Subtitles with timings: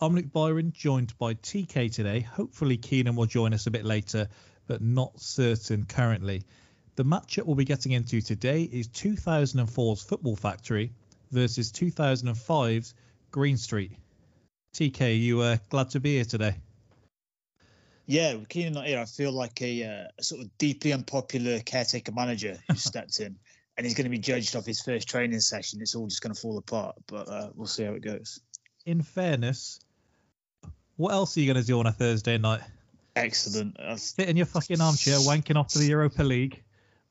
[0.00, 2.20] I'm Luke Byron, joined by TK today.
[2.20, 4.28] Hopefully, Keenan will join us a bit later,
[4.68, 6.44] but not certain currently.
[6.94, 10.92] The matchup we'll be getting into today is 2004's Football Factory
[11.32, 12.94] versus 2005's
[13.32, 13.90] Green Street.
[14.76, 16.54] TK, you uh, glad to be here today?
[18.06, 21.58] Yeah, with Keenan not here, I feel like a, uh, a sort of deeply unpopular
[21.58, 23.36] caretaker manager who stepped in
[23.76, 25.80] and he's going to be judged off his first training session.
[25.82, 28.38] It's all just going to fall apart, but uh, we'll see how it goes.
[28.86, 29.80] In fairness,
[30.98, 32.60] what else are you going to do on a Thursday night?
[33.16, 33.76] Excellent.
[33.78, 34.02] That's...
[34.02, 36.62] Sit in your fucking armchair, wanking off to the Europa League,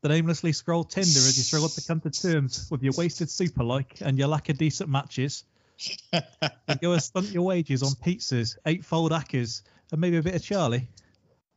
[0.01, 3.63] then aimlessly scroll Tinder as you struggle to come to terms with your wasted super
[3.63, 5.45] like and your lack of decent matches.
[6.13, 9.61] and go and stunt your wages on pizzas, eightfold accas,
[9.91, 10.87] and maybe a bit of Charlie.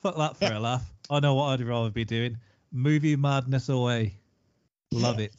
[0.01, 0.89] Fuck that for a laugh.
[1.11, 2.39] I know what I'd rather be doing.
[2.71, 4.15] Movie madness away.
[4.93, 5.35] Love it.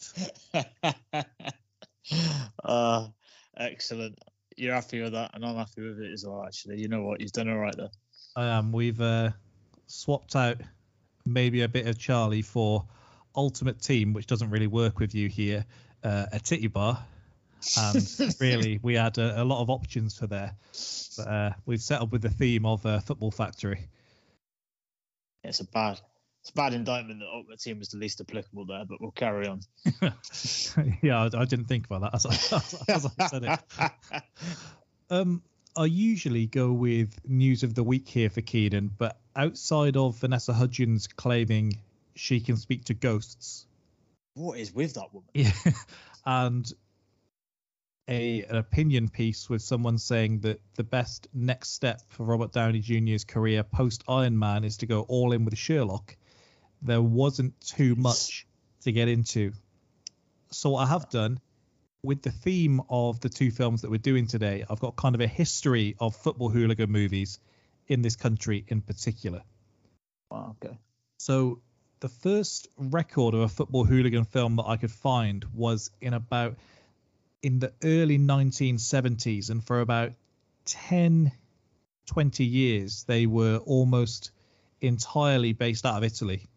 [2.63, 3.07] uh,
[3.57, 4.19] excellent.
[4.57, 6.43] You're happy with that, and I'm happy with it as well.
[6.45, 7.21] Actually, you know what?
[7.21, 7.89] You've done all right there.
[8.35, 8.71] I am.
[8.71, 9.31] We've uh,
[9.87, 10.57] swapped out
[11.25, 12.85] maybe a bit of Charlie for
[13.35, 15.65] Ultimate Team, which doesn't really work with you here,
[16.03, 17.03] uh, a titty bar.
[17.77, 20.55] And really, we had a, a, lot of options for there.
[21.17, 23.87] But uh, we've set up with the theme of uh, Football Factory.
[25.43, 25.99] It's a bad,
[26.41, 29.47] it's a bad indictment that Ultimate Team was the least applicable there, but we'll carry
[29.47, 29.61] on.
[31.03, 34.23] yeah, I, I, didn't think about that as I, as, I said it.
[35.11, 35.43] um,
[35.75, 40.51] I usually go with news of the week here for Keenan, but outside of Vanessa
[40.51, 41.73] Hudgens claiming
[42.15, 43.67] she can speak to ghosts.
[44.33, 45.29] What is with that woman?
[45.33, 45.51] Yeah.
[46.25, 46.71] and
[48.07, 52.79] a an opinion piece with someone saying that the best next step for Robert Downey
[52.79, 56.15] Jr.'s career post Iron Man is to go all in with Sherlock
[56.81, 58.47] there wasn't too much
[58.81, 59.53] to get into.
[60.51, 61.39] So what I have done
[62.03, 65.21] with the theme of the two films that we're doing today, I've got kind of
[65.21, 67.39] a history of football hooligan movies
[67.87, 69.43] in this country in particular.
[70.31, 70.77] Wow, okay.
[71.19, 71.61] So
[71.99, 76.57] the first record of a football hooligan film that I could find was in about
[77.43, 80.11] in the early 1970s and for about
[80.65, 81.31] 10
[82.05, 84.31] 20 years they were almost
[84.79, 86.47] entirely based out of Italy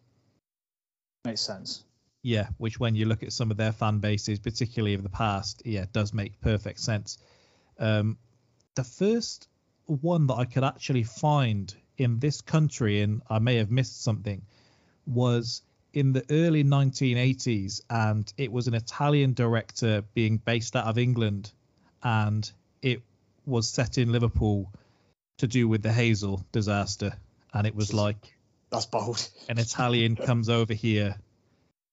[1.25, 1.83] Makes sense.
[2.21, 5.63] Yeah, which when you look at some of their fan bases, particularly of the past,
[5.65, 7.17] yeah, does make perfect sense.
[7.79, 8.17] Um,
[8.75, 9.47] the first
[9.85, 14.43] one that I could actually find in this country, and I may have missed something,
[15.05, 15.61] was
[15.93, 21.51] in the early 1980s, and it was an Italian director being based out of England,
[22.03, 23.01] and it
[23.45, 24.71] was set in Liverpool
[25.37, 27.13] to do with the Heysel disaster,
[27.53, 28.34] and it was like
[28.75, 29.27] that's bold.
[29.49, 31.15] An Italian comes over here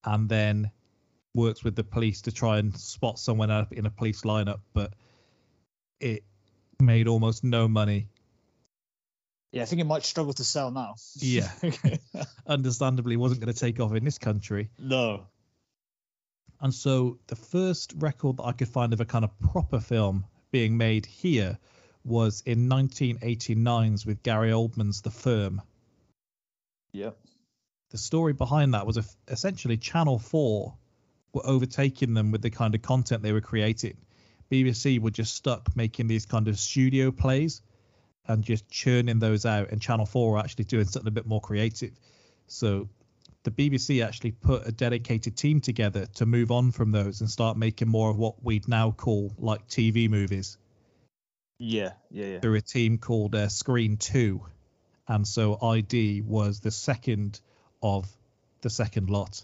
[0.04, 0.70] and then
[1.34, 4.92] works with the police to try and spot someone up in a police lineup, but
[6.00, 6.24] it
[6.80, 8.08] made almost no money.
[9.52, 10.94] Yeah, I think it might struggle to sell now.
[11.16, 11.50] Yeah.
[12.46, 14.70] Understandably, wasn't going to take off in this country.
[14.78, 15.26] No.
[16.60, 20.24] And so the first record that I could find of a kind of proper film
[20.52, 21.58] being made here
[22.04, 25.60] was in 1989's with Gary Oldman's The Firm.
[26.92, 27.16] Yep.
[27.90, 28.98] The story behind that was
[29.28, 30.74] essentially Channel 4
[31.34, 33.96] were overtaking them with the kind of content they were creating.
[34.50, 37.62] BBC were just stuck making these kind of studio plays
[38.28, 41.40] and just churning those out, and Channel 4 were actually doing something a bit more
[41.40, 41.92] creative.
[42.46, 42.88] So
[43.44, 47.56] the BBC actually put a dedicated team together to move on from those and start
[47.56, 50.58] making more of what we'd now call like TV movies.
[51.58, 52.40] Yeah, yeah, yeah.
[52.40, 54.42] Through a team called uh, Screen 2
[55.08, 57.40] and so ID was the second
[57.82, 58.08] of
[58.60, 59.42] the second lot.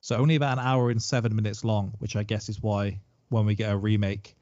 [0.00, 3.46] So only about an hour and seven minutes long, which I guess is why when
[3.46, 4.34] we get a remake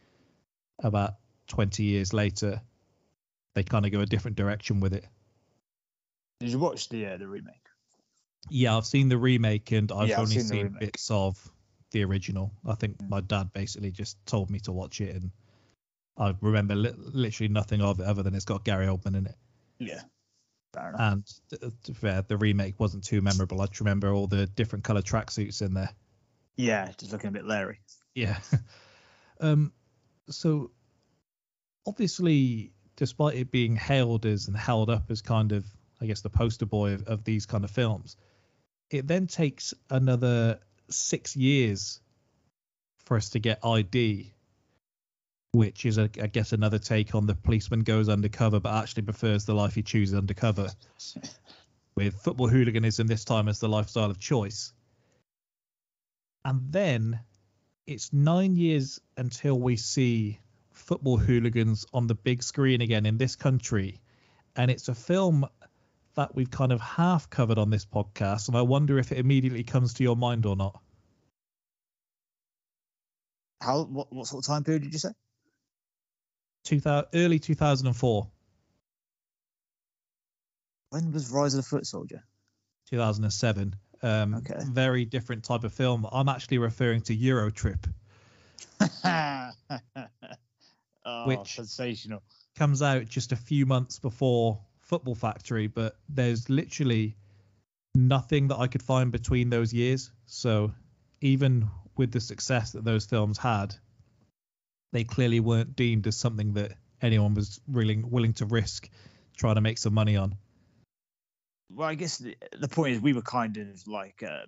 [0.82, 1.14] about
[1.48, 2.60] 20 years later,
[3.54, 5.04] they kind of go a different direction with it.
[6.40, 7.54] Did you watch the uh, the remake?
[8.48, 11.36] Yeah, I've seen the remake and I've yeah, only seen, seen bits of
[11.90, 12.52] the original.
[12.64, 13.08] I think mm.
[13.08, 15.32] my dad basically just told me to watch it and
[16.18, 19.36] I remember li- literally nothing of it other than it's got Gary Oldman in it.
[19.78, 20.00] Yeah.
[20.76, 23.60] And to, to fair, the remake wasn't too memorable.
[23.60, 25.90] I just remember all the different color tracksuits in there.
[26.56, 27.80] Yeah, just looking a bit Larry.
[28.14, 28.38] Yeah.
[29.40, 29.72] um,
[30.28, 30.72] so
[31.86, 35.64] obviously, despite it being hailed as and held up as kind of,
[36.00, 38.16] I guess, the poster boy of, of these kind of films,
[38.90, 40.60] it then takes another
[40.90, 42.00] six years
[43.04, 44.34] for us to get ID,
[45.52, 49.44] which is, a, I guess, another take on the policeman goes undercover but actually prefers
[49.44, 50.68] the life he chooses undercover,
[51.94, 54.72] with football hooliganism this time as the lifestyle of choice.
[56.44, 57.20] And then
[57.86, 60.38] it's nine years until we see
[60.72, 64.00] football hooligans on the big screen again in this country.
[64.54, 65.46] And it's a film
[66.14, 68.48] that we've kind of half covered on this podcast.
[68.48, 70.80] And I wonder if it immediately comes to your mind or not.
[73.60, 75.10] How what, what sort of time period did you say?
[76.64, 78.28] 2000, early 2004,
[80.90, 82.22] When was Rise of the Foot Soldier?
[82.90, 83.74] 2007.
[84.02, 84.54] Um, Okay.
[84.70, 86.06] Very different type of film.
[86.10, 87.86] I'm actually referring to Euro Trip.
[89.04, 89.50] oh,
[91.26, 92.22] Which- sensational.
[92.56, 97.16] comes out just a few months before Football Factory, but there's literally
[97.94, 100.10] nothing that I could find between those years.
[100.26, 100.72] So
[101.20, 103.74] even with the success that those films had,
[104.92, 108.88] they clearly weren't deemed as something that anyone was really willing to risk
[109.36, 110.34] trying to make some money on.
[111.70, 114.46] Well, I guess the, the point is we were kind of like uh,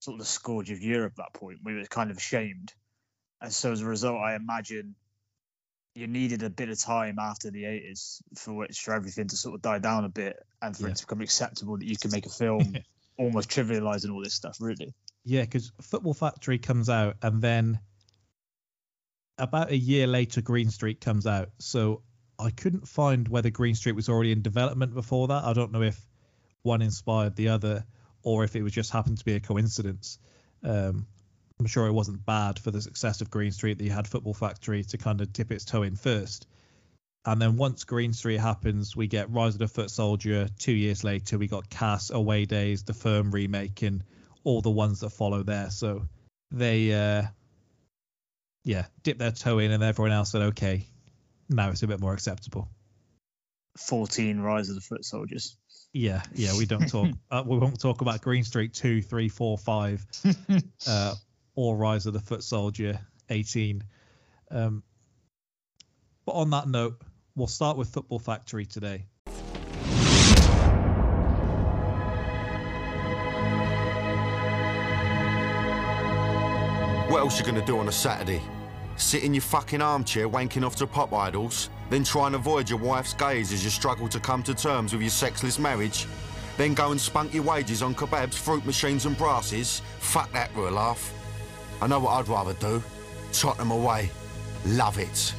[0.00, 1.60] sort of the scourge of Europe at that point.
[1.64, 2.72] We were kind of shamed,
[3.40, 4.94] and so as a result, I imagine
[5.94, 9.56] you needed a bit of time after the 80s for which for everything to sort
[9.56, 10.90] of die down a bit and for Yeah.
[10.90, 12.76] it to become acceptable that you can make a film
[13.18, 14.58] almost trivializing all this stuff.
[14.60, 14.94] Really,
[15.24, 17.80] Yeah, because Football Factory comes out, and then
[19.40, 21.50] about a year later, Green Street comes out.
[21.58, 22.02] So
[22.38, 25.44] I couldn't find whether Green Street was already in development before that.
[25.44, 26.00] I don't know if
[26.62, 27.84] one inspired the other,
[28.22, 30.18] or if it was just happened to be a coincidence.
[30.62, 31.06] Um,
[31.58, 34.34] I'm sure it wasn't bad for the success of Green Street that you had Football
[34.34, 36.46] Factory to kind of dip its toe in first.
[37.26, 40.48] And then once Green Street happens, we get Rise of the Foot Soldier.
[40.58, 44.02] Two years later, we got Cass, Away Days, the Firm remake, and
[44.42, 45.68] all the ones that follow there.
[45.68, 46.08] So
[46.50, 47.24] they, uh,
[48.64, 50.86] yeah, dip their toe in, and everyone else said, okay,
[51.48, 52.68] now it's a bit more acceptable.
[53.78, 55.56] 14 Rise of the Foot Soldiers.
[55.92, 59.58] Yeah, yeah, we don't talk, uh, we won't talk about Green Street two, three, four,
[59.58, 60.04] five,
[60.86, 61.14] uh,
[61.54, 63.82] or Rise of the Foot Soldier 18.
[64.50, 64.82] Um,
[66.26, 67.00] but on that note,
[67.34, 69.06] we'll start with Football Factory today.
[77.10, 78.40] What else you gonna do on a Saturday?
[78.94, 82.78] Sit in your fucking armchair wanking off to pop idols, then try and avoid your
[82.78, 86.06] wife's gaze as you struggle to come to terms with your sexless marriage?
[86.56, 89.82] Then go and spunk your wages on kebabs, fruit machines and brasses?
[89.98, 91.12] Fuck that for a laugh.
[91.82, 92.80] I know what I'd rather do.
[93.32, 94.08] Tottenham away.
[94.66, 95.34] Love it.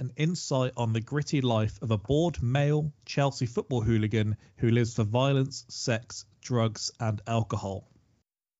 [0.00, 4.92] An insight on the gritty life of a bored male Chelsea football hooligan who lives
[4.92, 7.88] for violence, sex, drugs, and alcohol.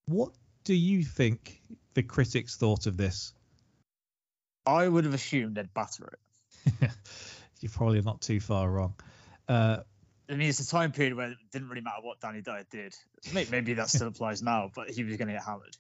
[0.07, 0.33] What
[0.65, 1.61] do you think
[1.95, 3.33] the critics thought of this?
[4.67, 6.91] I would have assumed they'd batter it.
[7.61, 8.95] You're probably not too far wrong.
[9.47, 9.79] Uh,
[10.29, 12.95] I mean, it's a time period where it didn't really matter what Danny Dyer did.
[13.33, 15.77] Maybe that still applies now, but he was going to get hammered.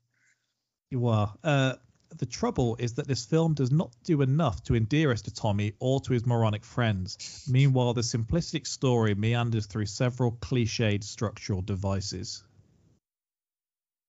[0.91, 1.35] you are.
[1.43, 1.75] Uh,
[2.19, 5.73] the trouble is that this film does not do enough to endear us to Tommy
[5.81, 7.45] or to his moronic friends.
[7.51, 12.45] Meanwhile, the simplistic story meanders through several cliched structural devices.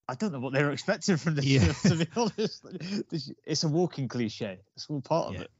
[0.08, 1.72] I don't know what they were expecting from this Yeah.
[1.74, 2.66] to be honest.
[3.46, 4.60] It's a walking cliche.
[4.76, 5.38] It's all part Yeah.
[5.40, 5.52] of it.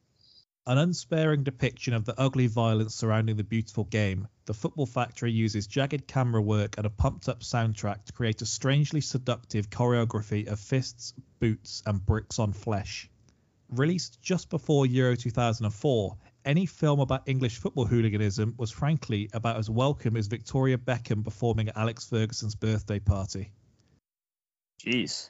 [0.68, 5.68] An unsparing depiction of the ugly violence surrounding the beautiful game, the Football Factory uses
[5.68, 10.60] jagged camera work and a pumped up soundtrack to create a strangely seductive choreography of
[10.60, 13.10] fists, boots, and bricks on flesh.
[13.70, 19.70] Released just before Euro 2004, any film about English football hooliganism was frankly about as
[19.70, 23.52] welcome as Victoria Beckham performing at Alex Ferguson's birthday party.
[24.86, 25.30] Jeez.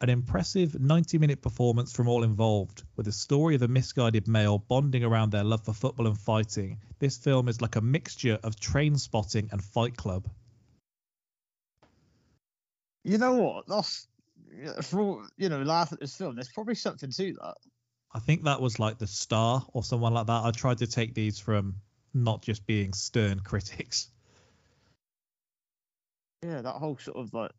[0.00, 4.58] An impressive 90 minute performance from all involved, with a story of a misguided male
[4.58, 6.78] bonding around their love for football and fighting.
[6.98, 10.28] This film is like a mixture of Trainspotting and fight club.
[13.04, 13.66] You know what?
[13.66, 14.06] That's
[14.82, 16.34] for all, you know, laugh at this film.
[16.34, 17.54] There's probably something to that.
[18.12, 20.44] I think that was like the star or someone like that.
[20.44, 21.76] I tried to take these from
[22.14, 24.10] not just being stern critics.
[26.42, 27.50] Yeah, that whole sort of like,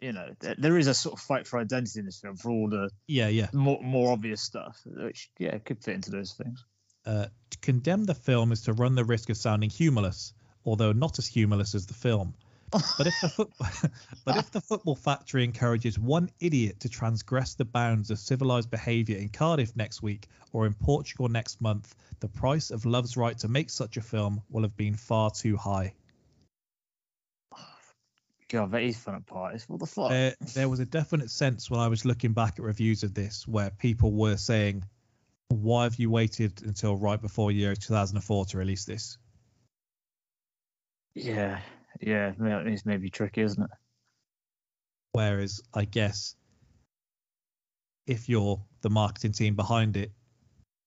[0.00, 2.50] you know, there, there is a sort of fight for identity in this film for
[2.50, 3.48] all the Yeah, yeah.
[3.52, 6.64] more more obvious stuff, which yeah could fit into those things.
[7.06, 10.32] Uh, to condemn the film is to run the risk of sounding humorless,
[10.64, 12.34] although not as humorless as the film.
[12.96, 13.46] But if the
[14.24, 19.18] but if the football factory encourages one idiot to transgress the bounds of civilized behaviour
[19.18, 23.48] in Cardiff next week or in Portugal next month, the price of Love's right to
[23.48, 25.94] make such a film will have been far too high.
[28.54, 29.64] God, that is fun at parties.
[29.68, 30.10] What the fuck?
[30.10, 33.48] There, there was a definite sense when I was looking back at reviews of this
[33.48, 34.84] where people were saying,
[35.48, 39.18] "Why have you waited until right before Euro 2004 to release this?"
[41.16, 41.62] yeah,
[42.00, 43.70] yeah, it's maybe tricky, isn't it?
[45.10, 46.36] Whereas I guess
[48.06, 50.12] if you're the marketing team behind it,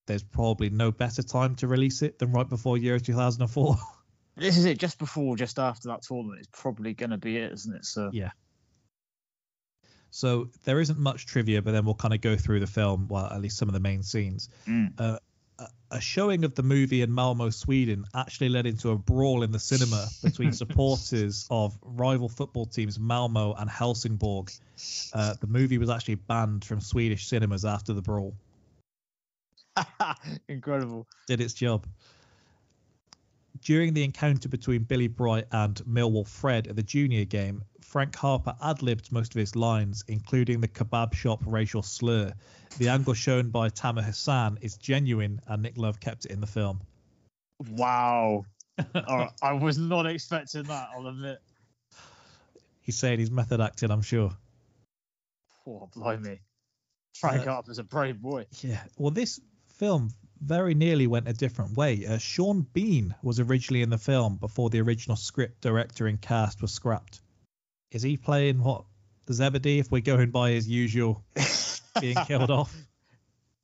[0.05, 3.75] there's probably no better time to release it than right before Euro 2004.
[4.37, 4.77] This is it.
[4.77, 7.85] Just before, just after that tournament, it's probably going to be it, isn't it?
[7.85, 8.31] So Yeah.
[10.11, 13.25] so there isn't much trivia, but then we'll kind of go through the film, well,
[13.25, 14.49] at least some of the main scenes.
[14.67, 14.93] Mm.
[14.97, 15.17] Uh,
[15.91, 19.59] a- showing of the movie in Malmo, Sweden, actually led into a brawl in the
[19.59, 24.51] cinema between supporters of rival football teams Malmo and Helsingborg.
[25.13, 28.35] Uh, the movie was actually banned from Swedish cinemas after the brawl.
[30.47, 31.07] incredible.
[31.27, 31.85] did its job.
[33.67, 38.55] During the encounter between Billy Bright and Millwall Fred at the junior game, Frank Harper
[38.63, 42.31] ad libbed most of his lines, including the kebab shop racial slur.
[42.77, 46.47] The angle shown by Tamer Hassan is genuine, and Nick Love kept it in the
[46.47, 46.79] film.
[47.71, 48.45] Wow.
[48.95, 50.87] Right, I was not expecting that.
[50.95, 51.39] I'll admit.
[52.83, 54.31] He's saying he's method acting, I'm sure.
[55.67, 56.39] Oh, blimey.
[57.15, 58.45] Frank Uh, Harper's a brave boy.
[58.61, 58.81] Yeah.
[58.97, 59.41] Well, this
[59.73, 62.05] film very nearly went a different way.
[62.05, 66.61] Uh, Sean Bean was originally in the film before the original script, director, and cast
[66.61, 67.21] was scrapped.
[67.91, 68.85] Is he playing what
[69.31, 71.23] Zebedee if we're going by his usual
[72.01, 72.75] being killed off?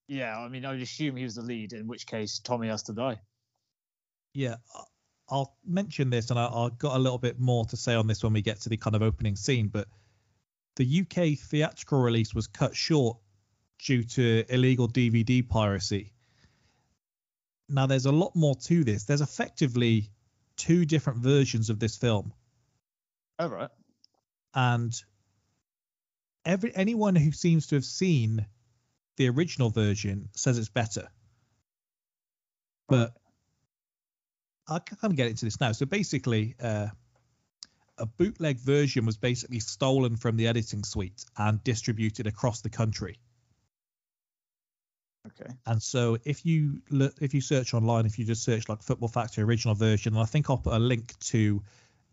[0.08, 2.84] Yeah, I mean, I would assume he was the lead, in which case Tommy has
[2.84, 3.20] to die.
[4.34, 4.84] Yeah, I-
[5.30, 8.34] I'll mention this, and I've got a little bit more to say on this when
[8.34, 9.70] we get to the kind of opening scene.
[9.70, 9.88] But
[10.76, 13.18] the UK theatrical release was cut short
[13.80, 16.13] due to illegal DVD piracy.
[17.74, 19.06] Now, there's a lot more to this.
[19.06, 20.12] There's effectively
[20.56, 22.32] two different versions of this film,
[23.40, 23.70] All right.
[24.54, 24.94] and
[26.46, 28.46] every anyone who seems to have seen
[29.18, 31.08] the original version says it's better.
[32.88, 33.14] But
[34.68, 35.72] I can kind of get into this now.
[35.72, 36.88] So basically, uh,
[37.98, 43.20] a bootleg version was basically stolen from the editing suite and distributed across the country.
[45.28, 45.54] Okay.
[45.66, 49.08] And so if you look, if you search online, if you just search like Football
[49.08, 51.64] Factory original version, and I think I'll put a link to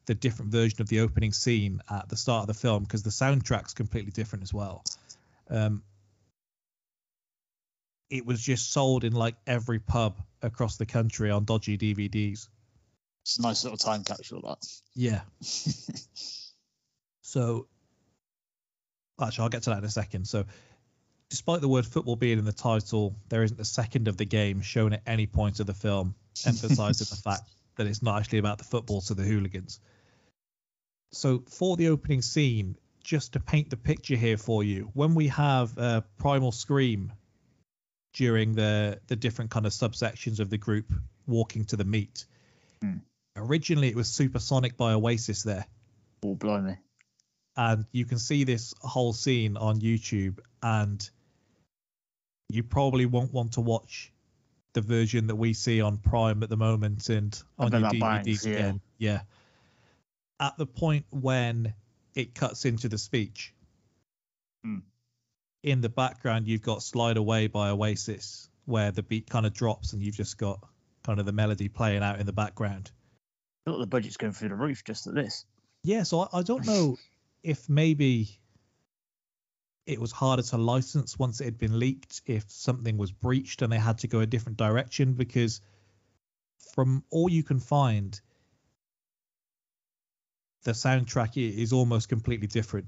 [0.07, 3.11] the different version of the opening scene at the start of the film because the
[3.11, 4.85] soundtrack's completely different as well.
[5.49, 5.83] Um,
[8.11, 12.49] it was just sold in like every pub across the country on dodgy DVDs.
[13.23, 14.67] It's a nice little time capsule, that.
[14.95, 15.21] Yeah.
[17.23, 17.69] so,
[19.21, 20.27] actually, I'll get to that in a second.
[20.27, 20.47] So,
[21.31, 24.61] despite the word football being in the title, there isn't a second of the game
[24.61, 26.15] shown at any point of the film,
[26.47, 27.43] emphasizing the fact
[27.77, 29.81] that it's not actually about the football to the hooligans.
[31.13, 35.29] So, for the opening scene, just to paint the picture here for you, when we
[35.29, 37.13] have uh, Primal Scream
[38.15, 40.93] during the the different kind of subsections of the group
[41.27, 42.27] walking to the meet,
[42.83, 42.99] Hmm.
[43.37, 45.67] originally it was Supersonic by Oasis there
[46.25, 46.77] Oh, blimey.
[47.57, 51.09] and you can see this whole scene on YouTube, and
[52.55, 54.13] you probably won't want to watch
[54.73, 58.53] the version that we see on Prime at the moment and on your DVDs yeah.
[58.53, 58.81] again.
[58.99, 59.21] Yeah.
[60.39, 61.75] At the point when
[62.15, 63.55] it cuts into the speech,
[64.63, 64.79] Hmm.
[65.63, 69.93] in the background you've got "Slide Away" by Oasis, where the beat kind of drops
[69.93, 70.61] and you've just got
[71.03, 72.91] kind of the melody playing out in the background.
[73.67, 75.47] I thought the budget's going through the roof just at this.
[75.83, 76.97] Yeah, so I, I don't know
[77.43, 78.40] if maybe
[79.91, 83.73] it was harder to license once it had been leaked, if something was breached and
[83.73, 85.61] they had to go a different direction, because
[86.75, 88.21] from all you can find,
[90.63, 92.87] the soundtrack is almost completely different.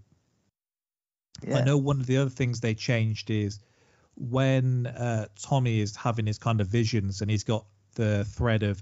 [1.53, 3.59] I know one of the other things they changed is
[4.17, 8.81] when uh, Tommy is having his kind of visions and he's got the thread of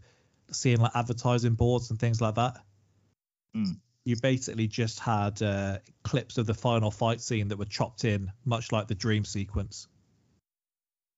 [0.50, 2.58] seeing like advertising boards and things like that.
[3.56, 3.78] Mm.
[4.04, 8.32] You basically just had uh, clips of the final fight scene that were chopped in,
[8.44, 9.88] much like the dream sequence.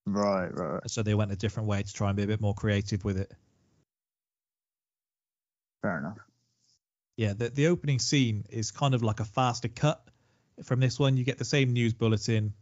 [0.06, 0.90] Right, right, right.
[0.90, 3.18] So they went a different way to try and be a bit more creative with
[3.18, 3.32] it.
[5.82, 6.18] Fair enough.
[7.16, 10.02] Yeah, the the opening scene is kind of like a faster cut
[10.64, 11.16] from this one.
[11.16, 12.54] You get the same news bulletin,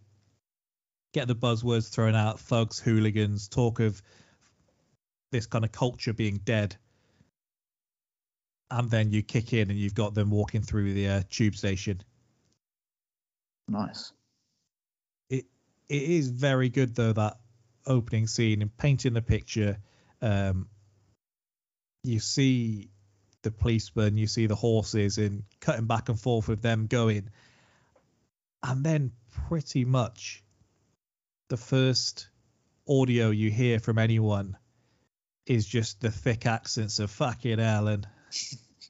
[1.12, 4.02] get the buzzwords thrown out, thugs, hooligans, talk of
[5.32, 6.76] this kind of culture being dead.
[8.70, 12.02] And then you kick in and you've got them walking through the uh, tube station.
[13.68, 14.12] Nice.
[15.28, 15.46] It
[15.88, 17.38] it is very good though that
[17.86, 19.78] opening scene and painting the picture.
[20.22, 20.68] Um,
[22.02, 22.90] you see
[23.42, 27.30] the policemen, you see the horses, and cutting back and forth with them going,
[28.62, 29.12] and then
[29.48, 30.42] pretty much
[31.48, 32.28] the first
[32.88, 34.56] audio you hear from anyone
[35.46, 38.06] is just the thick accents of fucking hell and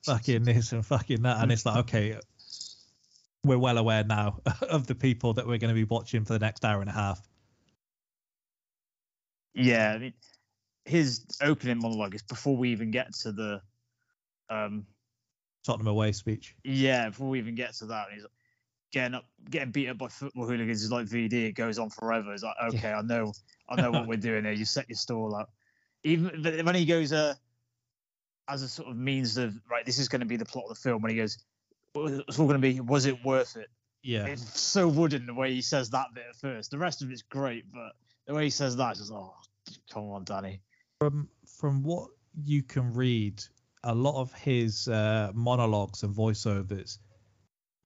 [0.04, 2.18] fucking this and fucking that, and it's like okay,
[3.44, 6.38] we're well aware now of the people that we're going to be watching for the
[6.38, 7.20] next hour and a half.
[9.54, 10.12] Yeah, I mean,
[10.84, 13.60] his opening monologue is before we even get to the,
[14.48, 14.86] um,
[15.64, 16.54] Tottenham away speech.
[16.64, 18.24] yeah, before we even get to that, he's
[18.92, 21.32] getting up, getting beat up by football hooligans is like VD.
[21.32, 22.32] It goes on forever.
[22.32, 23.32] It's like, okay, I know,
[23.68, 24.52] I know what we're doing here.
[24.52, 25.50] You set your stall up.
[26.02, 27.34] Even but when he goes, uh,
[28.48, 30.70] as a sort of means of right, this is going to be the plot of
[30.70, 31.02] the film.
[31.02, 31.38] When he goes,
[31.94, 33.68] it's all going to be, was it worth it?
[34.02, 36.70] Yeah, It's so wooden the way he says that bit at first.
[36.70, 37.92] The rest of it's great, but
[38.26, 39.34] the way he says that just, oh,
[39.92, 40.60] come on, Danny.
[41.00, 42.08] from from what
[42.42, 43.42] you can read,
[43.84, 46.98] a lot of his uh, monologues and voiceovers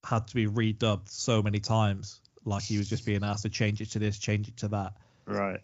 [0.05, 3.81] had to be redubbed so many times, like he was just being asked to change
[3.81, 4.93] it to this, change it to that.
[5.25, 5.59] Right.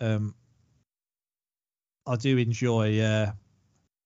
[0.00, 0.34] Um,
[2.06, 3.32] I do enjoy uh,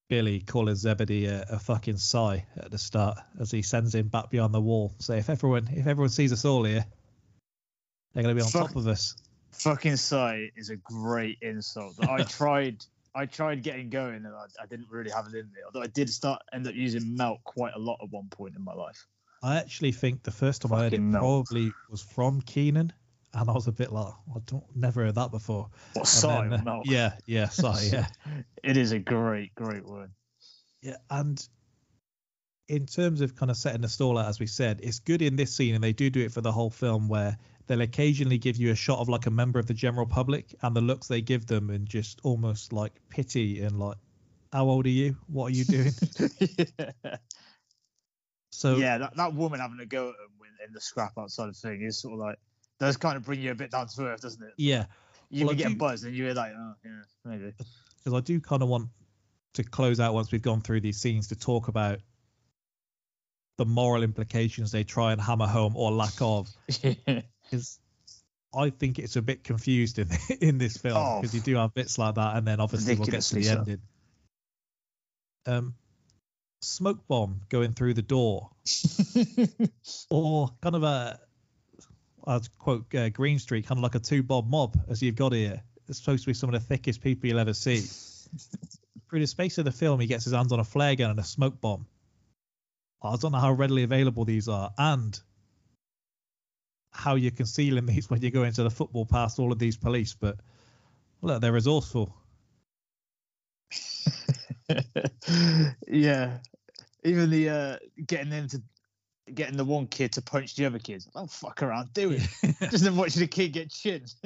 [0.09, 4.31] Billy calling Zebedee a, a fucking sigh at the start as he sends him back
[4.31, 4.95] beyond the wall.
[4.99, 6.85] So if everyone if everyone sees us all here,
[8.12, 8.69] they're gonna be on Fuck.
[8.69, 9.17] top of us.
[9.53, 11.95] Fucking sigh is a great insult.
[12.09, 12.85] I tried.
[13.15, 15.61] I tried getting going and I, I didn't really have it in me.
[15.65, 18.62] Although I did start end up using melt quite a lot at one point in
[18.62, 19.07] my life.
[19.43, 21.23] I actually think the first time I heard it melt.
[21.23, 22.93] probably was from Keenan,
[23.35, 25.69] and I was a bit like, I don't never heard that before.
[25.95, 26.81] What sigh then, uh.
[26.85, 28.07] Yeah, yeah, sigh, yeah,
[28.63, 30.11] It is a great, great word.
[30.83, 30.97] yeah.
[31.11, 31.47] And
[32.69, 35.37] in terms of kind of setting the stall out, as we said, it's good in
[35.37, 38.57] this scene, and they do do it for the whole film, where they'll occasionally give
[38.57, 41.21] you a shot of like a member of the general public, and the looks they
[41.21, 43.97] give them, and just almost like pity and like,
[44.53, 45.17] how old are you?
[45.27, 45.93] What are you doing?
[46.79, 47.17] yeah,
[48.51, 51.57] So yeah that, that woman having a go at him in the scrap outside of
[51.57, 52.38] thing is sort of like
[52.81, 54.53] does kind of bring you a bit down to earth, doesn't it?
[54.57, 54.87] yeah,
[55.31, 56.91] You Well, getting do- buzzed and you're like, oh yeah,
[57.25, 57.53] maybe.
[58.05, 58.88] because I do kind of want
[59.55, 61.99] to close out once we've gone through these scenes to talk about
[63.57, 66.49] the moral implications they try and hammer home or lack of.
[67.51, 67.79] Because
[68.55, 70.09] I think it's a bit confused in
[70.43, 71.21] in this film Oh.
[71.21, 73.59] because you do have bits like that, and then obviously we'll get to the so.
[73.59, 73.81] ending.
[75.47, 75.75] Um,
[76.61, 78.51] smoke bomb going through the door,
[80.11, 81.19] or kind of a,
[82.29, 85.33] I'd quote uh, Green Street, kind of like a two bob mob as you've got
[85.33, 85.62] here.
[85.88, 87.81] It's supposed to be some of the thickest people you'll ever see.
[89.09, 91.19] Through the space of the film, he gets his hands on a flare gun and
[91.19, 91.87] a smoke bomb.
[93.03, 95.19] I don't know how readily available these are, and
[96.93, 100.14] how you're concealing these when you go into the football past all of these police.
[100.14, 100.37] But
[101.23, 102.14] look, they're resourceful.
[105.87, 106.38] yeah.
[107.05, 108.61] Even the uh getting them to
[109.35, 111.07] getting the one kid to punch the other kids.
[111.07, 112.23] Don't fuck around, do it.
[112.71, 114.14] Just then watching the kid get chinned.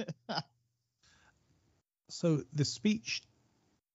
[2.13, 3.23] So the speech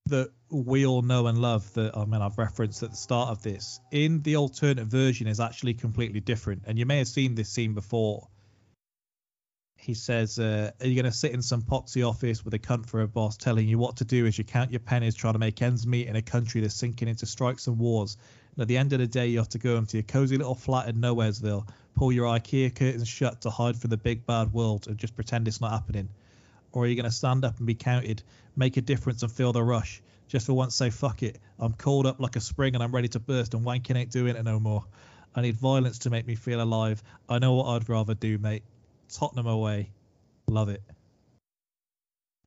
[0.08, 3.44] that we all know and love that I mean I've referenced at the start of
[3.44, 6.64] this in the alternate version is actually completely different.
[6.66, 8.28] And you may have seen this scene before.
[9.76, 12.88] He says, uh, "Are you going to sit in some poxy office with a cunt
[12.88, 15.40] for a boss telling you what to do as you count your pennies, trying to
[15.40, 18.18] make ends meet in a country that's sinking into strikes and wars?
[18.60, 20.90] At the end of the day, you have to go into your cozy little flat
[20.90, 24.98] in Nowheresville, pull your IKEA curtains shut to hide from the big bad world, and
[24.98, 26.10] just pretend it's not happening."
[26.72, 28.22] or are you going to stand up and be counted,
[28.56, 30.02] make a difference and feel the rush?
[30.28, 31.40] Just for once say fuck it.
[31.58, 34.36] I'm called up like a spring and I'm ready to burst and wanking ain't doing
[34.36, 34.86] it no more.
[35.34, 37.02] I need violence to make me feel alive.
[37.30, 38.64] I know what I'd rather do, mate.
[39.10, 39.92] Tottenham away.
[40.48, 40.82] Love it.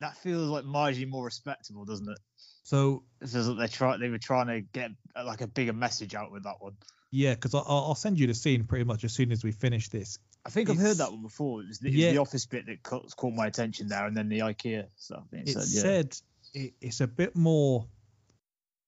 [0.00, 2.18] that feels like marginally more respectable, doesn't it?
[2.62, 5.72] So It feels like they try they were trying to get uh, like a bigger
[5.72, 6.74] message out with that one.
[7.10, 9.88] yeah, because I'll, I'll send you the scene pretty much as soon as we finish
[9.88, 10.18] this.
[10.46, 11.62] I think I've heard that one before.
[11.62, 14.16] It was the, it was the office bit that caught, caught my attention there, and
[14.16, 15.24] then the IKEA stuff.
[15.30, 15.80] being It said, yeah.
[15.82, 16.16] said
[16.54, 17.86] it, it's a bit more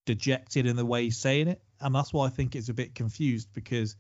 [0.07, 2.95] dejected in the way he's saying it, and that's why I think it's a bit
[2.95, 3.97] confused because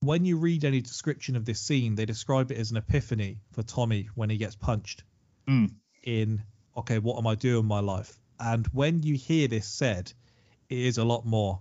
[0.00, 3.62] when you read any description of this scene, they describe it as an epiphany for
[3.62, 5.04] Tommy when he gets punched
[5.48, 5.72] Mm.
[6.04, 6.42] in
[6.76, 8.18] okay, what am I doing in my life?
[8.40, 10.12] And when you hear this said,
[10.68, 11.60] it is a lot more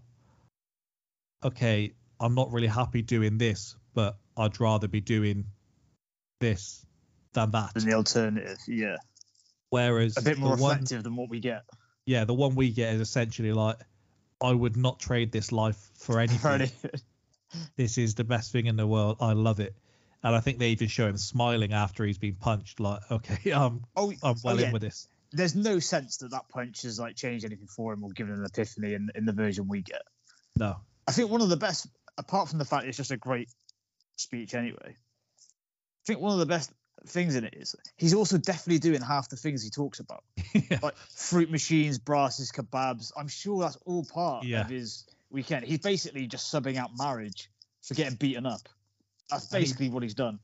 [1.44, 5.46] okay, I'm not really happy doing this, but I'd rather be doing
[6.40, 6.86] this
[7.34, 7.74] than that.
[7.74, 8.98] Than the alternative, yeah,
[9.70, 11.64] Whereas a bit more the one- than what we get.
[12.06, 13.78] yeah, the one we get is essentially like,
[14.42, 16.52] I would not trade this life for anything.
[16.52, 16.72] Any-
[17.76, 19.18] This is the best thing in the world.
[19.20, 19.76] I love it.
[20.24, 22.80] And I think they even show him smiling after he's been punched.
[22.80, 24.68] Like, okay, I'm oh, I'm oh, well oh, yeah.
[24.68, 25.08] in with this.
[25.32, 28.44] There's no sense that that punch has like changed anything for him or given an
[28.46, 30.02] epiphany in, in the version we get.
[30.56, 31.88] No, I think one of the best,
[32.18, 33.50] apart from the fact it's just a great
[34.16, 34.96] speech anyway.
[34.96, 36.72] I think one of the best
[37.06, 40.80] things in it is he's also definitely doing half the things he talks about, Yeah.
[40.82, 43.12] like fruit machines, brasses, kebabs.
[43.16, 44.62] I'm sure that's all part Yeah.
[44.62, 45.66] of his weekend.
[45.66, 47.50] He's basically just subbing out marriage
[47.84, 48.62] for getting beaten up.
[49.30, 50.40] That's And he- basically what he's done.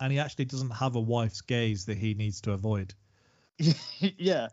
[0.00, 2.94] and he actually doesn't have a wife's gaze that he needs to avoid.
[4.00, 4.48] yeah,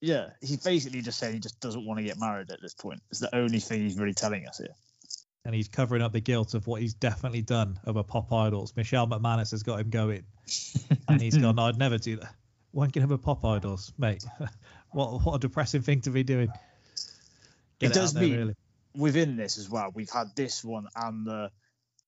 [0.00, 0.30] yeah.
[0.40, 3.00] He's basically just saying he just doesn't want to get married at this point.
[3.10, 4.74] It's the only thing he's really telling us here.
[5.44, 8.74] And he's covering up the guilt of what he's definitely done over pop idols.
[8.76, 10.24] Michelle McManus has got him going,
[11.08, 11.58] and he's gone.
[11.58, 12.34] I'd never do that.
[12.74, 14.24] Wanking over pop idols, mate.
[14.92, 16.48] what what a depressing thing to be doing.
[17.78, 18.54] Get It does there, mean- really.
[18.94, 21.50] within this as well, we've had this one and the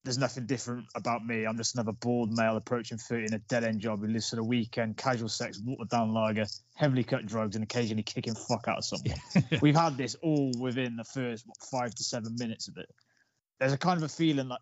[0.05, 1.45] there's nothing different about me.
[1.45, 4.37] I'm just another bald male approaching 30 in a dead end job who lives for
[4.37, 8.79] the weekend, casual sex, watered down lager, heavily cut drugs, and occasionally kicking fuck out
[8.79, 9.19] of someone.
[9.61, 12.89] We've had this all within the first what, five to seven minutes of it.
[13.59, 14.61] There's a kind of a feeling like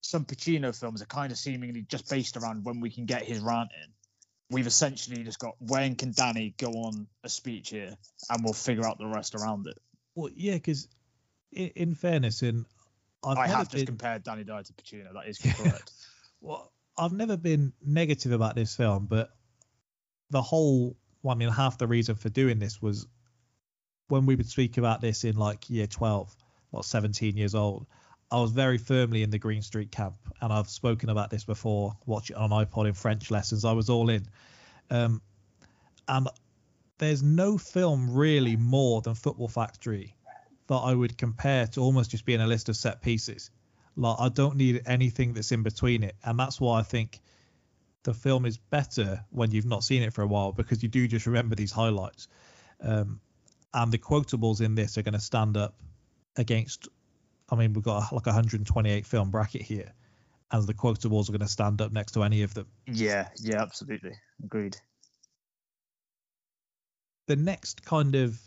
[0.00, 3.40] some Pacino films are kind of seemingly just based around when we can get his
[3.40, 3.92] rant in.
[4.50, 7.94] We've essentially just got when can Danny go on a speech here,
[8.30, 9.76] and we'll figure out the rest around it.
[10.14, 10.88] Well, yeah, because
[11.52, 12.64] in, in fairness, and
[13.26, 15.12] I've I have just compared Danny Dyer to Pacino.
[15.12, 15.92] That is correct.
[16.40, 19.30] well, I've never been negative about this film, but
[20.30, 23.06] the whole, well, I mean, half the reason for doing this was
[24.08, 26.34] when we would speak about this in like year 12
[26.72, 27.86] or 17 years old.
[28.30, 31.94] I was very firmly in the Green Street camp, and I've spoken about this before.
[32.06, 33.64] watching it on iPod in French lessons.
[33.64, 34.26] I was all in,
[34.90, 35.20] um,
[36.08, 36.28] and
[36.98, 40.16] there's no film really more than Football Factory
[40.66, 43.50] that I would compare to almost just being a list of set pieces.
[43.96, 47.20] Like I don't need anything that's in between it, and that's why I think
[48.02, 51.06] the film is better when you've not seen it for a while because you do
[51.06, 52.28] just remember these highlights.
[52.80, 53.20] Um,
[53.72, 55.74] and the quotables in this are going to stand up
[56.36, 56.88] against.
[57.50, 59.92] I mean, we've got like a 128 film bracket here,
[60.50, 62.66] and the quotables are going to stand up next to any of them.
[62.86, 64.12] yeah, yeah, absolutely.
[64.42, 64.76] Agreed.
[67.26, 68.38] the next kind of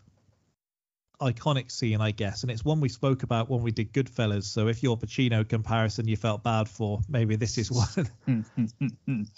[1.21, 4.43] iconic scene, I guess, and it's one we spoke about when we did Goodfellas.
[4.43, 8.10] So if your Pacino comparison you felt bad for, maybe this is one.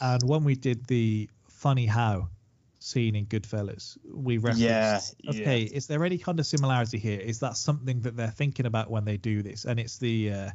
[0.01, 2.29] and when we did the funny how
[2.79, 4.61] scene in Goodfellas, we referenced.
[4.61, 7.19] Yeah, Okay, is there any kind of similarity here?
[7.19, 9.65] Is that something that they're thinking about when they do this?
[9.65, 10.49] And it's the, uh,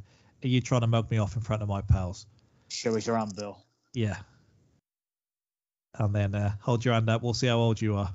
[0.45, 2.27] are you trying to mug me off in front of my pals?
[2.69, 3.59] Show us your hand, Bill.
[3.95, 4.17] Yeah.
[5.95, 7.23] And then uh, hold your hand up.
[7.23, 8.15] We'll see how old you are.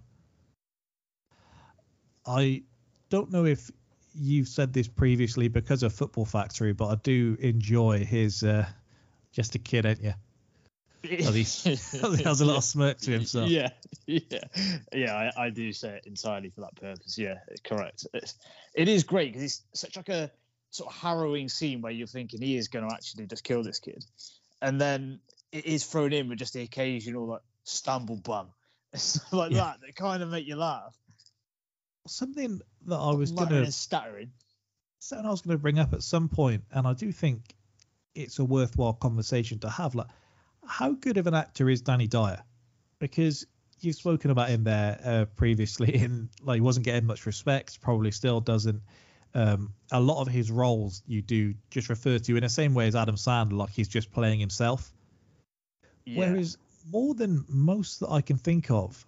[2.25, 2.63] I
[3.09, 3.69] don't know if
[4.15, 8.65] you've said this previously because of Football Factory, but I do enjoy his uh,
[9.31, 10.13] just a kid, ain't you?
[11.25, 13.49] Oh, he he has a little smirk to himself.
[13.49, 13.69] Yeah,
[14.05, 14.39] yeah,
[14.93, 15.31] yeah.
[15.37, 17.17] I, I do say it entirely for that purpose.
[17.17, 18.05] Yeah, correct.
[18.13, 18.35] It's,
[18.73, 20.29] it is great because it's such like a
[20.71, 23.79] sort of harrowing scene where you're thinking he is going to actually just kill this
[23.79, 24.03] kid,
[24.61, 25.21] and then
[25.53, 28.49] it is thrown in with just the occasional like stumble bum,
[29.31, 29.57] like Yeah.
[29.59, 30.93] that that kind of make you laugh.
[32.09, 34.31] Something that I was gonna stuttering.
[34.99, 37.55] something I was going to bring up at some point, and I do think
[38.15, 39.95] it's a worthwhile conversation to have.
[39.95, 40.07] Like,
[40.65, 42.43] how good of an actor is Danny Dyer?
[42.99, 43.45] Because
[43.79, 48.11] you've spoken about him there uh, previously, and like he wasn't getting much respect, probably
[48.11, 48.81] still doesn't.
[49.35, 52.87] Um, a lot of his roles you do just refer to in the same way
[52.87, 54.91] as Adam Sandler, like he's just playing himself.
[56.05, 56.19] Yeah.
[56.19, 56.57] Whereas
[56.91, 59.05] more than most that I can think of,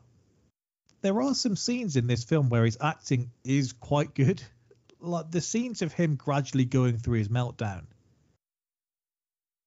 [1.01, 4.41] there are some scenes in this film where his acting is quite good.
[4.99, 7.83] Like the scenes of him gradually going through his meltdown.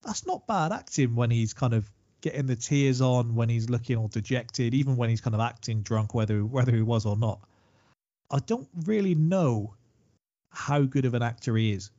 [0.05, 3.97] That's not bad acting when he's kind of getting the tears on, when he's looking
[3.97, 7.41] all dejected, even when he's kind of acting drunk, whether whether he was or not.
[8.31, 9.75] I don't really know
[10.51, 11.91] how good of an actor he is.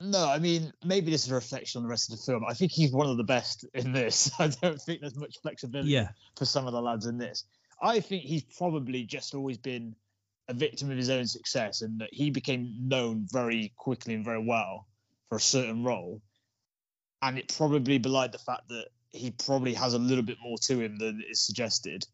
[0.00, 2.44] No, I mean maybe this is a reflection on the rest of the film.
[2.48, 4.30] I think he's one of the best in this.
[4.38, 7.44] I don't think there's much flexibility Yeah, for some of the lads in this.
[7.80, 9.94] I think he's probably just always been
[10.48, 14.44] a victim of his own success and that he became known very quickly and very
[14.44, 14.86] well
[15.28, 16.22] for a certain role.
[17.20, 20.80] And it probably belied the fact that he probably has a little bit more to
[20.80, 22.06] him than is suggested,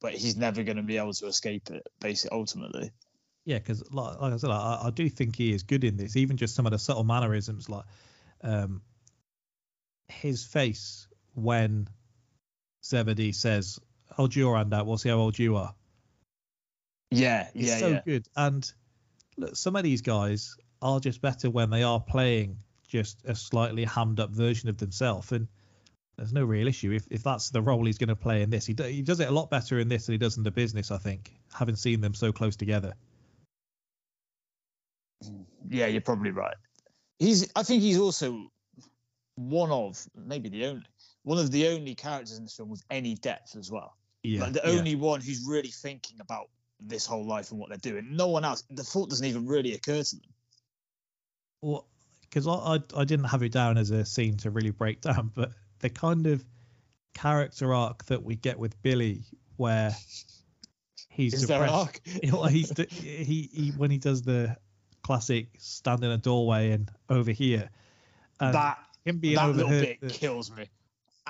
[0.00, 2.90] but he's never going to be able to escape it, basically, ultimately.
[3.44, 6.16] Yeah, because like, like I said, I, I do think he is good in this.
[6.16, 7.84] Even just some of the subtle mannerisms, like
[8.42, 8.82] um,
[10.08, 11.88] his face when
[12.84, 13.80] Zebedee says,
[14.16, 14.86] "Hold your hand out.
[14.86, 15.74] We'll see how old you are."
[17.10, 18.00] Yeah, It's yeah, so yeah.
[18.04, 18.28] good.
[18.36, 18.72] And
[19.36, 22.56] look, some of these guys are just better when they are playing
[22.88, 25.46] just a slightly hammed up version of themselves, and
[26.16, 28.66] there's no real issue if, if that's the role he's going to play in this.
[28.66, 30.50] He, do, he does it a lot better in this than he does in the
[30.50, 32.94] business, I think, having seen them so close together.
[35.68, 36.56] Yeah, you're probably right.
[37.18, 37.50] He's.
[37.54, 38.50] I think he's also
[39.36, 40.86] one of maybe the only
[41.22, 43.96] one of the only characters in this film with any depth as well.
[44.22, 44.78] Yeah, like the yeah.
[44.78, 46.48] only one who's really thinking about
[46.80, 48.08] this whole life and what they're doing.
[48.16, 48.64] No one else.
[48.70, 50.24] The thought doesn't even really occur to them.
[51.60, 51.86] Well,
[52.22, 55.30] because I, I I didn't have it down as a scene to really break down,
[55.34, 56.44] but the kind of
[57.14, 59.22] character arc that we get with Billy,
[59.56, 59.94] where
[61.08, 61.74] he's Is there an depressed.
[61.74, 62.00] arc?
[62.22, 64.56] You know, he's the, he, he when he does the
[65.02, 67.68] classic stand in a doorway and over here,
[68.40, 70.68] and that him being that little bit kills me.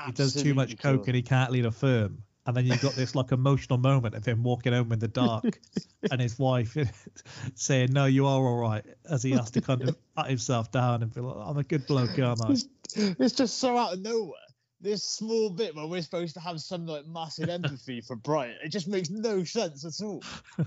[0.07, 2.23] he does too much coke and he can't lead a firm.
[2.45, 5.61] And then you've got this like emotional moment of him walking home in the dark
[6.11, 6.77] and his wife
[7.55, 11.03] saying, No, you are all right, as he has to kind of pat himself down
[11.03, 12.51] and be like, I'm a good bloke, aren't I?
[12.51, 14.39] It's, it's just so out of nowhere.
[14.81, 18.71] This small bit where we're supposed to have some like massive empathy for Brian, it
[18.71, 20.25] just makes no sense at all.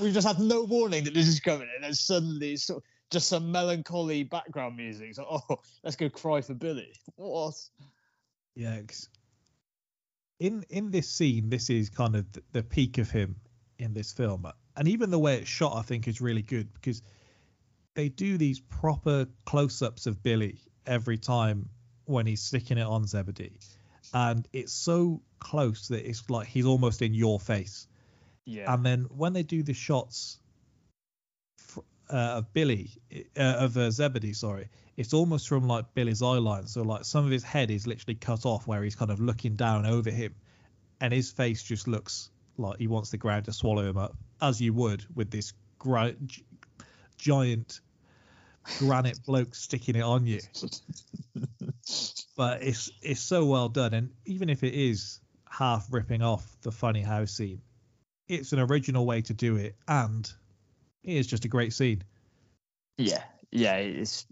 [0.00, 2.84] We've just had no warning that this is coming, and then suddenly it's sort of
[3.10, 5.18] just some melancholy background music.
[5.18, 6.92] Like, oh, let's go cry for Billy.
[7.16, 7.54] What?
[8.54, 8.78] Yeah,
[10.40, 13.36] in in this scene, this is kind of the peak of him
[13.78, 17.02] in this film, and even the way it's shot, I think, is really good because
[17.94, 21.68] they do these proper close-ups of Billy every time
[22.06, 23.60] when he's sticking it on Zebedee,
[24.12, 27.86] and it's so close that it's like he's almost in your face.
[28.46, 28.72] Yeah.
[28.72, 30.38] And then when they do the shots
[32.08, 32.90] uh, of Billy,
[33.36, 34.68] uh, of uh, Zebedee, sorry,
[35.00, 36.66] it's almost from like Billy's eye line.
[36.66, 39.56] So like some of his head is literally cut off where he's kind of looking
[39.56, 40.34] down over him,
[41.00, 44.60] and his face just looks like he wants the ground to swallow him up, as
[44.60, 46.44] you would with this gra- gi-
[47.16, 47.80] giant
[48.78, 50.40] granite bloke sticking it on you.
[52.36, 56.72] But it's it's so well done, and even if it is half ripping off the
[56.72, 57.62] funny how scene,
[58.28, 60.30] it's an original way to do it, and
[61.04, 62.04] it is just a great scene.
[62.98, 63.22] yeah.
[63.50, 63.76] Yeah.
[63.76, 64.26] It's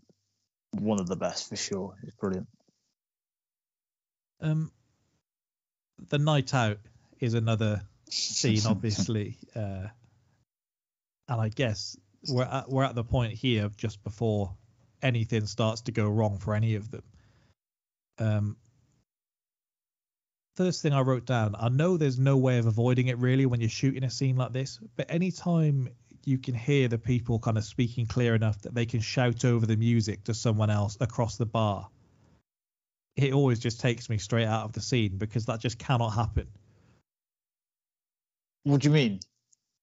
[0.73, 1.95] one of the best for sure.
[2.03, 2.49] It's brilliant.
[4.41, 4.71] Um,
[6.09, 6.79] the night out
[7.21, 9.89] is another scene, obviously, uh,
[11.29, 11.97] and I guess
[12.29, 14.55] we're at, we're at the point here just before
[15.03, 17.03] anything starts to go wrong for any of them.
[18.19, 18.57] Um,
[20.57, 23.61] first thing I wrote down, I know there's no way of avoiding it really when
[23.61, 25.89] you're shooting a scene like this, but anytime
[26.29, 29.65] you can hear the people kind of speaking clear enough that they can shout over
[29.65, 31.89] the music to someone else across the bar,
[33.17, 36.47] it always just takes me straight out of the scene because that just cannot happen.
[38.65, 39.21] What do you mean?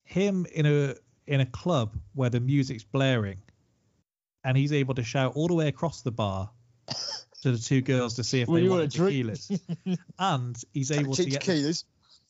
[0.03, 3.41] Him in a in a club where the music's blaring
[4.43, 6.51] and he's able to shout all the way across the bar
[7.41, 9.25] to the two girls to see if Well, they want want a drink?
[9.25, 9.59] tequilas.
[10.19, 11.43] and he's able to get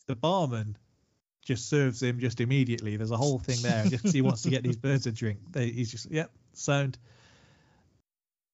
[0.07, 0.77] the barman
[1.45, 2.97] just serves him just immediately.
[2.97, 5.39] There's a whole thing there just 'cause he wants to get these birds a drink.
[5.51, 6.97] They, he's just yep, sound.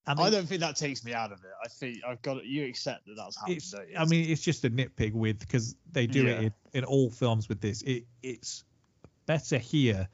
[0.07, 1.51] And I don't think that takes me out of it.
[1.63, 2.45] I think I've got it.
[2.45, 3.57] You accept that that's happened.
[3.57, 3.95] it's don't you?
[3.97, 6.31] I mean it's just a nitpick with because they do Yeah.
[6.31, 7.81] it in, in all films with this.
[7.83, 8.63] It it's
[9.25, 10.09] better here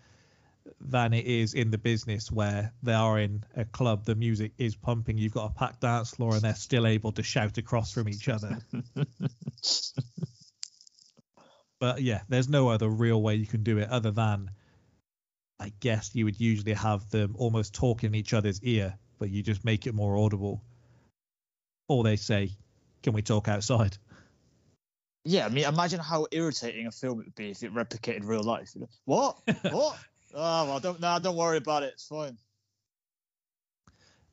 [0.82, 4.76] than it is in the business where they are in a club, the music is
[4.76, 8.10] pumping, you've got a packed dance floor and they're still able to shout across from
[8.10, 8.58] each other.
[11.80, 14.52] but yeah, there's no other real way you can do it other than
[15.60, 19.42] I guess you would usually have them almost talk in each other's ear, but you
[19.42, 20.62] just make it more audible.
[21.88, 22.52] Or they say,
[23.02, 23.98] Can we talk outside?
[25.26, 28.44] Yeah, I mean, imagine how irritating a film it would be if it replicated real
[28.44, 28.74] life.
[29.06, 29.38] What?
[29.62, 29.98] what?
[30.34, 31.00] Oh, well, don't.
[31.00, 31.94] Nah, don't worry about it.
[31.94, 32.38] It's fine.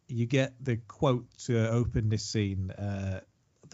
[0.09, 2.71] you get the quote to open this scene.
[2.71, 3.21] Uh,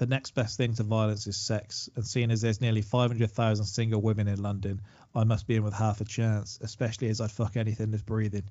[0.00, 4.00] the next best thing to violence is sex, and seeing as there's nearly 500,000 single
[4.00, 4.80] women in London,
[5.14, 8.44] I must be in with half a chance, especially as I'd fuck anything that's breathing.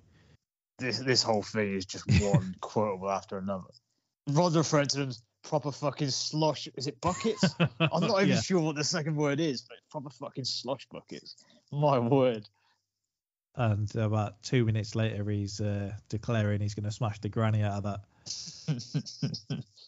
[0.78, 3.66] This this whole thing is just one quotable after another.
[4.28, 6.68] Rod's referring to them as proper fucking slosh.
[6.78, 7.56] Is it buckets?
[7.80, 8.42] I'm not even Yeah.
[8.42, 11.36] sure what the second word is, but proper fucking slosh buckets.
[11.72, 12.48] My word.
[13.56, 17.84] And about two minutes later, he's uh, declaring he's going to smash the granny out
[17.84, 19.64] of that.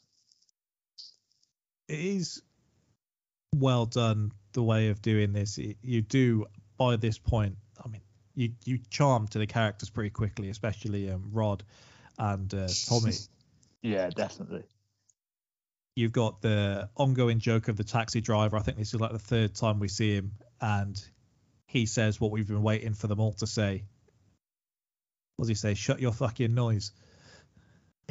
[1.92, 2.42] It is
[3.54, 5.58] well done the way of doing this.
[5.58, 6.46] It- you do
[6.78, 7.58] by this point.
[7.84, 8.02] I mean,
[8.34, 11.64] you you charm to the characters pretty quickly, especially um, Rod
[12.18, 13.12] and uh, Tommy.
[13.82, 14.64] yeah, definitely.
[15.98, 18.56] You've got the ongoing joke of the taxi driver.
[18.56, 21.04] I think this is like the third time we see him, and
[21.66, 23.84] he says what we've been waiting for them all to say.
[25.36, 25.74] what does he say?
[25.74, 26.94] Shut your fucking noise.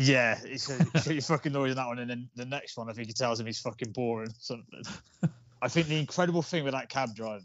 [0.00, 2.94] Yeah, he says shut fucking noise on that one, and then the next one, I
[2.94, 4.30] think he tells him he's fucking boring.
[4.38, 4.82] Something.
[5.60, 7.44] I think the incredible thing with that cab driver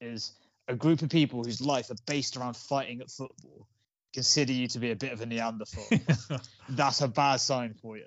[0.00, 0.32] is
[0.68, 3.66] a group of people whose life are based around fighting at football
[4.14, 5.84] consider you to be a bit of a Neanderthal.
[6.70, 8.06] That's a bad sign for you.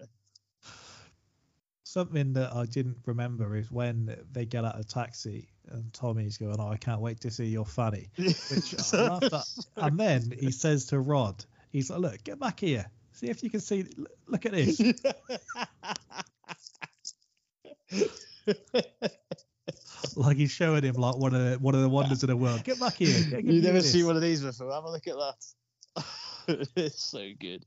[1.84, 6.60] Something that I didn't remember is when they get out of taxi and Tommy's going,
[6.60, 9.46] "Oh, I can't wait to see your fanny." Which I laughed at.
[9.78, 12.90] And then he says to Rod, "He's like, look, get back here.
[13.16, 13.86] See if you can see.
[14.28, 14.80] Look at this."
[20.16, 22.64] like he's showing him like one of the, one of the wonders of the world.
[22.64, 23.24] Get back here.
[23.30, 24.72] Get, you never see one of these before.
[24.72, 25.36] Have a look at that.
[26.76, 27.66] it's so good.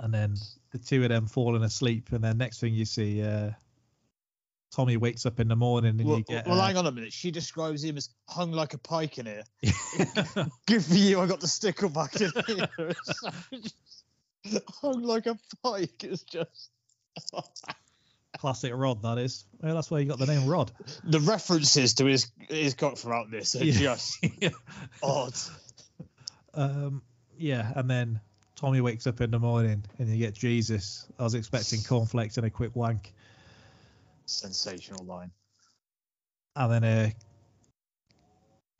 [0.00, 0.34] And then
[0.72, 3.50] the two of them falling asleep, and then next thing you see, uh,
[4.74, 6.46] Tommy wakes up in the morning and well, you get.
[6.46, 7.12] Well, uh, hang on a minute.
[7.12, 9.44] She describes him as hung like a pike in here.
[10.66, 11.20] Good for you.
[11.20, 12.68] I got the sticker back in here.
[14.80, 16.04] hung like a pike.
[16.04, 16.70] It's just.
[18.38, 19.46] Classic Rod, that is.
[19.62, 20.70] Well, that's where you got the name Rod.
[21.04, 23.72] The references to his his cock throughout this are Yeah.
[23.78, 24.50] just yeah.
[25.02, 25.32] odd.
[26.52, 27.02] Um,
[27.38, 28.20] yeah, and then
[28.54, 31.06] Tommy wakes up in the morning and you get Jesus.
[31.18, 33.12] I was expecting cornflakes and a quick wank,
[34.26, 35.30] Sensational line.
[36.56, 37.14] and then a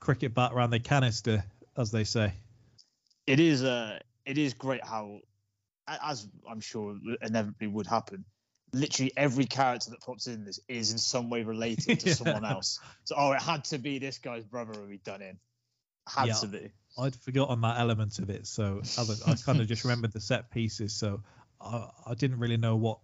[0.00, 1.44] cricket bat around the canister,
[1.76, 2.32] as they say.
[3.26, 5.20] It is uh it is great how,
[5.88, 8.24] as I'm sure inevitably would happen.
[8.72, 12.14] Literally every character that pops in this is in some way related to Yeah.
[12.14, 12.80] someone else.
[13.04, 15.38] So oh, it had to be this guy's brother who we done in.
[16.08, 16.34] Had Yeah.
[16.34, 16.70] to be.
[16.98, 20.50] I'd forgotten that element of it, so I, I kind of just remembered the set
[20.50, 20.94] pieces.
[20.94, 21.22] So
[21.60, 23.00] I, I didn't really know what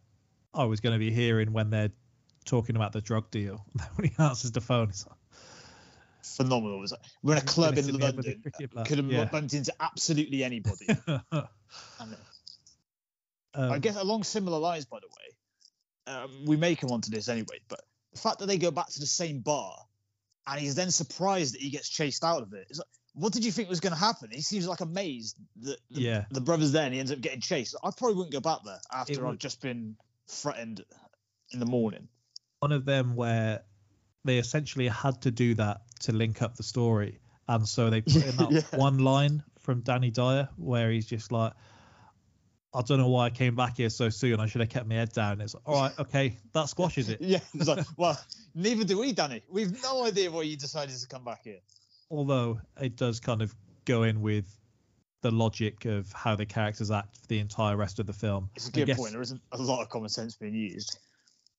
[0.55, 1.90] I was going to be hearing when they're
[2.45, 3.64] talking about the drug deal.
[3.97, 5.16] when he answers the phone, it's like,
[6.23, 6.79] Phenomenal.
[6.79, 8.85] It was like, we're in a club in sit me up with a London.
[8.85, 9.25] Could have Yeah.
[9.25, 10.87] bumped into absolutely anybody.
[10.88, 12.16] And,
[13.55, 17.11] Um, I guess along similar lines, by the way, um, we may come on to
[17.11, 17.81] this anyway, but
[18.12, 19.77] the fact that they go back to the same bar
[20.47, 22.67] and he's then surprised that he gets chased out of it.
[22.71, 24.31] It's like, what did you think was going to happen?
[24.33, 26.25] He seems like amazed that the, Yeah.
[26.31, 27.77] the brother's there and he ends up getting chased.
[27.85, 29.97] I probably wouldn't go back there after I've just been
[30.29, 30.83] threatened
[31.53, 32.09] in the morning.
[32.61, 33.62] one of them where
[34.25, 38.25] they essentially had to do that to link up the story, and so they put
[38.25, 38.79] in that Yeah.
[38.79, 41.53] one line from Danny Dyer where he's just like,
[42.74, 44.40] "I don't know why I came back here so soon.
[44.40, 47.20] I should have kept my head down." It's like, all right, okay, that squashes it.
[47.32, 48.18] Yeah, it's like, well,
[48.54, 49.42] neither do we, Danny.
[49.50, 51.61] We've no idea why you decided to come back here.
[52.11, 53.54] Although it does kind of
[53.85, 54.46] go in with
[55.22, 58.50] the logic of how the characters act for the entire rest of the film.
[58.56, 59.12] It's a good guess- point.
[59.12, 60.98] There isn't a lot of common sense being used.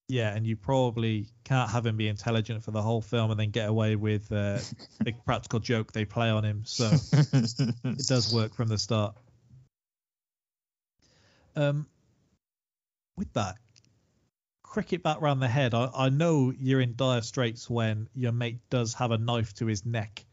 [0.10, 3.52] Yeah, and you probably can't have him be intelligent for the whole film and then
[3.52, 4.60] get away with uh,
[4.99, 6.63] the practical joke they play on him.
[6.65, 9.15] So it does work from the start.
[11.56, 11.88] Um,
[13.18, 13.58] with that,
[14.63, 15.74] cricket bat round the head.
[15.74, 19.68] I, I know you're in dire straits when your mate does have a knife to
[19.68, 20.26] his neck.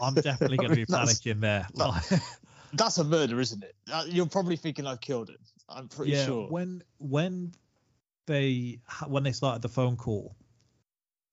[0.00, 1.68] I'm definitely going to be panicking there.
[2.72, 3.74] That's a murder, isn't it?
[3.92, 5.38] Uh, You're probably thinking I've killed him.
[5.68, 6.48] I'm pretty yeah, sure.
[6.48, 7.52] when when
[8.26, 10.36] they when they started the phone call,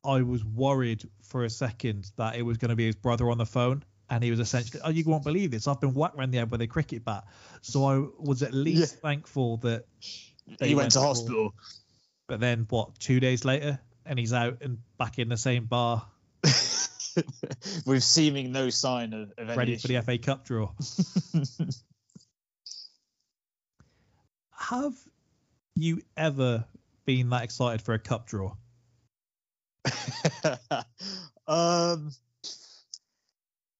[0.04, 3.38] I was worried for a second that it was going to be his brother on
[3.38, 5.68] the phone, and he was essentially, "Oh, you won't believe this!
[5.68, 7.26] I've been whacked around the head with a cricket bat."
[7.62, 9.86] So I was at least thankful that.
[10.62, 11.54] he went to for- hospital.
[12.28, 13.00] But then what?
[13.00, 16.06] Two days later, and he's out and back in the same bar,
[17.86, 19.82] with seeming no sign of, of any ready issue.
[19.82, 20.72] for the FA Cup draw.
[24.52, 24.96] Have
[25.76, 26.66] you ever
[27.06, 28.54] been that excited for a cup draw?
[31.48, 32.12] um,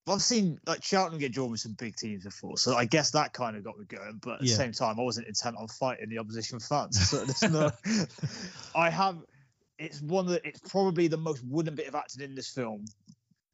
[0.08, 3.12] well, I've seen like Cheltenham get drawn with some big teams before, so I guess
[3.12, 4.20] that kind of got me going.
[4.22, 7.10] But at the same time, I wasn't intent on fighting the opposition fans.
[7.10, 7.72] So there's no.
[8.76, 9.18] I have.
[9.78, 12.86] It's one that it's probably the most wooden bit of acting in this film.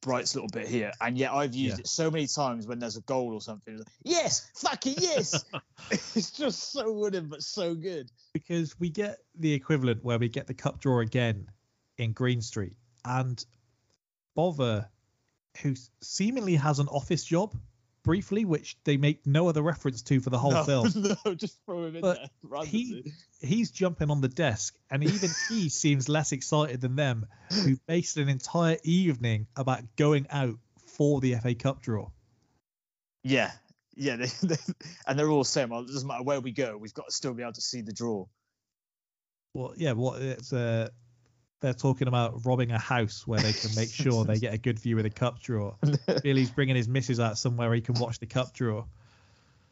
[0.02, 1.82] Bright's little bit here, and yet I've used Yeah.
[1.82, 3.78] it so many times when there's a goal or something.
[3.78, 5.46] Like, yes, fucking yes.
[5.92, 8.12] it's just so wooden, but so good.
[8.34, 11.48] because we get the equivalent where we get the cup draw again
[11.98, 12.76] in Green Street,
[13.06, 13.44] and
[14.38, 14.88] Bovver,
[15.62, 17.56] who seemingly has an office job
[18.04, 21.16] briefly, which they make no other reference to for the whole no, film.
[21.26, 22.30] no, just throw him in But there.
[22.44, 23.14] randomly.
[23.42, 28.18] He's jumping on the desk, and even he seems less excited than them, who based
[28.18, 30.56] an entire evening about going out
[30.96, 32.10] for the FA Cup draw.
[33.24, 33.52] Yeah,
[33.96, 34.56] yeah, they, they,
[35.08, 37.34] and they're all saying, "Well, it doesn't matter where we go, we've got to still
[37.34, 38.26] be able to see the draw."
[39.54, 40.90] Well, yeah, what it's uh,
[41.64, 44.78] they're talking about robbing a house where they can make sure they get a good
[44.78, 45.74] view of the cup draw.
[46.22, 48.84] Billy's bringing his missus out somewhere he can watch the cup draw.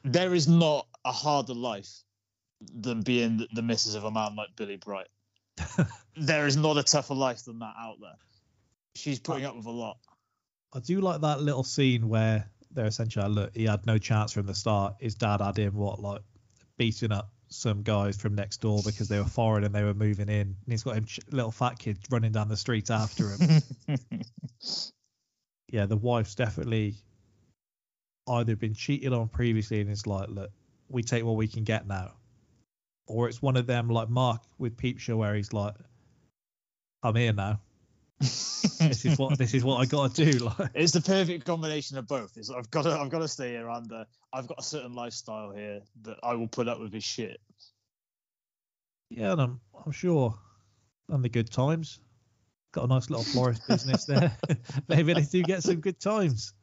[0.06, 1.90] There is not a harder life
[2.74, 5.10] than being the, missus of a man like Billy Bright.
[6.16, 8.16] there is not a tougher life than that out there.
[8.96, 9.98] She's putting up with a lot.
[10.72, 14.32] I do like that little scene where they're essentially like, look, he had no chance
[14.32, 14.96] from the start.
[15.02, 16.22] His dad had him what like
[16.78, 20.30] beating up some guys from next door because they were foreign and they were moving
[20.30, 23.62] in, and he's got him ch- little fat kid running down the street after him.
[25.70, 26.96] yeah, the wife's definitely
[28.28, 30.52] either been cheated on previously and it's like, look,
[30.90, 32.12] we take what we can get now,
[33.08, 35.76] or it's one of them like Mark with Peep Show where he's like,
[37.04, 37.60] I'm here now.
[38.22, 40.40] This is what this is what I got to do.
[40.40, 42.38] Like, it's the perfect combination of both.
[42.38, 44.94] It's I've got to I've got to stay here and uh, I've got a certain
[44.94, 47.40] lifestyle here that I will put up with his shit.
[49.10, 50.38] yeah, and I'm I'm sure,
[51.10, 52.00] and the good times.
[52.74, 54.38] Got a nice little florist business there.
[54.88, 56.54] Maybe they do get some good times.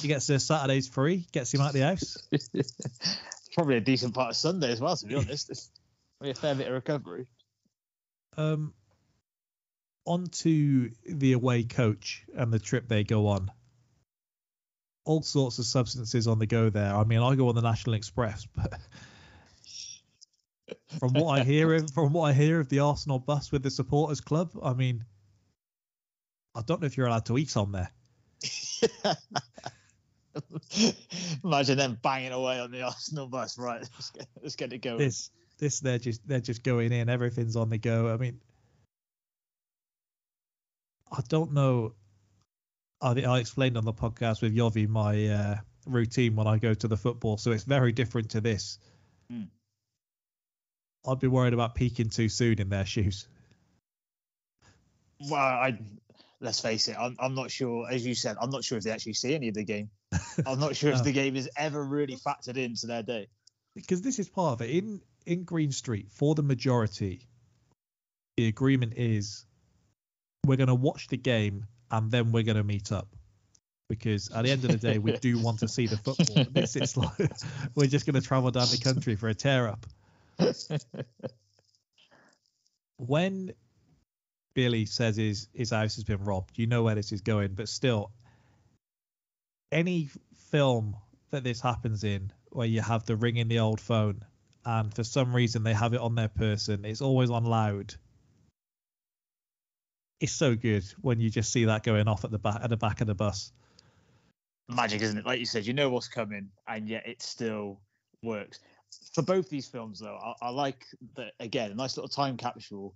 [0.00, 2.18] He gets their Saturdays free, gets him out of the house.
[3.54, 5.48] Probably a decent part of Sunday as well, to be honest.
[5.48, 5.70] It's
[6.20, 7.26] a fair bit of recovery.
[8.36, 8.74] Um,
[10.04, 13.50] on to the away coach and the trip they go on.
[15.04, 16.94] All sorts of substances on the go there.
[16.94, 18.78] I mean, I go on the National Express, but
[20.98, 23.70] from what I hear, of, from what I hear of the Arsenal bus with the
[23.70, 25.04] supporters club, I mean,
[26.54, 27.90] I don't know if you're allowed to eat on there.
[31.44, 33.58] Imagine them banging away on the Arsenal bus.
[33.58, 34.98] Right, let's get, let's get it going.
[34.98, 37.08] This, this, they're just they're just going in.
[37.08, 38.12] Everything's on the go.
[38.12, 38.40] I mean,
[41.12, 41.94] I don't know.
[43.00, 45.56] I, I explained on the podcast with Yovi my uh,
[45.86, 48.78] routine when I go to the football, so it's very different to this.
[49.30, 49.42] Hmm.
[51.06, 53.26] I'd be worried about peaking too soon in their shoes.
[55.28, 55.78] Well, I
[56.40, 57.88] let's face it, I'm, I'm not sure.
[57.90, 59.90] As you said, I'm not sure if they actually see any of the game.
[60.46, 60.96] I'm not sure No.
[60.98, 63.28] if the game is ever really factored into their day.
[63.74, 67.28] because this is part of it in in Green Street for the majority.
[68.36, 69.44] The agreement is
[70.46, 73.08] we're going to watch the game and then we're going to meet up
[73.88, 76.44] because at the end of the day we do want to see the football.
[76.50, 77.30] This is like
[77.74, 79.86] we're just going to travel down the country for a tear up.
[82.98, 83.52] When
[84.54, 87.68] Billy says his his house has been robbed, you know where this is going, but
[87.68, 88.12] still,
[89.72, 90.96] any film
[91.32, 94.24] that this happens in where you have the ring in the old phone
[94.64, 97.94] and for some reason they have it on their person it's always on loud
[100.22, 102.76] it's so good when you just see that going off at the back at the
[102.76, 103.52] back of the bus
[104.68, 105.26] Magic, isn't it?
[105.26, 107.80] Like you said, you know what's coming, and yet it still
[108.22, 108.60] works.
[109.14, 112.94] For both these films, though, I, I like that again, a nice little time capsule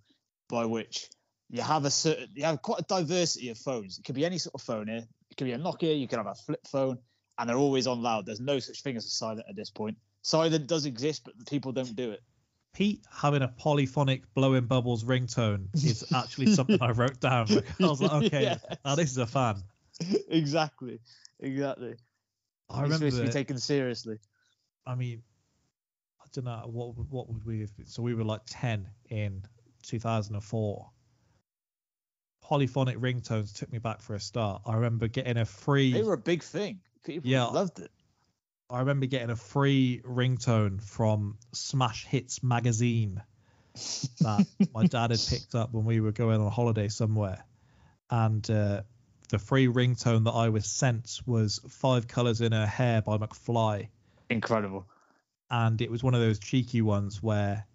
[0.49, 1.09] by which
[1.51, 3.99] you have a certain, you have quite a diversity of phones.
[3.99, 5.05] It could be any sort of phone here.
[5.31, 5.99] It could be a Nokia.
[5.99, 6.99] You can have a flip phone,
[7.39, 8.27] and they're always on loud.
[8.27, 9.97] There's no such thing as a silent at this point.
[10.23, 12.23] Silent does exist, but people don't do it.
[12.77, 17.47] Pete having a polyphonic blowing bubbles ringtone is actually something i wrote down
[17.81, 18.65] i was like okay Yes.
[18.85, 19.63] now this is a fan
[20.29, 21.01] exactly,
[21.41, 21.95] exactly.
[22.69, 24.19] i It's supposed to be taken seriously.
[24.85, 25.23] i mean
[26.21, 27.87] i don't know what would- what would we have been?
[27.87, 29.43] so we were like 10 in
[29.83, 30.91] 2004
[32.43, 36.13] polyphonic ringtones took me back for a start i remember getting a free They were
[36.13, 36.81] a big thing.
[37.05, 37.45] People Yeah.
[37.47, 37.91] loved it.
[38.69, 43.23] I remember getting a free ringtone from Smash Hits magazine
[44.21, 47.45] that my dad had picked up when we were going on holiday somewhere.
[48.11, 48.83] And uh,
[49.29, 53.89] the free ringtone that I was sent was Five Colours in Her Hair by McFly.
[54.31, 54.87] Incredible.
[55.49, 57.67] And it was one of those cheeky ones where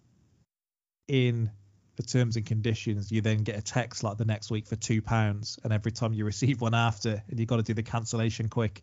[1.08, 1.50] in
[1.96, 5.58] the terms and conditions, you then get a text like the next week for £2.
[5.64, 8.82] And every time you receive one after, and you've got to do the cancellation quick.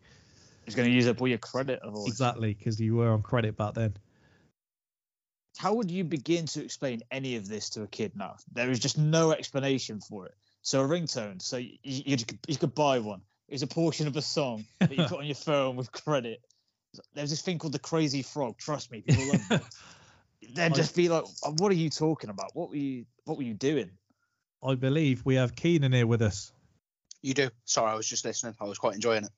[0.70, 1.80] It's going to use up all your credit.
[1.82, 2.06] Of all.
[2.06, 3.96] Exactly, because you were on credit back then.
[5.58, 8.36] How would you begin to explain any of this to a kid now?
[8.52, 10.34] There is just no explanation for it.
[10.62, 11.42] So a ringtone.
[11.42, 13.22] So you, you, could, you could buy one.
[13.48, 16.40] It's a portion of a song that you put on your phone with credit.
[17.14, 18.58] There's this thing called the Crazy Frog.
[18.58, 20.54] Trust me, people love it.
[20.54, 21.24] They'd just be like,
[21.58, 22.50] "What are you talking about?
[22.54, 23.06] What were you?
[23.24, 23.90] What were you doing?"
[24.64, 26.52] I believe we have Keenan here with us.
[27.22, 27.50] You do.
[27.64, 28.54] Sorry, I was just listening.
[28.60, 29.30] I was quite enjoying it.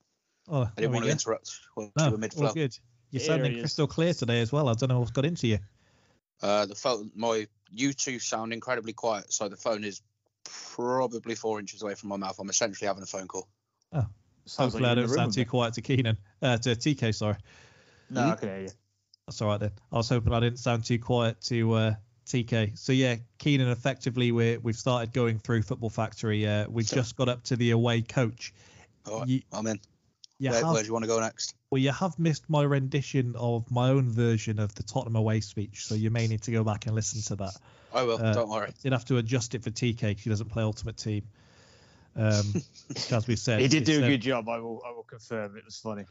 [0.48, 1.12] Oh, I didn't we want to go.
[1.12, 2.52] interrupt when No, you were mid all flow.
[2.52, 2.76] good.
[3.10, 4.68] You're Here sounding crystal clear today as well.
[4.68, 5.58] I don't know what's got into you.
[6.40, 10.02] Uh, the phone, my U2 sound incredibly quiet, so the phone is
[10.44, 12.36] probably four inches away from my mouth.
[12.40, 13.48] I'm essentially having a phone call.
[14.44, 16.18] Sounds Hopefully, like I you're in don't sound too quiet to Keenan.
[16.40, 17.36] Uh, to TK, sorry.
[18.10, 18.70] No, I can hear you.
[19.26, 19.70] That's all right then.
[19.92, 21.94] I was hoping I didn't sound too quiet to uh,
[22.26, 22.76] TK.
[22.76, 23.68] So yeah, Keenan.
[23.68, 26.44] Effectively, we we've started going through Football Factory.
[26.46, 28.52] Uh, we just got up to the away coach.
[29.06, 29.80] All right, You, I'm in.
[30.42, 31.54] You Where, have, where do you want to go next?
[31.70, 35.86] well, you have missed my rendition of my own version of the Tottenham away speech,
[35.86, 37.56] so you may need to go back and listen to that.
[37.94, 38.20] I will.
[38.20, 38.72] Uh, don't worry.
[38.82, 41.22] Did have to adjust it for TK because he doesn't play Ultimate Team.
[42.16, 42.54] Um,
[43.12, 44.48] as we said, He did do a good job.
[44.48, 44.82] I will.
[44.84, 45.56] I will confirm.
[45.56, 46.06] It was funny.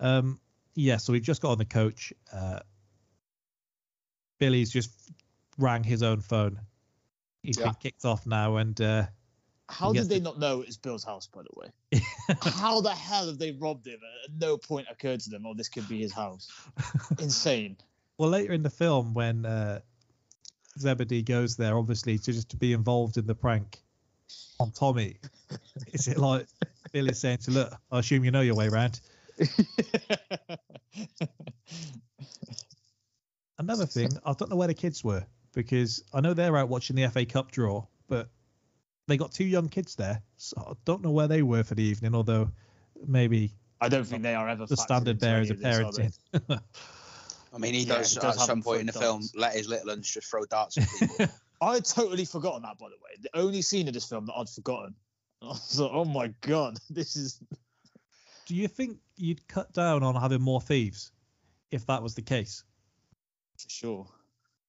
[0.00, 0.40] Um,
[0.74, 2.12] yeah, so we've just got on the coach.
[2.32, 2.58] Uh,
[4.38, 4.90] Billy's just
[5.58, 6.60] rang his own phone.
[7.42, 7.66] He's Yeah.
[7.66, 9.06] been kicked off now, and uh,
[9.68, 11.26] How did they not know it was Bill's house?
[11.26, 11.70] By the way,
[12.42, 14.00] how the hell have they robbed him?
[14.24, 16.50] At no point occurred to them, oh, this could be his house.
[17.18, 17.76] Insane.
[18.16, 19.80] well, later in the film, when uh,
[20.78, 23.82] Zebedee goes there, obviously to just to be involved in the prank
[24.58, 25.18] on Tommy,
[25.92, 26.46] is it like
[26.92, 27.74] Bill is saying to look?
[27.92, 29.00] I assume you know your way around.
[33.58, 36.96] Another thing, I don't know where the kids were because I know they're out watching
[36.96, 38.30] the FA Cup draw, but
[39.08, 41.82] they got two young kids there, so I don't know where they were for the
[41.82, 42.14] evening.
[42.14, 42.50] Although
[43.06, 45.60] maybe I don't think they are ever the standard into there any is a of
[45.64, 46.60] are parenting.
[47.54, 49.54] I mean, he Yeah, does, he does at some point in the throwing film let
[49.54, 51.26] his little uns just throw darts at people.
[51.60, 53.16] I had totally forgotten that, by the way.
[53.20, 54.94] The only scene of this film that I'd forgotten.
[55.42, 57.40] I was like, oh my god, this is.
[58.46, 61.12] Do you think you'd cut down on having more thieves
[61.70, 62.64] if that was the case?
[63.58, 64.06] For sure.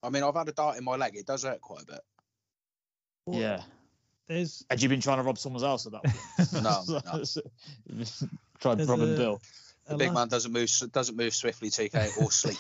[0.02, 1.16] I mean, I've had a dart in my leg.
[1.16, 2.02] It does hurt quite a bit.
[3.26, 3.62] Well, yeah.
[4.30, 6.54] There's Had you been trying to rob someone else at that point?
[6.64, 7.24] No, no.
[8.60, 9.42] Tried There's robbing a- Bill.
[9.88, 12.60] The big lad- man doesn't move doesn't move swiftly, TK, or sleek.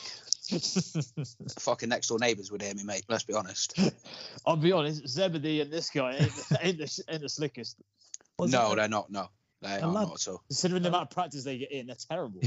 [1.59, 3.03] Fucking next door neighbours would hear me, mate.
[3.07, 3.79] Let's be honest.
[4.47, 6.31] I'll be honest, Zebedee and this guy ain't,
[6.63, 7.77] ain't, the, ain't the slickest.
[8.39, 9.11] was no, they're not.
[9.11, 9.29] No,
[9.61, 10.41] they are lad- not at all.
[10.47, 12.41] Considering the amount of practice they get in, they're terrible.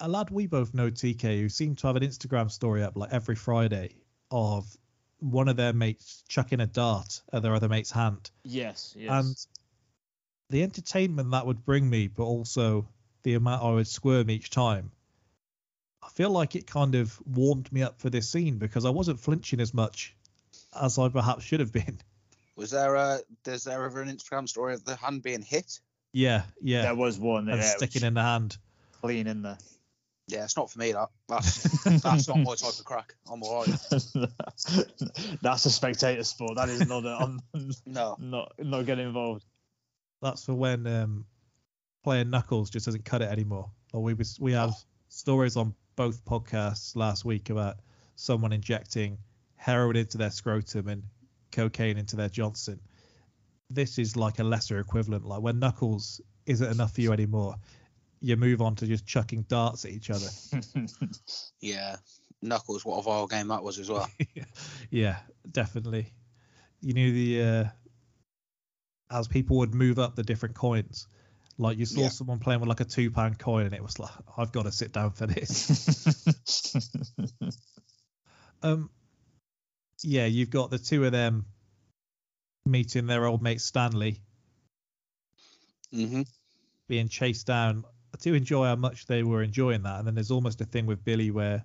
[0.00, 3.12] a lad we both know, TK, who seemed to have an Instagram story up like
[3.12, 3.94] every Friday
[4.32, 4.66] of
[5.30, 8.30] one of their mates chucking a dart at their other mate's hand.
[8.42, 9.10] yes, yes.
[9.10, 9.36] And
[10.50, 12.86] the entertainment that would bring me, but also
[13.22, 14.90] the amount I would squirm each time,
[16.02, 19.18] I feel like it kind of warmed me up for this scene because I wasn't
[19.18, 20.14] flinching as much
[20.78, 21.98] as I perhaps should have been.
[22.56, 23.20] Was there a?
[23.46, 25.80] Is there ever an Instagram story of the hand being hit?
[26.12, 26.82] Yeah, yeah.
[26.82, 28.56] there was one and there, sticking in the hand.
[29.00, 29.58] clean in there.
[30.26, 30.92] Yeah, it's not for me.
[30.92, 33.14] That that's that's not my type of crack.
[33.30, 33.68] I'm alright.
[35.42, 36.56] That's a spectator sport.
[36.56, 37.04] That is not.
[37.04, 37.40] A, I'm
[37.86, 39.44] No, not not getting involved.
[40.22, 41.26] That's for when um,
[42.02, 43.70] playing knuckles just doesn't cut it anymore.
[43.92, 44.74] Or we was, we have
[45.08, 47.76] stories on both podcasts last week about
[48.16, 49.18] someone injecting
[49.56, 51.02] heroin into their scrotum and
[51.52, 52.80] cocaine into their Johnson.
[53.68, 55.26] This is like a lesser equivalent.
[55.26, 57.56] Like when knuckles isn't enough for you anymore,
[58.24, 60.28] you move on to just chucking darts at each other.
[61.60, 61.96] yeah,
[62.40, 62.82] Knuckles.
[62.82, 64.08] What a vile game that was as well.
[64.90, 65.18] yeah,
[65.52, 66.10] definitely.
[66.80, 67.64] You knew the uh,
[69.10, 71.06] as people would move up the different coins.
[71.58, 72.08] Like you saw Yeah.
[72.08, 74.72] someone playing with like a two pound coin, and it was like, I've got to
[74.72, 76.80] sit down for this.
[78.62, 78.88] um,
[80.02, 81.44] yeah, you've got the two of them
[82.64, 84.22] meeting their old mate Stanley,
[85.92, 86.22] hmm
[86.88, 87.84] being chased down.
[88.14, 90.86] I do enjoy how much they were enjoying that, and then there's almost a thing
[90.86, 91.64] with Billy where,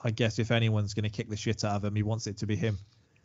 [0.00, 2.38] I guess if anyone's going to kick the shit out of him, he wants it
[2.38, 2.78] to be him.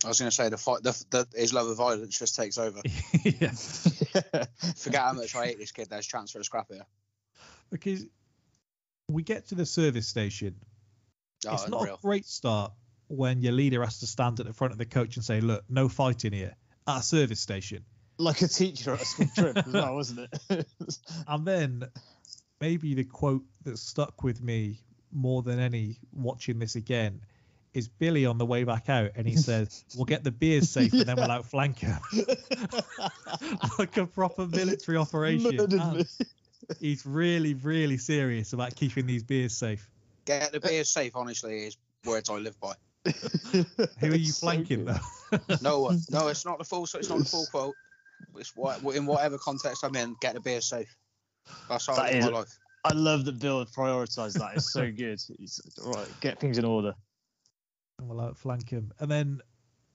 [0.04, 0.84] I was going to say the fight.
[0.84, 2.82] The, the his love of violence just takes over.
[3.24, 3.52] yeah.
[4.76, 5.88] Forget how much I hate this kid.
[5.90, 6.86] There's for a scrap here.
[7.72, 8.06] because
[9.08, 10.56] we get to the service station.
[11.48, 12.74] Oh, it's not a great start
[13.08, 15.64] when your leader has to stand at the front of the coach and say, "Look,
[15.70, 17.86] no fighting here at a service station."
[18.18, 20.66] Like a teacher at a school trip as well, wasn't it?
[21.28, 21.84] And then
[22.62, 24.80] maybe the quote that stuck with me
[25.12, 27.22] more than any watching this again
[27.74, 30.94] is Billy on the way back out, and he says, "We'll get the beers safe,
[30.94, 31.98] and then we'll outflank him."
[33.80, 35.56] like a proper military operation.
[35.56, 36.06] Murdered And me.
[36.80, 39.90] he's really, really serious about keeping these beers safe.
[40.26, 41.16] Get the beers safe.
[41.16, 42.74] Honestly, is words I live by.
[44.00, 45.00] Who are you flanking good.
[45.32, 45.58] though?
[45.62, 46.86] No, one- no, it's not the full.
[46.86, 47.76] So It's not the full quote.
[48.38, 50.16] It's what in whatever context I'm in.
[50.22, 50.96] Get the beer safe.
[51.70, 52.60] That's how I That live is- my life.
[52.86, 54.56] I love that Bill prioritised that.
[54.58, 55.22] It's so good.
[55.40, 56.94] It's, right, get things in order.
[58.00, 58.92] and we'll outflank him.
[59.00, 59.42] And then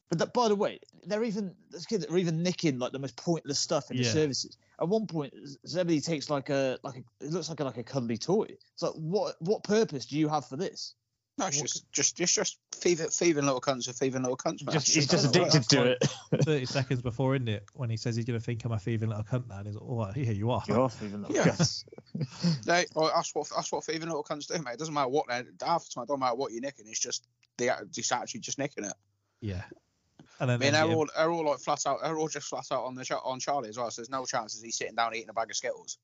[0.08, 2.98] But that, by the way, they're even those kids that are even nicking like the
[2.98, 4.12] most pointless stuff in the Yeah.
[4.12, 4.56] services.
[4.80, 5.34] At one point,
[5.66, 8.46] Zebedee takes like a like a it looks like a, like a cuddly toy.
[8.72, 10.94] It's like what what purpose do you have for this?
[11.38, 14.64] No, it's just, just, it's just thieving, thieving little cunts are thieving little cunts.
[14.66, 14.72] Man.
[14.72, 16.04] Just, he's just addicted to it.
[16.42, 17.64] 30 seconds before, isn't it?
[17.74, 19.58] When he says he's going to think I'm a thieving little cunt now.
[19.58, 20.62] And he's like, oh, yeah, you are.
[20.66, 21.24] You're off even.
[21.28, 21.44] Yeah.
[21.46, 21.84] Yes.
[22.66, 24.72] They, well, that's what that's what thieving little cunts do, mate.
[24.72, 26.02] It doesn't matter what they're half the time.
[26.02, 26.86] It doesn't matter what you're nicking.
[26.88, 27.24] It's just
[27.56, 28.92] they just actually just nicking it.
[29.40, 29.62] Yeah.
[30.40, 32.02] And then, I mean, they they're get- all they're all like flat out.
[32.02, 33.90] They're all just flat out on the Cha- on Charlie as well.
[33.90, 35.98] So there's no chances he's sitting down eating a bag of skittles.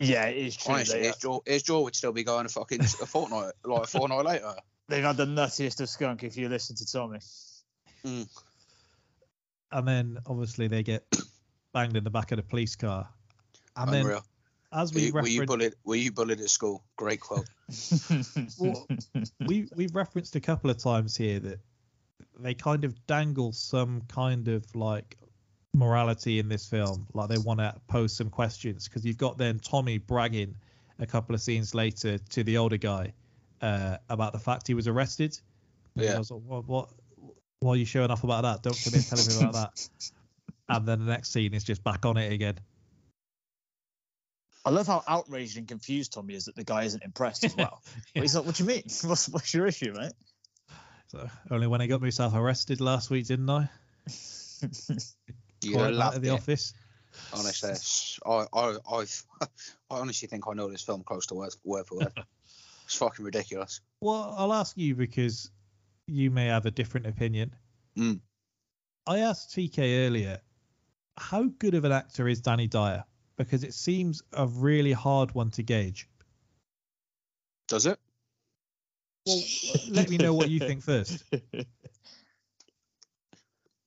[0.00, 0.74] Yeah, it is true.
[0.74, 3.84] Honestly, They, his jaw his jaw would still be going a fucking a fortnight like
[3.84, 4.54] a fortnight later.
[4.88, 7.20] They've had the nuttiest of skunk if you listen to Tommy.
[8.04, 8.22] Hmm.
[9.72, 11.06] and then obviously they get
[11.72, 13.08] banged in the back of the police car.
[13.76, 14.24] And then, Unreal.
[14.72, 15.74] as Were we you, were you bullied?
[15.84, 16.84] Were you bullied at school?
[16.96, 17.48] Great quote.
[18.58, 18.86] Well,
[19.46, 21.60] we we've referenced a couple of times here that
[22.38, 25.16] they kind of dangle some kind of like
[25.72, 29.58] morality in this film, like they want to pose some questions because you've got then
[29.58, 30.56] Tommy bragging
[30.98, 33.14] a couple of scenes later to the older guy
[33.64, 35.38] uh, about the fact he was arrested.
[35.96, 36.16] And Yeah.
[36.16, 36.88] I was like, what, what,
[37.60, 38.62] why are you showing off about that?
[38.62, 39.88] Don't come in telling me about that.
[40.66, 42.58] And then the next scene is just back on it again.
[44.64, 47.82] I love how outraged and confused Tommy is that the guy isn't impressed as well.
[48.14, 48.82] But he's like, "What do you mean?
[49.04, 50.14] What's, what's your issue, mate?"
[51.08, 53.68] So only when I got myself arrested last week, didn't I?
[55.60, 56.32] You'd Quite have that at the it.
[56.32, 56.72] office.
[57.34, 57.74] Honestly,
[58.24, 59.46] I, I, I've, I
[59.90, 62.12] honestly think I know this film close to word, word for word.
[62.84, 63.80] It's fucking ridiculous.
[64.00, 65.50] Well, I'll ask you because
[66.06, 67.54] you may have a different opinion.
[67.96, 68.20] Mm.
[69.06, 70.40] I asked TK earlier,
[71.16, 73.04] how good of an actor is Danny Dyer?
[73.36, 76.08] Because it seems a really hard one to gauge.
[77.68, 77.98] Does it?
[79.26, 79.42] Well,
[79.88, 81.24] let me know what you think first.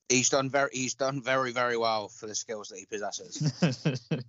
[0.10, 3.52] He's done very, he's done very, very well for the skills that he possesses.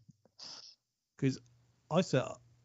[1.16, 1.38] Because
[1.90, 2.22] I said,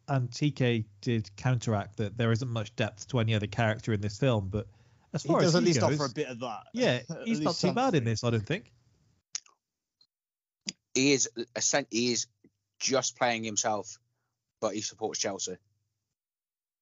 [0.08, 4.18] and TK did counteract that there isn't much depth to any other character in this
[4.18, 4.66] film, but
[5.12, 6.60] as far he far does as at he least goes, offer a bit of that.
[6.72, 8.72] yeah, he's not least too bad in this, I don't think.
[10.94, 12.26] he is, a essen- he is
[12.78, 13.98] just playing himself,
[14.60, 15.56] but he supports Chelsea.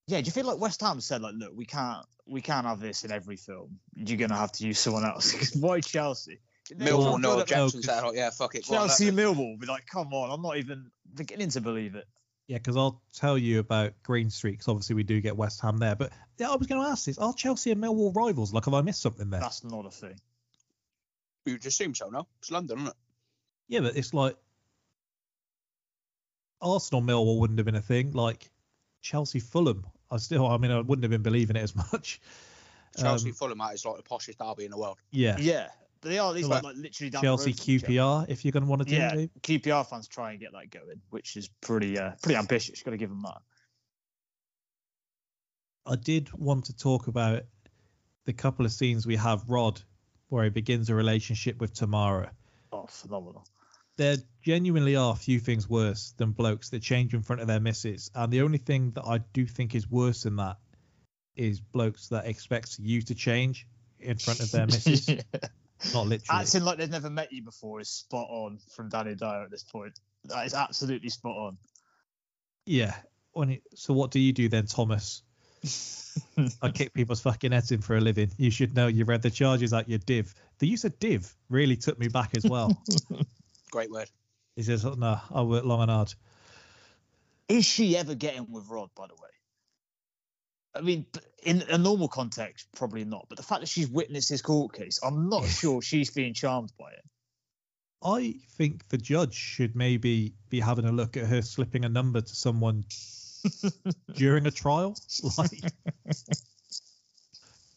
[0.09, 2.81] Yeah, do you feel like West Ham said like, look, we can't we can't have
[2.81, 3.79] this in every film.
[3.95, 5.55] You're gonna have to use someone else.
[5.61, 6.39] Why Chelsea?
[6.75, 7.87] Millwall, no objections.
[7.87, 8.67] no, They're yeah, fuck it.
[8.69, 12.05] go on, Chelsea Millwall be like, come on, I'm not even beginning to believe it.
[12.53, 15.79] Yeah, because I'll tell you about Green Street, 'cause obviously we do get West Ham
[15.79, 15.97] there.
[15.97, 18.53] But yeah, I was going to ask this: Are Chelsea and Millwall rivals?
[18.53, 19.41] Like, have I missed something there?
[19.41, 20.21] That's not a thing.
[21.47, 22.27] You'd assume so, no?
[22.41, 22.95] It's London, isn't it?
[23.69, 24.37] Yeah, but it's like
[26.61, 28.13] Arsenal Millwall wouldn't have been a thing.
[28.13, 28.51] Like
[29.01, 32.21] Chelsea Fulham, I still, I mean, I wouldn't have been believing it as much.
[32.99, 34.99] Chelsea Um, Fulham that is like the poshest derby in the world.
[35.11, 37.71] yeah, Yeah, but they are at least like, like, literally down the Chelsea road from
[37.75, 37.93] each other.
[37.93, 39.31] QPR, if you're going to want to do Yeah, it.
[39.43, 42.83] QPR fans try and get that going, which is pretty uh, pretty ambitious.
[42.83, 43.39] Got to give them that.
[45.87, 47.43] I did want to talk about
[48.25, 49.81] the couple of scenes we have Rod,
[50.29, 52.33] where he begins a relationship with Tamara.
[52.73, 53.47] Oh, phenomenal.
[53.97, 58.11] there genuinely are few things worse than blokes that change in front of their misses,
[58.15, 60.57] And the only thing that I do think is worse than that
[61.37, 63.67] is blokes that expect you to change
[63.99, 65.09] in front of their missus.
[65.93, 66.41] Not literally.
[66.43, 69.65] Acting like they've never met you before is spot on from Danny Dyer at this
[69.65, 69.99] point.
[70.25, 71.59] That is absolutely spot on.
[72.67, 72.95] Yeah.
[73.33, 75.23] When it, so what do you do then, Thomas?
[76.63, 78.31] I kick people's fucking heads in for a living.
[78.37, 80.35] You should know you read the charges at your div.
[80.59, 82.83] The use of div really took me back as well.
[83.71, 84.11] Great word.
[84.57, 86.15] he says, oh, no, I work long and hard.
[87.49, 89.29] Is she ever getting with Rod, by the way?
[90.75, 91.07] I mean,
[91.43, 93.27] in a normal context, probably not.
[93.29, 96.73] But the fact that she's witnessed his court case, I'm not sure she's being charmed
[96.79, 97.05] by it.
[98.05, 102.21] I think the judge should maybe be having a look at her slipping a number
[102.21, 102.85] to someone
[104.15, 104.97] during a trial.
[105.39, 105.51] Like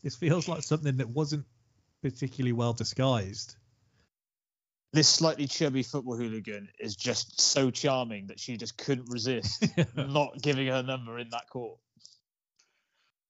[0.04, 1.46] this feels like something that wasn't
[2.02, 3.56] particularly well disguised.
[4.94, 9.66] This slightly chubby football hooligan is just so charming that she just couldn't resist
[9.96, 11.80] not giving her number in that court.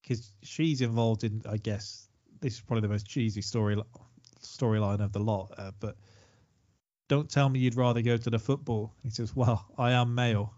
[0.08, 2.08] Because she's involved in, I guess,
[2.39, 3.76] this is probably the most cheesy story
[4.43, 5.51] storyline of the lot.
[5.58, 5.95] Uh, but
[7.10, 8.93] don't tell me you'd rather go to the football.
[9.01, 10.53] He says, "Well, I am male."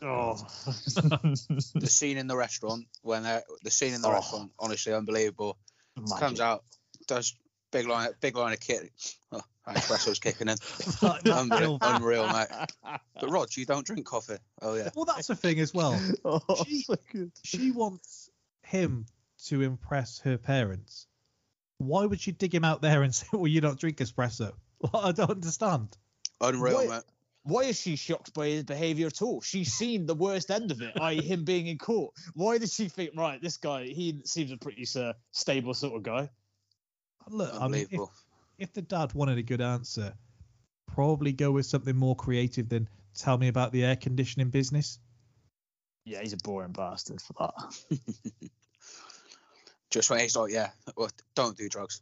[0.00, 0.34] Oh,
[0.66, 4.12] The scene in the restaurant when they're, the scene in the Oh.
[4.12, 5.58] restaurant, honestly unbelievable.
[5.96, 6.18] magic.
[6.18, 6.64] Comes out,
[7.06, 7.34] does
[7.72, 8.90] big line, big line of kit.
[9.32, 10.56] Oh, that espresso's kicking in.
[11.24, 12.48] Unreal, unreal, mate.
[13.20, 14.38] But Rod, you don't drink coffee.
[14.60, 14.90] Oh yeah.
[14.96, 16.00] well, that's the thing as well.
[16.24, 17.30] oh, She- so good.
[17.44, 18.21] she wants
[18.72, 19.06] him
[19.46, 21.06] to impress her parents.
[21.78, 24.52] Why would she dig him out there and say, "Well, you don't drink espresso"?
[24.94, 25.96] I don't understand.
[26.40, 26.88] Unreal, Wait.
[26.88, 27.02] mate.
[27.44, 29.40] why is she shocked by his behaviour at all?
[29.40, 32.14] She's seen the worst end of it, i.e., him being in court.
[32.34, 36.02] Why does she think, right, this guy, he seems a pretty uh, stable sort of
[36.02, 36.28] guy?
[37.28, 38.12] Look, I mean, if, Unbelievable.
[38.58, 40.14] if the dad wanted a good answer,
[40.88, 44.98] probably go with something more creative than tell me about the air conditioning business.
[46.04, 48.00] Yeah, he's a boring bastard for that.
[49.90, 52.00] Just when he's like, yeah, well, don't do drugs.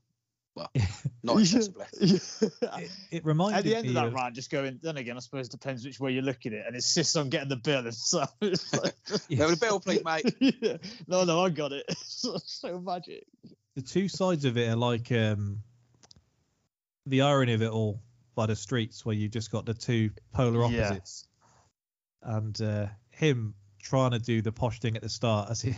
[0.55, 0.71] Well,
[1.23, 1.41] not Yeah.
[1.41, 1.85] excessively.
[2.01, 4.79] It, it reminded At the end of that of- rant, just going.
[4.83, 7.29] Then again, I suppose it depends which way you look at it, and insists on
[7.31, 7.81] getting the bill.
[7.81, 8.95] And so, it's like,
[9.39, 10.35] Have a bill, please, mate.
[10.39, 10.77] yeah.
[11.09, 11.85] no, no, I got it.
[11.99, 13.27] so, so magic.
[13.75, 15.63] the two sides of it are like um,
[17.07, 18.01] the irony of it all
[18.37, 20.87] by the streets, where you just got the two polar Yeah.
[20.87, 21.27] opposites,
[22.23, 25.75] and uh, him trying to do the posh thing at the start as he.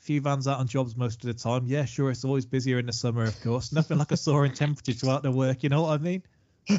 [0.00, 1.66] Few vans out on jobs most of the time.
[1.66, 3.70] Yeah, sure, it's always busier in the summer, of course.
[3.70, 6.22] Nothing like a soaring temperature to out to work, you know what I mean?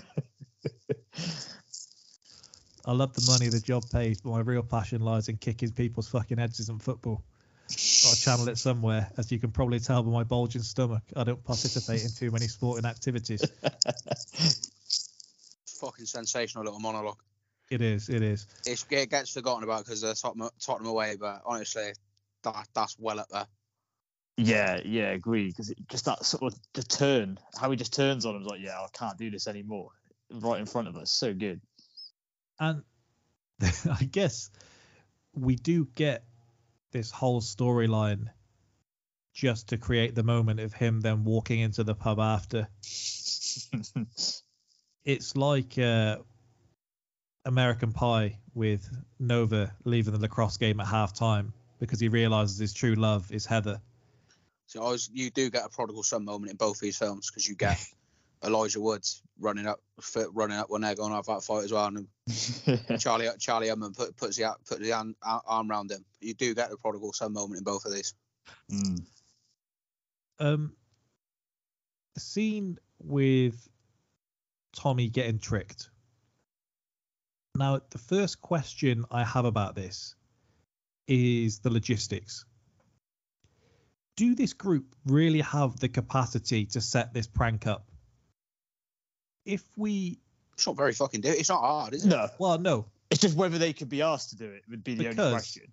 [2.84, 6.08] I love the money the job pays, but my real passion lies in kicking people's
[6.08, 7.24] fucking heads in football.
[7.70, 9.10] Got to channel it somewhere.
[9.18, 12.48] As you can probably tell by my bulging stomach, I don't participate in too many
[12.48, 13.42] sporting activities.
[15.80, 17.20] Fucking sensational little monologue.
[17.72, 18.48] It is, it is.
[18.66, 21.94] It's, it gets forgotten about because they're Tottenham, Tottenham away, but honestly,
[22.44, 23.48] that that's well up there.
[24.36, 25.48] Yeah, yeah, agree.
[25.48, 28.60] Because just that sort of the turn, how he just turns on him, is like,
[28.62, 29.92] yeah, I can't do this anymore.
[30.34, 31.62] Right in front of us, so good.
[32.60, 32.84] And
[33.62, 34.52] I guess
[35.34, 36.26] we do get
[36.92, 38.26] this whole storyline
[39.34, 42.68] just to create the moment of him then walking into the pub after.
[45.04, 46.18] It's like uh,
[47.46, 48.90] American Pie with
[49.20, 53.46] Nova leaving the lacrosse game at half time because he realizes his true love is
[53.46, 53.82] Heather.
[54.68, 57.48] So I was, you do get a prodigal son moment in both these films because
[57.48, 57.84] you get
[58.44, 61.72] Elijah Woods running up, fit- running up when they're going to have that fight as
[61.72, 62.08] well, and
[63.00, 66.06] Charlie Charlie Hunnam put, puts the puts the arm, arm around him.
[66.22, 68.14] You do get the prodigal son moment in both of these.
[68.72, 69.04] Mm.
[70.40, 70.74] Um,
[72.16, 73.68] the scene with
[74.74, 75.91] Tommy getting tricked.
[77.56, 80.16] Now, the first question I have about this
[81.08, 82.46] is the logistics.
[84.16, 87.86] Do this group really have the capacity to set this prank up?
[89.46, 90.20] If we,
[90.54, 91.22] It's not very fucking.
[91.22, 92.10] Do- it's not hard, is it?
[92.10, 94.96] No, well, no, it's just whether they could be asked to do it would be
[94.96, 95.64] the Because- only question.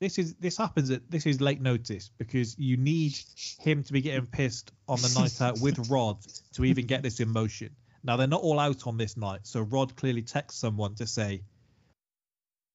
[0.00, 3.16] this is this happens at this is late notice because you need
[3.60, 6.18] him to be getting pissed on the night out with Rod
[6.54, 7.74] to even get this in motion.
[8.04, 11.42] Now they're not all out on this night, so Rod clearly texts someone to say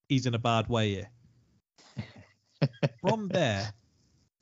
[0.08, 1.10] he's in a bad way here.
[3.02, 3.72] From there,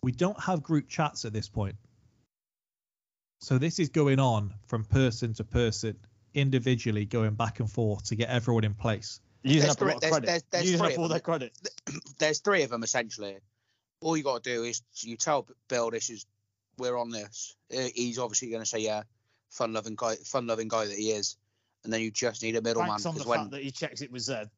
[0.03, 1.75] we don't have group chats at this point.
[3.41, 5.97] So this is going on from person to person,
[6.33, 9.19] individually going back and forth to get everyone in place.
[9.43, 10.25] Using There's up a lot of three- credit.
[10.27, 11.09] there's- there's Using up of all them.
[11.11, 11.53] their credit.
[12.19, 13.37] There's three of them essentially.
[14.01, 16.25] All you got to do is you tell Bill this is
[16.77, 17.55] we're on this.
[17.75, 19.03] Uh, He's obviously going to say yeah,
[19.55, 21.37] fun loving guy, fun loving guy that he is,
[21.83, 23.71] and then you just need a middleman Thanks on the because when fact that he
[23.71, 24.49] checks it was Zed.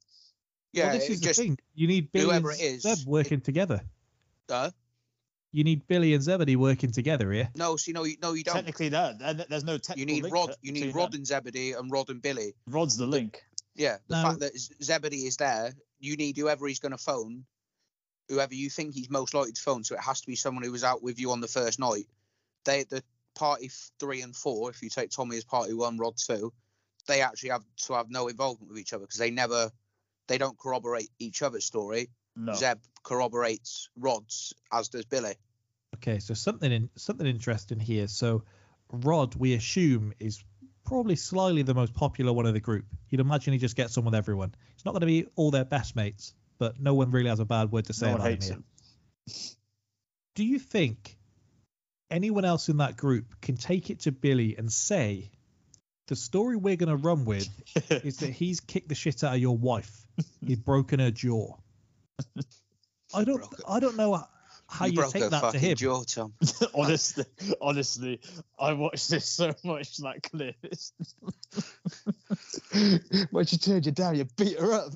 [0.74, 1.58] yeah, well, this it is just the thing.
[1.76, 3.82] You need Billy whoever and it is, Zeb working together.
[4.50, 4.72] uh,
[5.52, 7.50] You need Billy and Zebedee working together here.
[7.56, 8.56] no, see, no, you, no, you don't.
[8.56, 10.56] Technically, that and there's no technical You need link Rod.
[10.62, 11.20] You need Rod them.
[11.20, 12.54] and Zebedee and Rod and Billy.
[12.68, 13.44] Rod's the link.
[13.76, 16.98] Yeah, the Now- fact that Z- Zebedee is there, you need whoever he's going to
[16.98, 17.46] phone,
[18.30, 19.84] whoever you think he's most likely to phone.
[19.84, 22.08] So it has to be someone who was out with you on the first night.
[22.66, 23.04] They, the
[23.38, 23.70] party
[24.00, 26.52] three and four, if you take Tommy as party one, Rod two,
[27.08, 29.72] they actually have to have no involvement with each other because they never,
[30.28, 32.10] they don't corroborate each other's story.
[32.36, 32.54] No.
[32.54, 35.36] Zeb corroborates Rod's, as does Billy.
[35.96, 38.08] Okay, so something in, something interesting here.
[38.08, 38.44] So
[38.92, 40.44] Rod, we assume, is
[40.86, 42.86] probably slightly the most popular one of the group.
[43.10, 44.54] You'd imagine he just gets on with everyone.
[44.76, 47.46] It's not going to be all their best mates, but no one really has a
[47.46, 48.54] bad word to say no about him here.
[48.54, 48.64] him.
[50.36, 51.17] Do you think
[52.10, 55.32] anyone else in that group can take it to Billy and say,
[56.08, 57.48] the story we're going to run with
[57.90, 60.06] is that he's kicked the shit out of your wife.
[60.46, 61.56] He's broken her jaw.
[63.14, 63.38] I don't.
[63.38, 63.62] Broke.
[63.68, 64.24] I don't know
[64.70, 65.76] how you, broke take her that to fucking him.
[65.76, 66.34] jaw, Tom.
[66.74, 67.26] honestly,
[67.62, 68.20] honestly,
[68.60, 70.56] I watched this so much that clip.
[70.64, 70.94] It's-
[73.32, 74.94] when she turned you down, you beat her up.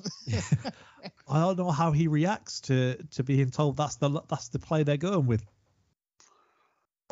[1.28, 4.82] I don't know how he reacts to to being told that's the that's the play
[4.82, 5.44] they're going with.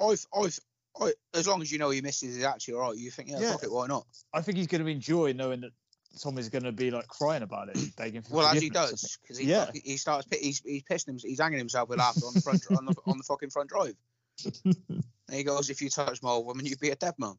[0.01, 0.59] I've, I've,
[1.01, 3.41] I, as long as you know your missus is actually all right, you think, yeah,
[3.41, 3.53] Yeah.
[3.53, 4.07] fuck it, why not?
[4.33, 5.73] I think he's going to enjoy knowing that
[6.21, 9.39] Tommy's going to be like crying about it, begging for Well, as he does, because
[9.39, 9.71] he, Yeah.
[9.73, 12.85] he starts he's he's pissing him, he's hanging himself with laughter on the front on
[12.85, 13.95] the on the fucking front drive.
[14.65, 17.35] and he goes, "If you touch my old woman, you'd be a dead man."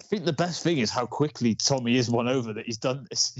[0.00, 3.06] I think the best thing is how quickly Tommy is won over that he's done
[3.10, 3.32] this.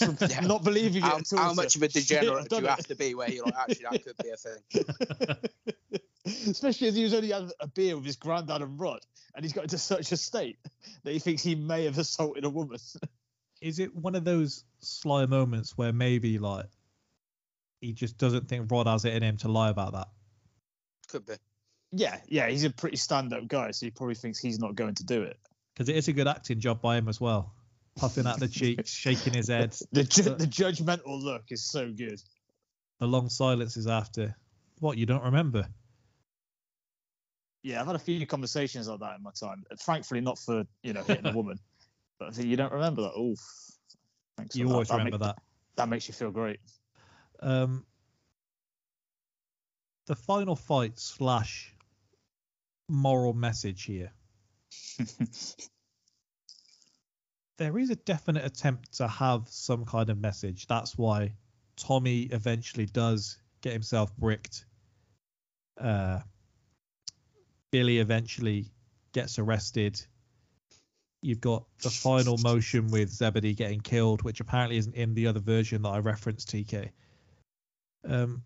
[0.28, 0.40] Yeah.
[0.40, 3.14] Not believing it How, how much of a degenerate do you done have to be
[3.14, 6.00] where you're like, actually, that could be a thing?
[6.26, 9.00] Especially as he was only had a beer with his granddad and Rod,
[9.34, 10.58] and he's got into such a state
[11.02, 12.78] that he thinks he may have assaulted a woman.
[13.60, 16.66] Is it one of those sly moments where maybe like
[17.80, 20.08] he just doesn't think Rod has it in him to lie about that?
[21.08, 21.34] Could be.
[21.92, 25.04] yeah, yeah, he's a pretty stand-up guy, so he probably thinks he's not going to
[25.04, 25.38] do it.
[25.74, 27.54] Because it is a good acting job by him as well.
[27.96, 29.74] Puffing out the cheeks, shaking his head.
[29.92, 32.20] The ju- the judgmental look is so good.
[33.00, 34.34] The long silences after.
[34.80, 35.68] What, you don't remember?
[37.64, 39.64] Yeah, I've had a few conversations like that in my time.
[39.80, 41.58] Thankfully, not for you know hitting a woman,
[42.20, 43.18] but I think you don't remember that.
[43.18, 43.40] Oof.
[44.36, 44.54] Thanks.
[44.54, 45.38] You always That remember make- that.
[45.76, 46.60] That makes you feel great.
[47.40, 47.84] Um,
[50.06, 51.74] the final fight slash
[52.88, 54.12] moral message here.
[57.56, 60.66] There is a definite attempt to have some kind of message.
[60.66, 61.36] That's why
[61.76, 64.64] Tommy eventually does get himself bricked.
[65.80, 66.18] Uh,
[67.74, 68.70] Billy eventually
[69.12, 70.00] gets arrested.
[71.22, 75.40] You've got the final motion with Zebedee getting killed, which apparently isn't in the other
[75.40, 76.90] version that I referenced, TK.
[78.08, 78.44] Um,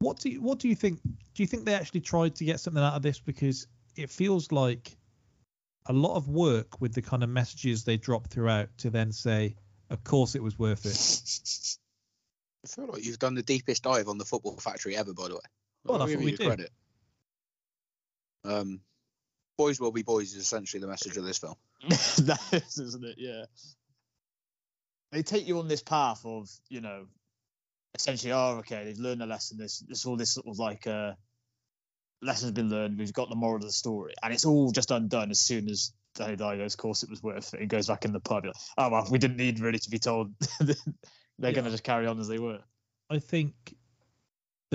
[0.00, 0.98] what do you, what do you think?
[1.04, 3.20] Do you think they actually tried to get something out of this?
[3.20, 4.90] Because it feels like
[5.86, 9.54] a lot of work with the kind of messages they drop throughout to then say,
[9.88, 11.78] "Of course, it was worth it."
[12.64, 15.34] I feel like you've done the deepest dive on the football factory ever, by the
[15.36, 15.40] way.
[15.88, 16.70] Well, I'll that's what you we credit.
[18.44, 18.80] Um,
[19.58, 21.54] boys will be boys is essentially the message of this film.
[21.88, 23.16] that is, isn't it?
[23.18, 23.44] Yeah.
[25.12, 27.06] They take you on this path of, you know,
[27.94, 29.56] essentially, oh, okay, they've learned a lesson.
[29.58, 31.12] This, this all this sort of like uh,
[32.22, 32.98] lesson's been learned.
[32.98, 35.92] We've got the moral of the story, and it's all just undone as soon as
[36.14, 38.44] Danny Dyer goes, "Of course, it was worth it." And goes back in the pub.
[38.44, 40.32] You're like, oh well, we didn't need really to be told.
[40.60, 40.74] They're
[41.38, 41.52] Yeah.
[41.52, 42.60] gonna just carry on as they were.
[43.08, 43.54] I think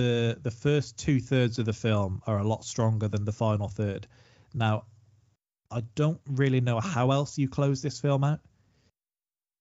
[0.02, 3.68] the the first two thirds of the film are a lot stronger than the final
[3.68, 4.08] third.
[4.54, 4.86] Now,
[5.70, 8.40] I don't really know how else you close this film out.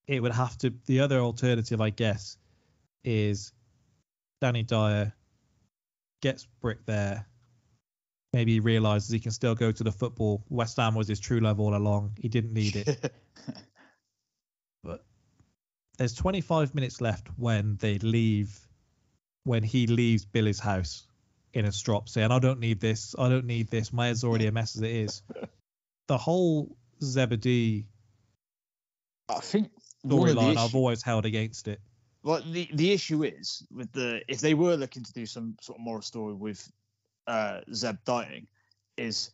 [0.06, 0.72] It would have to.
[0.86, 2.38] The other alternative, I guess,
[3.04, 3.52] is
[4.40, 5.12] Danny Dyer
[6.22, 7.26] gets brick there.
[8.32, 10.44] Maybe he realizes he can still go to the football.
[10.48, 12.16] West Ham was his true love all along.
[12.20, 13.12] He didn't need it.
[14.84, 15.04] but
[15.98, 18.58] there's 25 minutes left when they leave
[19.44, 21.06] when he leaves Billy's house
[21.52, 24.46] in a strop saying I don't need this I don't need this my head's already
[24.46, 25.22] a mess as it is
[26.06, 27.86] the whole Zebedee
[29.28, 29.70] I think
[30.04, 31.80] the storyline I've always held against it
[32.22, 35.78] Well, the the issue is with the if they were looking to do some sort
[35.78, 36.70] of moral story with
[37.26, 38.46] uh, Zeb dying,
[38.96, 39.30] is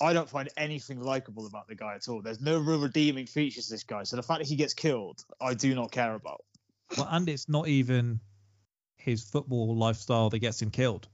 [0.00, 2.20] I don't find anything likable about the guy at all.
[2.20, 4.02] There's no real redeeming features to this guy.
[4.04, 6.44] So the fact that he gets killed, I do not care about.
[6.96, 8.20] well, and it's not even
[8.98, 11.08] his football lifestyle that gets him killed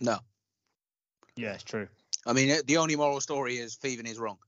[0.00, 0.18] No,
[1.36, 1.88] Yeah, it's true.
[2.26, 4.38] I mean the only moral story is thieving is wrong.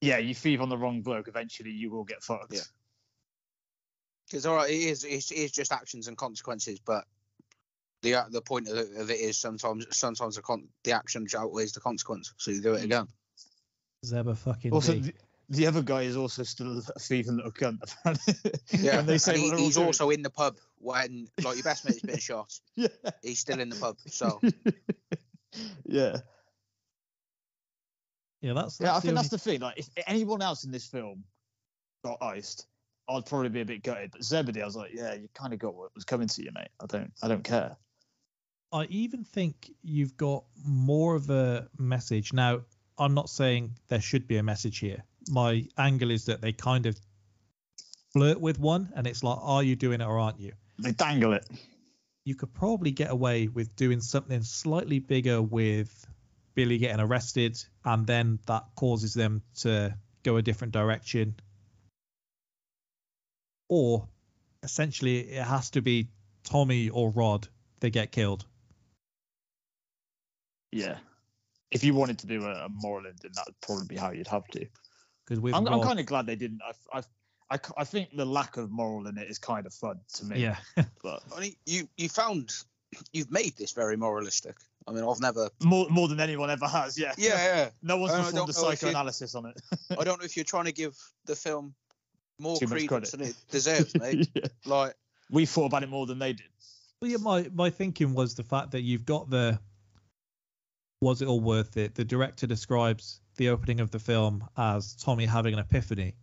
[0.00, 2.52] Yeah, you thieve on the wrong bloke, eventually you will get fucked.
[2.52, 2.60] Yeah.
[4.26, 7.04] Because all right, it is it's, it is just actions and consequences, but
[8.02, 11.72] the uh, the point of of it is sometimes sometimes the con- the action outweighs
[11.72, 13.08] the consequence, so you do it again.
[14.04, 15.12] Zeb a fucking Also, D.
[15.48, 17.78] the, the other guy is also still a thieving little cunt.
[18.72, 19.86] Yeah, and they say and he- what they're he's doing.
[19.86, 22.52] also in the pub when like your best mate's been shot.
[22.76, 22.88] yeah.
[23.22, 24.40] He's still in the pub, so
[25.84, 26.16] yeah.
[28.40, 29.60] yeah that's, Yeah, I think the that's the thing.
[29.60, 31.24] Like, if anyone else in this film
[32.04, 32.66] got iced,
[33.08, 34.12] I'd probably be a bit gutted.
[34.12, 36.50] But Zebedee, I was like, yeah, you kind of got what was coming to you,
[36.54, 36.68] mate.
[36.80, 37.76] I don't, I don't care.
[38.72, 42.32] I even think you've got more of a message.
[42.32, 42.62] Now,
[42.98, 45.04] I'm not saying there should be a message here.
[45.28, 46.98] My angle is that they kind of
[48.12, 50.52] flirt with one, and it's like, are you doing it or aren't you?
[50.78, 51.46] They dangle it.
[52.24, 56.06] You could probably get away with doing something slightly bigger with
[56.54, 61.34] Billy getting arrested, and then that causes them to go a different direction.
[63.68, 64.08] Or
[64.62, 66.08] essentially, it has to be
[66.44, 67.48] Tommy or Rod
[67.80, 68.46] they get killed.
[70.72, 70.98] Yeah.
[71.70, 74.28] If you wanted to do a, a moral ending, that would probably be how you'd
[74.28, 74.66] have to.
[75.26, 76.60] Because with I'm, I'm kind of glad they didn't.
[76.92, 77.02] I, I,
[77.50, 80.40] I, I think the lack of moral in it is kind of fun to me.
[80.40, 80.56] yeah.
[81.02, 82.52] But I mean, you you found
[83.12, 84.56] you've made this very moralistic.
[84.86, 85.48] I mean, I've never.
[85.64, 86.98] more, more than anyone ever has.
[86.98, 87.12] Yeah.
[87.16, 87.68] Yeah, yeah.
[87.82, 89.60] No one's I don't performed a know if you- psychoanalysis on it.
[89.98, 90.94] I don't know if you're trying to give
[91.24, 91.74] the film
[92.38, 93.10] more Too credence credit.
[93.12, 94.28] than it deserves, mate.
[94.34, 94.46] Yeah.
[94.66, 94.94] Like,
[95.30, 96.46] We thought about it more than they did.
[97.00, 99.58] Well, yeah, my my thinking was the fact that you've got the
[101.00, 101.94] was it all worth it?
[101.94, 106.14] The director describes the opening of the film as Tommy having an epiphany.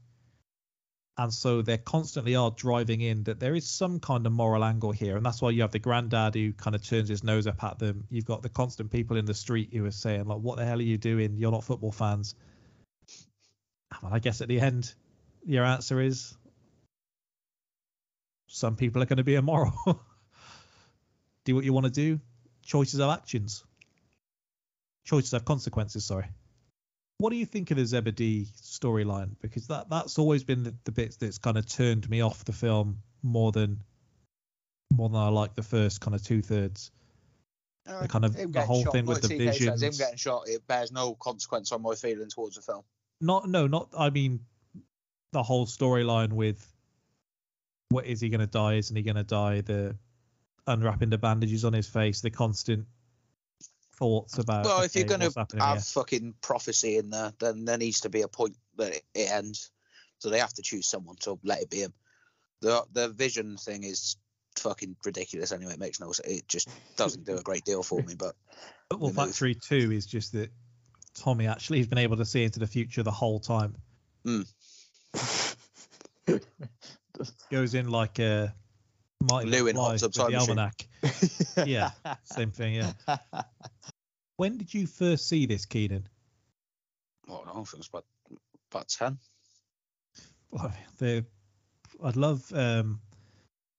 [1.18, 4.92] And so they constantly are driving in that there is some kind of moral angle
[4.92, 5.18] here.
[5.18, 7.80] And that's why you have the granddad who kind of turns his nose up at
[7.80, 8.06] them.
[8.10, 10.80] You've got the constant people in the street who are saying, like, what the hell
[10.80, 11.38] are you doing?
[11.38, 12.34] You're not football fans.
[13.94, 14.94] Ah, well, I guess at the end,
[15.46, 16.36] your answer is
[18.48, 19.74] some people are going to be immoral.
[21.46, 22.20] do what you want to do.
[22.64, 23.64] Choices are actions.
[25.06, 26.28] Choices have consequences, sorry.
[27.22, 29.36] What do you think of the Zebedee storyline?
[29.42, 32.52] Because that that's always been the, the bits that's kind of turned me off the
[32.52, 33.84] film more than
[34.92, 36.90] more than I like the first kind of two thirds.
[37.88, 40.66] Uh, The kind of the whole shot, thing with the says, him getting shot, it
[40.66, 42.82] bears no consequence on my feeling towards the film.
[43.22, 44.40] Not no, not I mean
[45.32, 46.68] the whole storyline with
[47.90, 48.76] what is he going to die?
[48.76, 49.62] Isn't he going to die?
[49.62, 49.96] The
[50.66, 52.88] unwrapping the bandages on his face, the constant
[54.02, 54.66] thoughts about.
[54.66, 55.82] well, if you're going to have here?
[55.82, 59.70] fucking prophecy in there, then there needs to be a point that it, it ends.
[60.18, 61.94] So they have to choose someone to let it be him.
[62.62, 64.18] The the vision thing is
[64.58, 65.74] fucking ridiculous anyway.
[65.74, 66.28] It makes no sense.
[66.28, 68.16] It just doesn't do a great deal for me.
[68.18, 68.36] But
[68.98, 69.12] well.
[69.12, 70.52] Factory 2 is just that
[71.14, 73.76] Tommy actually has been able to see into the future the whole time.
[74.26, 74.42] Hmm.
[77.52, 78.56] Goes in like a
[79.30, 80.50] Marty Lou in Hot Tub with the Machine.
[80.50, 80.88] almanac.
[81.68, 81.92] Yeah,
[82.24, 82.76] same thing.
[82.76, 82.94] Yeah.
[84.38, 86.08] When did you first see this, Keenan?
[87.28, 87.52] I don't know.
[87.52, 88.06] I think it was about
[88.72, 89.18] about ten.
[90.50, 91.26] Well, the
[92.04, 93.00] I'd love um,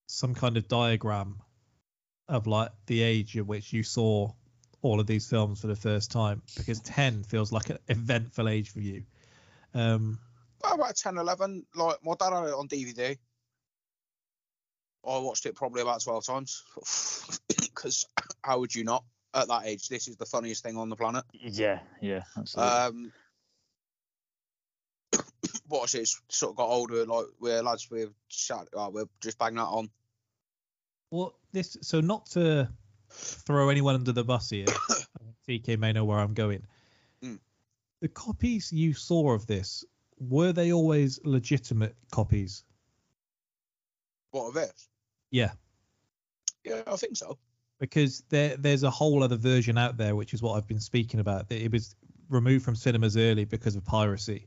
[0.07, 1.41] some kind of diagram
[2.29, 4.31] of like the age at which you saw
[4.81, 8.71] all of these films for the first time because 10 feels like an eventful age
[8.71, 9.05] for you.
[9.75, 10.19] Um,
[10.63, 11.67] Well, about 10, 11.
[11.75, 13.17] Like my dad had it on DVD.
[15.07, 16.63] I watched it probably about twelve times.
[17.75, 18.05] Because
[18.45, 19.03] how would you not
[19.35, 19.89] at that age?
[19.89, 21.25] This is the funniest thing on the planet.
[21.33, 22.73] Yeah, yeah, absolutely.
[22.73, 23.13] Um,
[25.69, 26.09] watched it.
[26.29, 27.07] Sort of got older.
[27.07, 27.91] Like we're lads.
[27.91, 28.69] We're sat.
[28.75, 29.89] Oh, we're just banging that on.
[31.11, 32.69] well, this so not to
[33.11, 34.67] throw anyone under the bus here.
[35.49, 36.63] TK may know where I'm going.
[37.25, 37.39] Mm.
[38.01, 39.85] The copies you saw of this
[40.19, 42.65] were they always legitimate copies?
[44.31, 44.73] What of it?
[45.33, 45.51] Yeah.
[46.65, 47.39] Yeah, I think so.
[47.81, 51.19] because there there's a whole other version out there, which is what I've been speaking
[51.19, 51.49] about.
[51.49, 51.97] that It was
[52.29, 54.47] removed from cinemas early because of piracy,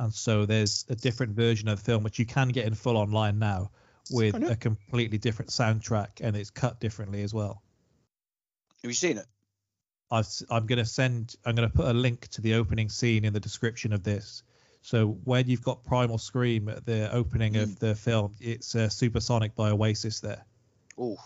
[0.00, 2.96] and so there's a different version of the film which you can get in full
[2.96, 3.70] online now
[4.10, 7.62] with a completely different soundtrack and it's cut differently as well.
[8.82, 9.26] Have you seen it?
[10.10, 13.24] I've, I'm going to send I'm going to put a link to the opening scene
[13.24, 14.42] in the description of this.
[14.86, 19.56] So when you've got Primal Scream at the opening of the film, it's uh, Supersonic
[19.56, 20.44] by Oasis there,
[20.96, 21.16] Oh,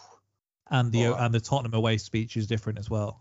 [0.70, 1.20] and the Alright.
[1.24, 3.20] and the Tottenham away speech is different as well.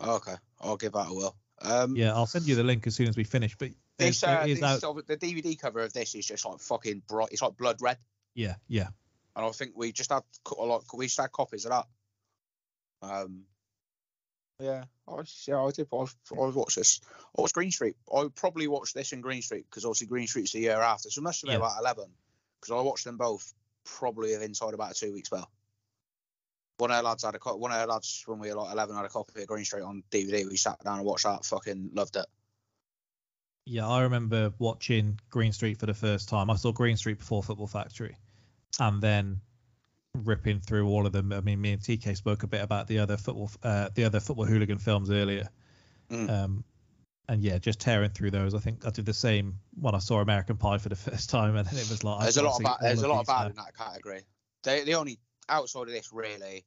[0.00, 0.34] okay.
[0.60, 1.36] I'll give that a whirl.
[1.62, 3.56] Um, Yeah, I'll send you the link as soon as we finish.
[3.56, 7.02] But This, uh, is this out- the DVD cover of this is just like fucking
[7.06, 7.28] bright.
[7.30, 7.98] It's like blood red,
[8.34, 8.88] yeah, yeah.
[9.36, 10.24] and I think we just had
[10.58, 10.82] a lot.
[10.92, 11.86] we just had copies of that.
[13.02, 13.44] Um,
[14.60, 15.86] yeah, I yeah, I did.
[15.92, 16.04] I, I
[16.50, 17.00] watched this.
[17.36, 17.96] I watched Green Street.
[18.14, 21.20] I probably watched this in Green Street because obviously Green Street's the year after, so
[21.20, 21.66] it must have been Yeah.
[21.66, 22.06] about eleven
[22.60, 23.52] because I watched them both
[23.84, 25.50] probably inside about a two week spell.
[26.78, 28.72] One of our lads had a co- one of our lads when we were like
[28.72, 30.48] eleven had a copy of Green Street on DVD.
[30.48, 31.44] We sat down and watched that.
[31.44, 32.26] Fucking loved it.
[33.64, 36.48] Yeah, I remember watching Green Street for the first time.
[36.50, 38.16] I saw Green Street before Football Factory,
[38.80, 39.40] and then
[40.14, 41.32] ripping through all of them.
[41.32, 44.20] I mean, me and TK spoke a bit about the other football, uh, the other
[44.20, 45.48] football hooligan films earlier.
[46.10, 46.30] Mm.
[46.30, 46.64] Um,
[47.28, 48.54] and yeah, just tearing through those.
[48.54, 51.56] I think I did the same when I saw American Pie for the first time,
[51.56, 53.46] and it was like There's a lot bad, there's a lot of bad now.
[53.50, 54.22] in that category.
[54.62, 56.64] They the only outside of this really,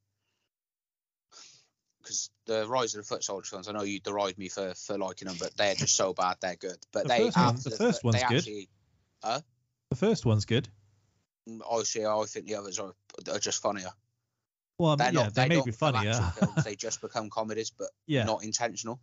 [2.02, 3.68] because the Rise of the Foot Soldier films.
[3.68, 6.38] I know you deride me for for liking them, but they're just so bad.
[6.42, 8.38] They're good, but The they first one- the first one's good.
[8.38, 8.70] actually,
[9.24, 10.70] The first one's good.
[11.48, 12.06] I see.
[12.06, 12.94] I think the others are,
[13.32, 13.90] are just funnier.
[14.78, 15.36] Well, They're yeah, not.
[15.36, 16.14] they, may be funnier.
[16.38, 19.00] films, they just become comedies, but yeah, not intentional.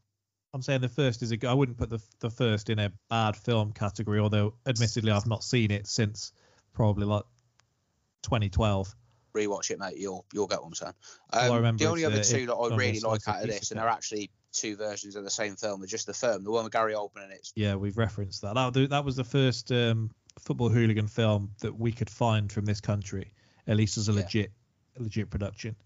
[0.55, 1.49] I'm saying the first is a good.
[1.51, 5.45] I wouldn't put the the first in a bad film category, although admittedly I've not
[5.45, 6.33] seen it since
[6.73, 7.25] probably like
[8.23, 8.95] 2012.
[9.35, 9.99] Rewatch it, mate.
[9.99, 10.95] You'll you'll get what I'm saying.
[11.33, 13.49] All I Um, remember the only other uh, two that I really like out of
[13.49, 16.43] this, and they're actually two versions of the same film, are just the film.
[16.43, 17.49] The one with Gary Oldman in it.
[17.55, 18.55] Yeah, we've referenced that.
[18.55, 22.81] That, that was the first um, football hooligan film that we could find from this
[22.81, 23.33] country,
[23.67, 24.21] at least as a Yeah.
[24.21, 24.53] legit
[24.99, 25.77] a legit production.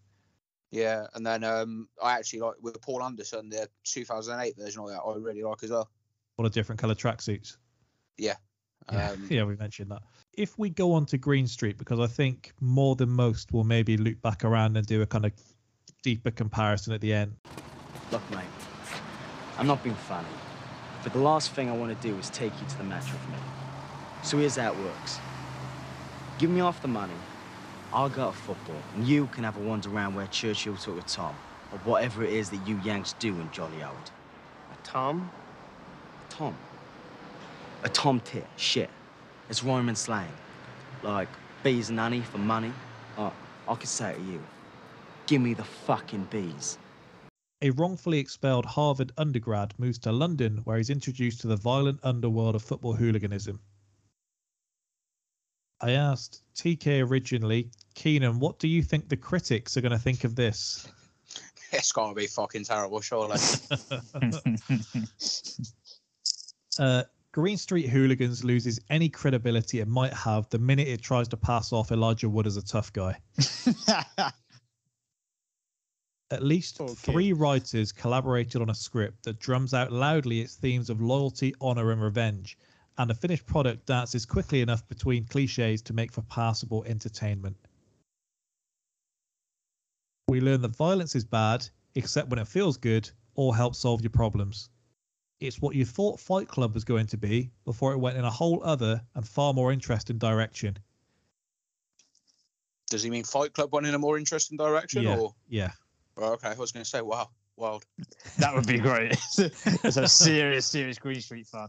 [0.70, 5.00] Yeah, and then um, I actually like with Paul Anderson, the 2008 version of that,
[5.00, 5.90] I really like as well.
[6.36, 7.58] What a different colour tracksuits.
[8.16, 8.36] Yeah.
[8.88, 10.02] Um, yeah, we mentioned that.
[10.32, 13.98] If we go on to Green Street, because I think more than most will maybe
[13.98, 15.32] loop back around and do a kind of
[16.02, 17.36] deeper comparison at the end.
[18.10, 18.44] Look, mate,
[19.58, 20.26] I'm not being funny,
[21.02, 23.28] but the last thing I want to do is take you to the match with
[23.28, 23.36] me.
[24.22, 25.18] So here's how it works.
[26.38, 27.12] Give me half the money,
[27.92, 31.02] I'll go to football, and you can have a wander around where Churchill took a
[31.02, 31.34] Tom,
[31.72, 34.10] or whatever it is that you Yanks do in Jolly Old.
[34.72, 35.30] A Tom?
[36.30, 36.56] A Tom.
[37.84, 38.90] A Tom tit, shit.
[39.50, 40.32] It's rhyming slang.
[41.02, 41.28] Like
[41.62, 42.72] bees and honey for money.
[43.18, 43.30] Uh,
[43.68, 44.40] I could say it to you.
[45.26, 46.78] Give me the fucking bees.
[47.60, 52.54] A wrongfully expelled Harvard undergrad moves to London where he's introduced to the violent underworld
[52.54, 53.60] of football hooliganism.
[55.82, 60.24] I asked TK originally, Keenan, what do you think the critics are going to think
[60.24, 60.88] of this?
[61.74, 63.38] It's gonna be fucking terrible, surely.
[66.78, 67.02] Uh,
[67.32, 71.72] Green Street Hooligans loses any credibility it might have the minute it tries to pass
[71.72, 73.18] off Elijah Wood as a tough guy.
[76.30, 76.94] At least Okay.
[76.94, 81.90] three writers collaborated on a script that drums out loudly its themes of loyalty, honor,
[81.90, 82.58] and revenge,
[83.02, 87.56] and the finished product dances quickly enough between cliches to make for passable entertainment.
[90.28, 94.10] We learn that violence is bad, except when it feels good or helps solve your
[94.10, 94.70] problems.
[95.40, 98.30] It's what you thought Fight Club was going to be before it went in a
[98.30, 100.78] whole other and far more interesting direction.
[102.88, 105.16] Does he mean Fight Club went in a more interesting direction, Yeah.
[105.16, 105.72] or Yeah.
[106.18, 106.50] oh, okay?
[106.50, 107.84] I was gonna say, wow, wild.
[108.38, 109.16] that would be great.
[109.38, 111.66] It's a serious, serious Green Street fan.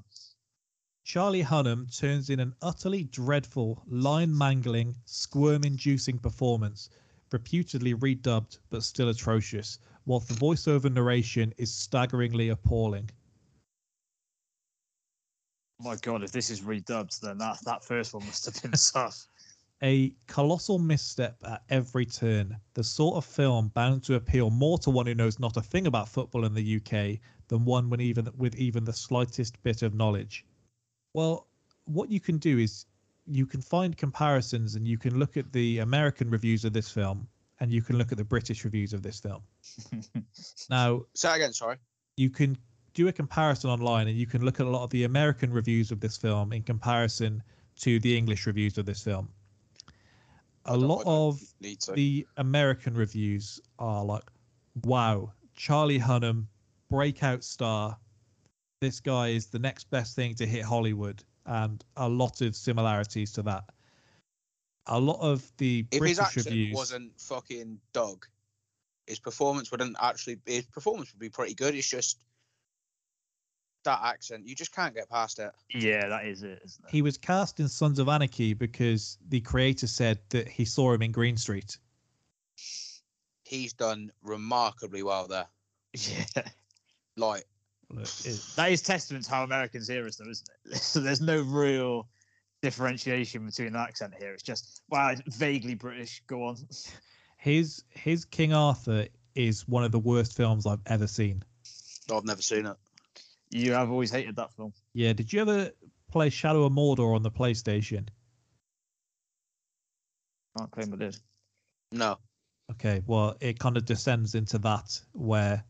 [1.05, 6.89] Charlie Hunnam turns in an utterly dreadful, line mangling, squirm inducing performance,
[7.29, 13.09] reputedly redubbed but still atrocious, whilst the voiceover narration is staggeringly appalling.
[15.81, 18.71] Oh my God, if this is redubbed, then that, that first one must have been
[18.93, 19.27] tough.
[19.83, 24.89] A colossal misstep at every turn, the sort of film bound to appeal more to
[24.89, 28.29] one who knows not a thing about football in the UK than one when even
[28.37, 30.45] with even the slightest bit of knowledge.
[31.13, 31.47] Well,
[31.85, 32.85] what you can do is
[33.25, 37.27] you can find comparisons and you can look at the American reviews of this film
[37.59, 39.41] and you can look at the British reviews of this film.
[40.69, 41.77] now, Say that again, sorry.
[42.17, 42.57] you can
[42.93, 45.91] do a comparison online and you can look at a lot of the American reviews
[45.91, 47.41] of this film in comparison
[47.77, 49.29] to the English reviews of this film.
[50.65, 51.41] A lot of
[51.93, 54.23] the American reviews are like,
[54.83, 56.45] wow, Charlie Hunnam,
[56.89, 57.97] breakout star.
[58.83, 63.31] This guy is the next best thing to hit Hollywood, and a lot of similarities
[63.31, 63.63] to that.
[64.87, 66.75] A lot of the if British his accent reviews.
[66.75, 68.25] wasn't fucking dog,
[69.07, 70.37] his performance wouldn't actually.
[70.45, 71.75] His performance would be pretty good.
[71.75, 72.19] It's just
[73.85, 74.45] that accent.
[74.45, 75.53] You just can't get past it.
[75.73, 76.91] Yeah, that is it, isn't it?
[76.91, 81.03] He was cast in Sons of Anarchy because the creator said that he saw him
[81.03, 81.77] in Green Street.
[83.45, 85.47] He's done remarkably well there.
[85.95, 86.43] Yeah.
[87.15, 87.45] Like
[87.93, 90.77] Look, it- That is testament to how Americans hear us, though, isn't it?
[90.81, 92.07] So there's no real
[92.61, 94.33] differentiation between the accent here.
[94.33, 96.23] It's just, wow, it's vaguely British.
[96.27, 96.57] Go on.
[97.37, 101.43] his his King Arthur is one of the worst films I've ever seen.
[102.09, 102.77] Oh, I've never seen it.
[103.49, 104.73] You have always hated that film.
[104.93, 105.71] Yeah, did you ever
[106.11, 108.07] play Shadow of Mordor on the PlayStation?
[110.57, 111.17] Can't claim I did.
[111.91, 112.17] No.
[112.71, 115.63] Okay, well, it kind of descends into that where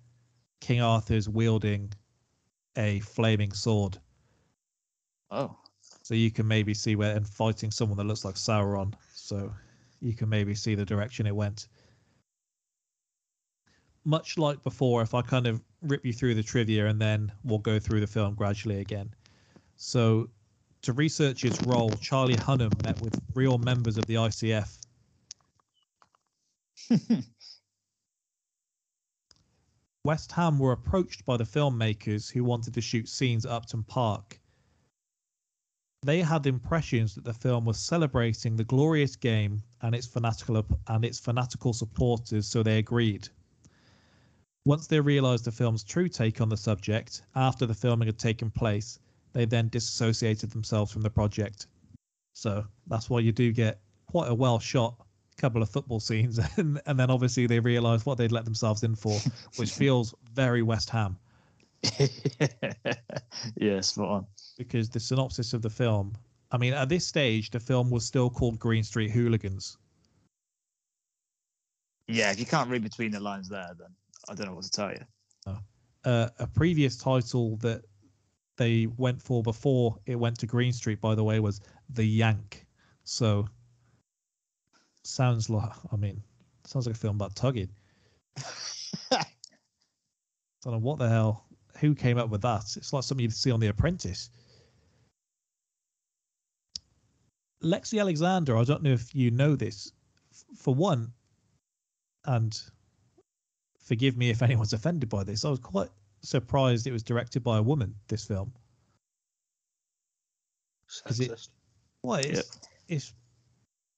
[0.61, 1.91] King Arthur's wielding
[2.78, 3.97] a flaming sword.
[5.32, 5.55] Oh.
[6.03, 8.93] So you can maybe see where and fighting someone that looks like Sauron.
[9.13, 9.53] So
[10.01, 11.67] you can maybe see the direction it went.
[14.05, 17.59] Much like before, if I kind of rip you through the trivia and then we'll
[17.59, 19.13] go through the film gradually again.
[19.78, 20.30] So
[20.82, 24.78] to research his role, Charlie Hunnam met with real members of the ICF.
[30.06, 34.38] West Ham were approached by the filmmakers who wanted to shoot scenes at Upton Park.
[36.01, 41.05] They had impressions that the film was celebrating the glorious game and its fanatical and
[41.05, 43.30] its fanatical supporters, so they agreed.
[44.66, 48.51] Once they realized the film's true take on the subject, after the filming had taken
[48.51, 49.00] place,
[49.32, 51.67] they then disassociated themselves from the project.
[52.34, 55.08] So that's why you do get quite a well shot
[55.38, 58.96] couple of football scenes, and, and then obviously they realised what they'd let themselves in
[58.96, 59.18] for,
[59.58, 61.18] which feels very West Ham
[63.58, 64.28] yeah, spot on.
[64.58, 66.14] because the synopsis of the film.
[66.51, 69.78] I mean, at this stage, the film was still called Green Street Hooligans.
[72.08, 73.89] Yeah, if you can't read between the lines there, then
[74.30, 75.00] I don't know what to tell you.
[76.05, 77.82] Uh, a previous title that
[78.58, 82.66] they went for before it went to Green Street, by the way, was The Yank.
[83.05, 83.47] So
[85.04, 86.21] sounds like, I mean,
[86.66, 87.70] sounds like a film about tugging.
[88.38, 88.43] I
[90.63, 91.46] don't know what the hell
[91.80, 92.63] who came up with that?
[92.78, 94.30] It's like something you'd see on The Apprentice.
[97.63, 99.92] Lexi Alexander, I don't know if you know this.
[100.58, 101.12] For one,
[102.25, 102.59] and
[103.86, 105.89] forgive me if anyone's offended by this, I was quite
[106.21, 107.96] surprised it was directed by a woman.
[108.08, 108.51] This film,
[111.08, 111.50] Is it- Sexist.
[112.01, 113.13] why it's it's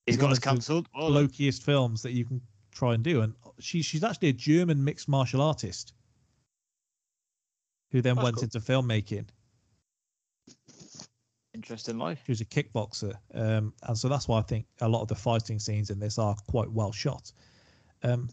[0.06, 0.88] He's one got us the cancelled.
[0.96, 4.82] Well, blokiest films that you can try and do, and she she's actually a German
[4.82, 5.94] mixed martial artist
[7.90, 8.44] who then That's went cool.
[8.44, 9.26] into filmmaking.
[11.54, 12.20] interesting life.
[12.26, 15.14] She was a kickboxer, um, and so that's why I think a lot of the
[15.14, 17.32] fighting scenes in this are quite well shot.
[18.02, 18.28] Um,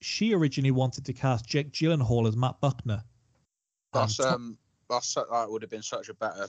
[0.00, 3.02] she originally wanted to cast Jake Gyllenhaal as Matt Buckner.
[3.94, 6.48] and That's Tom, um, that's that would have been such a better,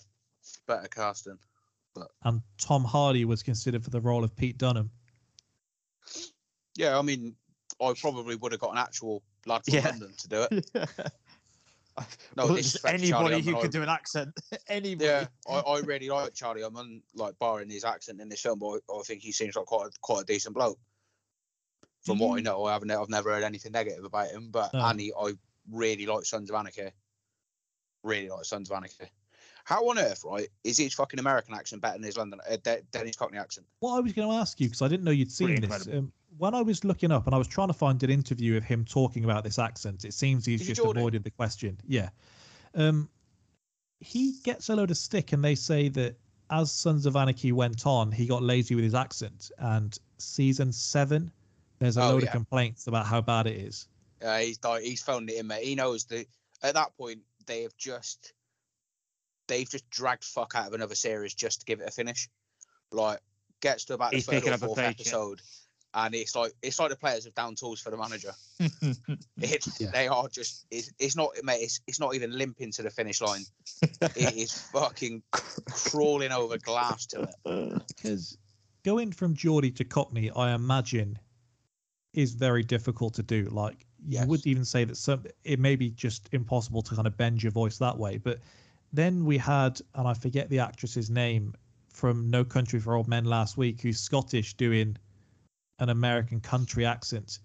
[0.67, 1.39] better casting.
[2.23, 4.89] And Tom Hardy was considered for the role of Pete Dunham.
[6.75, 7.35] Yeah, I mean,
[7.81, 9.89] I probably would have got an actual lad from Yeah.
[9.89, 10.69] London to do it.
[12.35, 14.29] No, Well, just anybody who could do an accent.
[14.69, 15.05] anybody.
[15.05, 16.63] Yeah, I, I really like Charlie.
[16.63, 19.65] I'm like barring his accent in this film, but I, I think he seems like
[19.65, 20.79] quite a, quite a decent bloke.
[22.05, 22.45] From what I mm.
[22.45, 24.49] know, I haven't I've never heard anything negative about him.
[24.49, 24.79] But No.
[24.79, 25.33] Annie, I
[25.69, 26.89] really like Sons of Anarchy.
[28.03, 29.11] Really like Sons of Anarchy.
[29.69, 32.81] How on earth, right, is his fucking American accent better than his London uh, De-
[32.89, 33.67] than his Cockney accent?
[33.81, 35.87] What I was going to ask you because I didn't know you'd seen Pretty this.
[35.87, 38.63] Um, when I was looking up and I was trying to find an interview of
[38.63, 40.99] him talking about this accent, it seems he's Is just Geordie?
[41.01, 41.77] avoided the question.
[41.87, 42.09] Yeah.
[42.73, 43.07] Um,
[43.99, 46.15] he gets a load of stick, and they say that
[46.49, 49.51] as Sons of Anarchy went on, he got lazy with his accent.
[49.59, 51.31] And season seven,
[51.77, 52.29] there's a Oh, load yeah.
[52.29, 53.87] of complaints about how bad it is.
[54.25, 55.63] Uh, he's he's phoned it in, mate.
[55.63, 56.25] He knows that
[56.63, 58.33] at that point they have just
[59.49, 62.29] they've just dragged fuck out of another series just to give it a finish.
[62.91, 63.19] Like
[63.61, 65.01] gets to about the He's third or fourth paycheck.
[65.01, 65.41] episode,
[65.93, 68.31] and it's like it's like the players have down tools for the manager.
[69.41, 69.91] It, Yeah.
[69.91, 71.61] They are just it's, it's not mate.
[71.61, 73.43] It's, it's not even limping to the finish line.
[74.01, 75.21] it is fucking
[75.69, 77.83] crawling over glass to it.
[77.87, 78.37] Because
[78.85, 81.19] going from Geordie to Cockney, I imagine,
[82.13, 83.45] is very difficult to do.
[83.51, 87.17] Like you would even say that some it may be just impossible to kind of
[87.17, 88.17] bend your voice that way.
[88.17, 88.39] But
[88.93, 91.53] then we had, and I forget the actress's name
[91.91, 94.97] from No Country for Old Men last week, who's Scottish doing
[95.79, 97.39] an American country accent.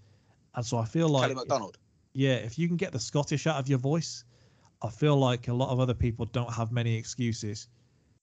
[0.55, 1.79] And so I feel like Kelly Macdonald.
[2.13, 4.25] yeah, if you can get the Scottish out of your voice,
[4.83, 7.69] I feel like a lot of other people don't have many excuses.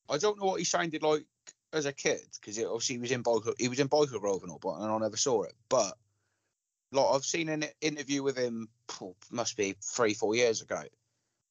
[0.10, 1.26] I don't know what he sounded like
[1.74, 4.52] as a kid because obviously he was in Biker, he was in Byker Grove and
[4.52, 5.54] all, but and I never saw it.
[5.70, 5.98] But
[6.92, 8.70] like I've seen an interview with him,
[9.32, 10.84] must be three, four years ago,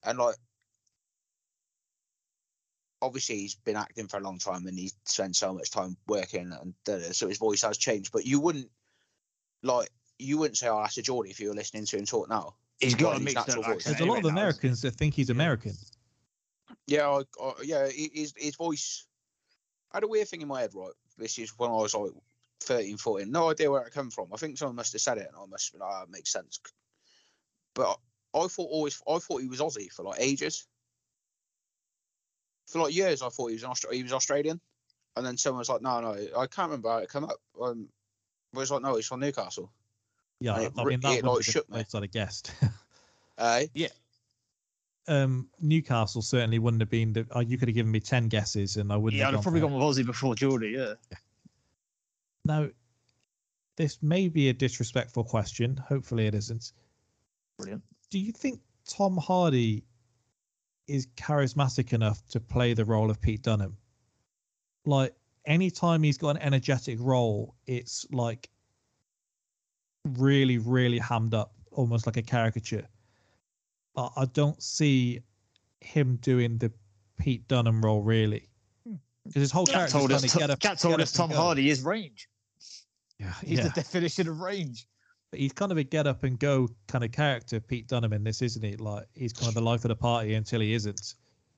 [0.05, 0.37] and like
[3.03, 6.53] obviously he's been acting for a long time and he's spent so much time working
[6.53, 8.13] and da- da, so his voice has changed.
[8.13, 8.71] But you wouldn't
[9.63, 12.29] like you wouldn't say, "Oh, that's a Geordie" if you were listening to him talk
[12.29, 12.55] now.
[12.79, 13.85] He's got a mixed natural up voice.
[13.85, 15.75] There's a lot of anyway now, Americans that think he's American.
[16.87, 19.07] Yeah, I, I, yeah, his his voice.
[19.93, 20.93] I had a weird thing in my head, right?
[21.19, 22.13] This is when I was like
[22.61, 23.31] 13, 14.
[23.31, 24.29] No idea where it came from.
[24.33, 26.11] I think someone must have said it, and I must have been like, ah, it
[26.11, 26.61] makes sense.
[27.75, 27.99] But
[28.35, 30.67] I thought always, I thought he was Aussie for like ages.
[32.71, 34.61] For like years, I thought he was an Austra- he was Australian,
[35.17, 37.37] and then someone was like, no, no, I can't remember how it came up.
[37.61, 37.89] Um,
[38.53, 39.71] but it was like, no, he's from Newcastle.
[40.41, 41.83] Yeah, It I re- mean that it, would like, have shook been me.
[41.83, 42.53] the place I'd have guessed.
[43.39, 43.63] Uh,
[45.09, 47.15] um, Newcastle certainly wouldn't have been.
[47.15, 49.19] The, uh, you could have given me ten guesses, and I wouldn't.
[49.19, 49.71] Yeah, I'd have have probably there.
[49.71, 50.75] gone with Aussie before Geordie.
[50.77, 50.95] Yeah.
[52.45, 52.69] Now,
[53.77, 55.75] this may be a disrespectful question.
[55.79, 56.73] Hopefully, it isn't.
[57.59, 57.83] Brilliant.
[58.11, 59.85] Do you think Tom Hardy
[60.91, 63.77] is charismatic enough to play the role of Pete Dunham?
[64.85, 65.15] Like,
[65.47, 68.51] anytime he's got an energetic role, it's like
[70.05, 72.87] really, really hammed up, almost like a caricature.
[73.97, 75.21] I, I don't see
[75.81, 76.73] him doing the
[77.19, 78.49] Pete Dunham role really.
[78.87, 78.95] Hmm.
[79.27, 80.37] Because his whole character told us.
[80.37, 80.59] up.
[80.59, 81.31] Jack told us Tom.
[81.31, 82.29] Hardy is range.
[83.19, 83.65] Yeah, He's yeah.
[83.65, 84.87] the definition of range.
[85.31, 88.25] But he's kind of a get up and go kind of character, Pete Dunham in
[88.25, 88.77] this, isn't he?
[88.77, 91.15] Like he's kind of the life of the party until he isn't.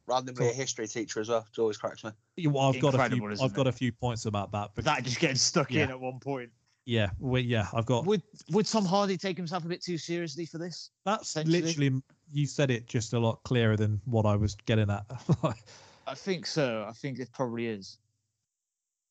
[0.06, 1.46] randomly a history teacher as well.
[1.50, 2.10] It always cracks me.
[2.46, 3.28] Well, I've got a few.
[3.30, 4.70] Isn't I've got a few points about that.
[4.74, 6.50] But That just getting stuck in at one point.
[6.84, 8.04] yeah, well, yeah, I've got.
[8.04, 10.90] Would Would Tom Hardy take himself a bit too seriously for this?
[11.04, 15.04] That's literally you said it just a lot clearer than what I was getting at,
[16.06, 16.84] I think so.
[16.88, 17.98] I think it probably is.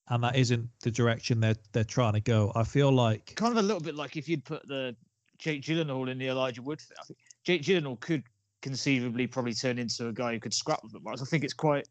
[0.10, 2.52] And that isn't the direction they're they're trying to go.
[2.56, 4.95] I feel like Kind of a little bit like if you'd put the
[5.38, 6.80] Jake Gyllenhaal in the Elijah Wood.
[6.80, 6.98] thing.
[6.99, 8.23] I think Jake Gyllenhaal could
[8.61, 11.03] conceivably probably turn into a guy who could scrap with them.
[11.07, 11.88] I think it's quite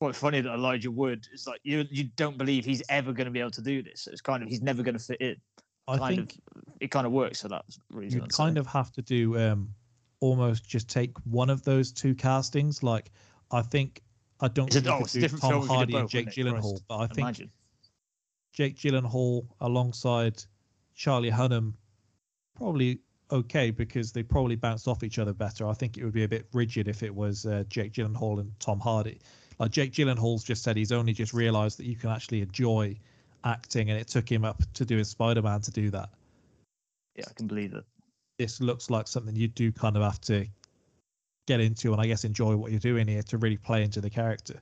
[0.00, 3.30] quite funny that Elijah Wood is like you you don't believe he's ever going to
[3.30, 4.06] be able to do this.
[4.10, 5.36] It's kind of he's never going to fit in.
[5.86, 8.20] I kind think of it kind of works for that reason.
[8.20, 9.70] you kind of have to do um
[10.20, 12.82] almost just take one of those two castings.
[12.82, 13.10] Like
[13.50, 14.02] I think
[14.44, 16.28] I don't It's a- think oh, could do Tom film if you Hardy and Jake?
[16.28, 17.50] Gyllenhaal, but I think Imagine.
[18.52, 20.42] Jake Gyllenhaal alongside
[20.94, 21.72] Charlie Hunnam
[22.54, 22.98] probably
[23.30, 25.66] okay because they probably bounced off each other better.
[25.66, 28.52] I think it would be a bit rigid if it was uh, Jake Gyllenhaal and
[28.60, 29.18] Tom Hardy.
[29.58, 32.96] Like Jake Gyllenhaal's just said he's only just realised that you can actually enjoy
[33.44, 36.10] acting, and it took him up to doing Spider Man to do that.
[37.16, 37.84] Yeah, I can believe it.
[38.38, 40.46] This looks like something you do kind of have to
[41.46, 44.10] get into, and I guess enjoy what you're doing here to really play into the
[44.10, 44.60] character.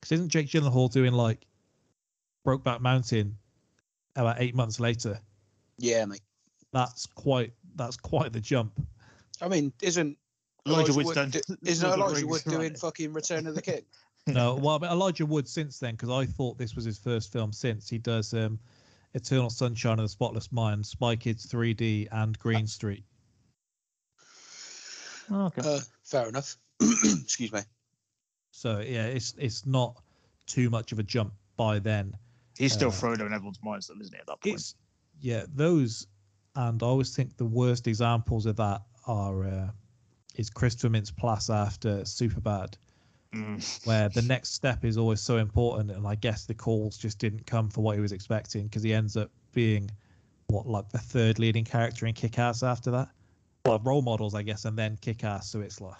[0.00, 1.46] Because isn't Jake Gyllenhaal doing like
[2.46, 3.36] Brokeback Mountain
[4.16, 5.20] about eight months later?
[5.78, 6.20] Yeah, mate.
[6.72, 8.72] That's quite that's quite the jump.
[9.40, 10.16] I mean, isn't
[10.66, 12.56] Elijah Elijah Wood, done- do- isn't of the Elijah Rings, Wood right?
[12.58, 13.82] doing fucking Return of the King?
[14.26, 17.50] No, well, but Elijah Wood since then, because I thought this was his first film
[17.50, 18.58] since he does um,
[19.14, 23.04] Eternal Sunshine of the Spotless Mind, Spy Kids 3D, and Green Street.
[25.30, 25.62] Oh, okay.
[25.64, 26.56] Uh, fair enough.
[26.80, 27.60] Excuse me.
[28.50, 30.02] So yeah, it's it's not
[30.46, 32.14] too much of a jump by then.
[32.56, 34.20] He's still uh, Frodo in everyone's minds, though, isn't he?
[34.20, 34.54] At that point.
[34.54, 34.74] It's
[35.20, 36.06] yeah, those,
[36.56, 39.68] and I always think the worst examples of that are uh,
[40.36, 42.74] is Christopher Mintz-Plasse after Superbad,
[43.34, 43.86] Mm.
[43.86, 47.44] where the next step is always so important, and I guess the calls just didn't
[47.44, 49.90] come for what he was expecting because he ends up being
[50.46, 53.10] what like the third leading character in Kick-Ass after that.
[53.66, 55.96] Well, role models, I guess, and then Kick-Ass, so it's like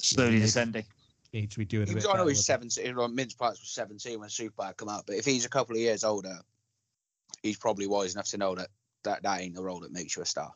[0.00, 0.84] Slowly maybe- descending.
[1.32, 2.06] you need to be doing a He bit.
[2.08, 2.94] I know he's seventeen.
[2.94, 6.04] Like, Mintz-Plasse was seventeen when Superbad come out, but if he's a couple of years
[6.04, 6.38] older,
[7.42, 8.68] he's probably wise enough to know that
[9.04, 10.52] that, that ain't the role that makes you a star.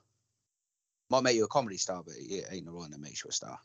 [1.11, 3.33] Might make you a comedy star, but it ain't the role that makes you a
[3.33, 3.59] star.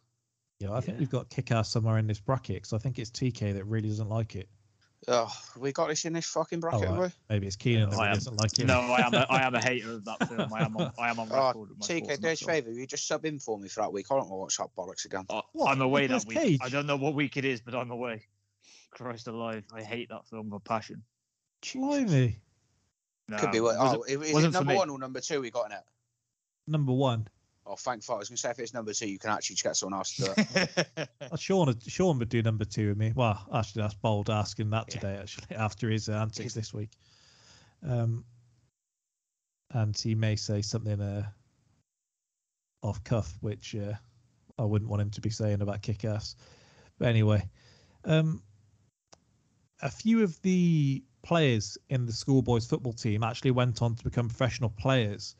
[0.59, 0.99] Yeah, I think Yeah.
[1.01, 4.09] we've got Kick-Ass somewhere in this bracket because I think it's TK that really doesn't
[4.09, 4.49] like it.
[5.07, 6.99] Oh, we got this in this fucking Oh, bracket, right.
[7.03, 8.65] have Maybe it's Keenan that I am- doesn't like it.
[8.65, 9.13] No, I am.
[9.13, 10.51] A, I am a hater of that film.
[10.51, 10.75] I am.
[10.75, 11.35] On, I am on we?
[11.35, 12.71] Oh, with my TK, on do us a favour.
[12.71, 14.07] You just sub in for me for that week.
[14.09, 15.25] I don't want to watch that bollocks again.
[15.29, 15.71] Oh, What?
[15.71, 16.37] I'm away that week.
[16.39, 16.59] Cage?
[16.63, 18.23] I don't know what week it is, but I'm away.
[18.91, 21.03] Christ alive, I hate that film with passion.
[21.61, 22.39] Blimey.
[23.29, 23.59] No, Could be.
[23.59, 24.77] What, was oh, it wasn't for number me.
[24.77, 25.83] one or number two we got in it?
[26.67, 27.27] Number one.
[27.69, 28.15] Oh, thank fuck.
[28.15, 30.15] I was going to say if it's number two, you can actually get someone else
[30.15, 31.10] to do it.
[31.39, 33.11] Sean, Sean would do number two with me.
[33.14, 34.94] Well, actually, that's bold asking that Yeah.
[34.99, 35.18] today.
[35.18, 36.91] Actually, after his uh, antics this week,
[37.85, 38.23] um,
[39.72, 41.27] and he may say something uh,
[42.84, 43.94] off cuff, which uh,
[44.57, 46.35] I wouldn't want him to be saying about kick-ass.
[46.99, 47.49] But anyway,
[48.06, 48.41] um,
[49.81, 54.30] a few of the players in the schoolboys football team actually went on to become
[54.30, 55.35] professional players.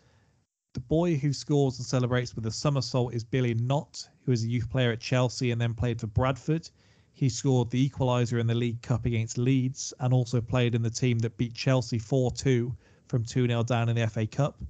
[0.78, 4.48] The boy who scores and celebrates with a somersault is Billy Knott, who is a
[4.48, 6.70] youth player at Chelsea and then played for Bradford.
[7.14, 10.92] He scored the equaliser in the League Cup against Leeds and also played in the
[10.92, 12.78] team that beat Chelsea 4 2
[13.08, 14.62] from 2 0 down in the FA Cup.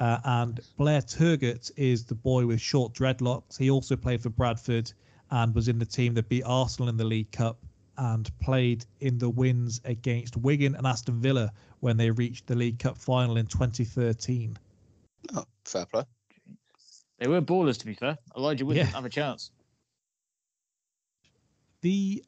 [0.00, 3.56] Uh, and Blair Turgott is the boy with short dreadlocks.
[3.56, 4.92] He also played for Bradford
[5.30, 7.64] and was in the team that beat Arsenal in the League Cup
[7.96, 12.80] and played in the wins against Wigan and Aston Villa when they reached the League
[12.80, 14.58] Cup final in 2013.
[15.34, 16.04] Oh, fair play.
[17.18, 18.18] they were ballers, to be fair.
[18.36, 18.84] Elijah Wood Yeah.
[18.84, 19.50] didn't have a chance.
[21.82, 22.22] the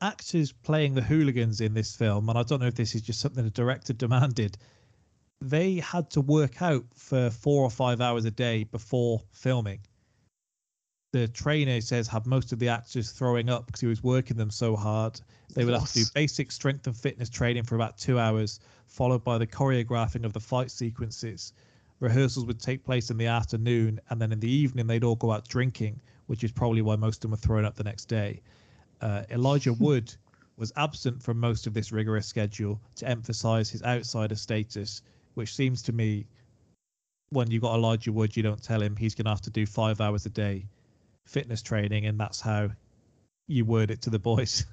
[0.00, 3.20] actors playing the hooligans in this film, and I don't know if this is just
[3.20, 4.56] something the director demanded,
[5.40, 9.80] they had to work out for four or five hours a day before filming.
[11.12, 14.50] The trainer says had most of the actors throwing up because he was working them
[14.50, 15.20] so hard.
[15.54, 19.22] They would have to do basic strength and fitness training for about two hours, followed
[19.22, 21.52] by the choreographing of the fight sequences.
[22.02, 25.32] Rehearsals would take place in the afternoon, and then in the evening they'd all go
[25.32, 28.42] out drinking, which is probably why most of them were thrown up the next day
[29.02, 30.14] uh, Elijah Wood
[30.56, 35.02] was absent from most of this rigorous schedule to emphasize his outsider status,
[35.34, 36.26] which seems to me
[37.30, 39.66] when you got Elijah Wood, you don't tell him he's going to have to do
[39.66, 40.66] five hours a day
[41.26, 42.70] fitness training, and that's how
[43.48, 44.66] you word it to the boys.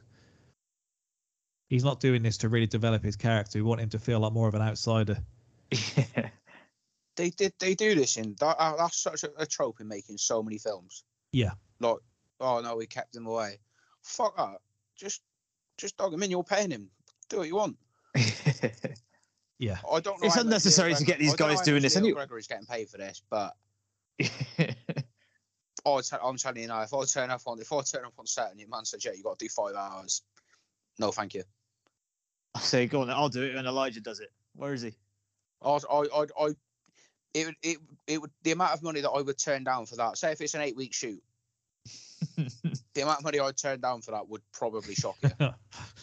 [1.70, 3.60] he's not doing this to really develop his character.
[3.60, 5.18] We want him to feel like more of an outsider.
[7.20, 7.52] They did.
[7.60, 10.58] They do this in that, uh, that's such a, a trope in making so many
[10.58, 11.04] films.
[11.34, 11.52] Yeah.
[11.82, 11.98] Like,
[12.40, 13.60] oh no, we kept him away.
[14.04, 14.60] Fuck that.
[14.96, 15.22] Just,
[15.78, 16.32] just dog him in.
[16.32, 16.90] You're paying him.
[17.30, 17.78] Do what you want.
[19.60, 19.78] Yeah.
[19.92, 20.28] I don't know.
[20.28, 22.20] It's unnecessary to get these I don't know guys doing this Leo anyway.
[22.22, 23.58] Gregory's getting paid for this, but
[25.86, 28.14] oh, it's- I'm telling you now, if I turn up on if I turn up
[28.18, 30.22] on set and your man says, "Yeah, you got to do five hours,"
[30.98, 31.44] no, thank you.
[32.56, 34.30] I say, go on, I'll do it when Elijah does it.
[34.56, 34.94] Where is he?
[35.62, 36.56] I, I, I, I
[37.34, 37.78] it would, it,
[38.08, 40.18] it would, the amount of money that I would turn down for that.
[40.18, 41.22] Say if it's an eight week shoot,
[42.36, 45.50] the amount of money I'd turn down for that would probably shock you.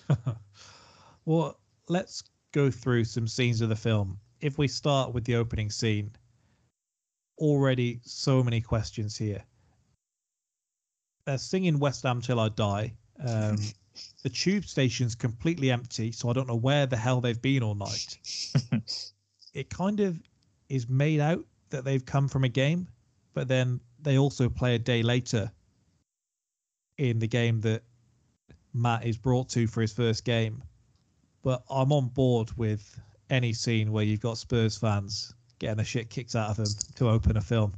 [1.24, 1.58] well,
[1.88, 2.22] let's
[2.52, 4.18] go through some scenes of the film.
[4.40, 6.12] If we start with the opening scene,
[7.38, 9.42] already so many questions here.
[11.24, 12.92] They're singing West Ham Till I Die.
[13.24, 13.56] Um,
[14.22, 17.74] the tube station's completely empty, so I don't know where the hell they've been all
[17.74, 18.18] night.
[19.54, 20.18] it kind of
[20.68, 22.88] is made out that they've come from a game,
[23.34, 25.50] but then they also play a day later
[26.98, 27.82] in the game that
[28.72, 30.62] Matt is brought to for his first game.
[31.42, 32.98] But I'm on board with
[33.30, 36.66] any scene where you've got Spurs fans getting the shit kicked out of them
[36.96, 37.72] to open a film.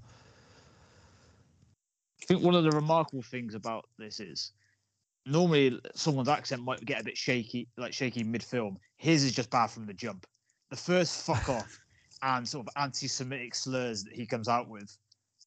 [2.23, 4.53] I think one of the remarkable things about this is
[5.25, 8.79] normally someone's accent might get a bit shaky, like shaky mid film.
[8.97, 10.27] His is just bad from the jump.
[10.71, 11.81] The first fuck off
[12.23, 14.97] and sort of anti Semitic slurs that he comes out with,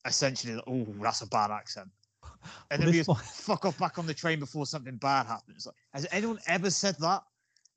[0.05, 1.89] essentially, oh, that's a bad accent.
[2.23, 2.39] And
[2.71, 5.65] Well, then we just one- fuck off back on the train before something bad happens.
[5.65, 7.23] Like, has anyone ever said that?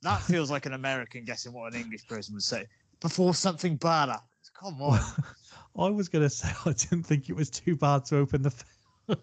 [0.03, 2.67] That feels like an American guessing what an English person would say.
[3.01, 4.51] Before something bad happens.
[4.59, 5.01] Come on.
[5.79, 8.53] I was going to say I didn't think it was too bad to open the.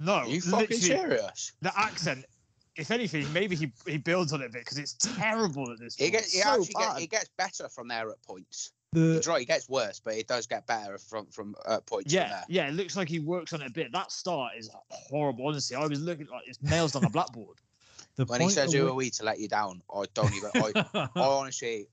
[0.00, 1.52] No, Are you fucking serious?
[1.60, 2.24] the accent.
[2.74, 5.94] If anything, maybe he, he builds on it a bit because it's terrible at this
[5.96, 6.12] It point.
[6.14, 6.94] gets, it so actually bad.
[6.96, 8.72] get, it gets better from there at points.
[8.92, 12.12] The It's right, it gets worse, but it does get better from from uh, points
[12.12, 12.44] from yeah, there.
[12.48, 13.90] yeah, it looks like he works on it a bit.
[13.92, 15.46] That start is horrible.
[15.46, 17.56] Honestly, I was looking like it's nails on a blackboard.
[18.16, 20.50] the When he says who are we to let you down, I don't even.
[20.54, 21.88] I, I honestly,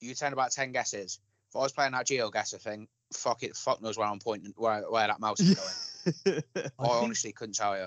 [0.00, 1.18] you turn about ten guesses.
[1.50, 4.82] If I was playing that GeoGuessr thing, fuck it, fuck knows where I'm pointing, where
[4.90, 6.42] where that mouse is going.
[6.56, 7.86] I, I think- honestly couldn't tell you.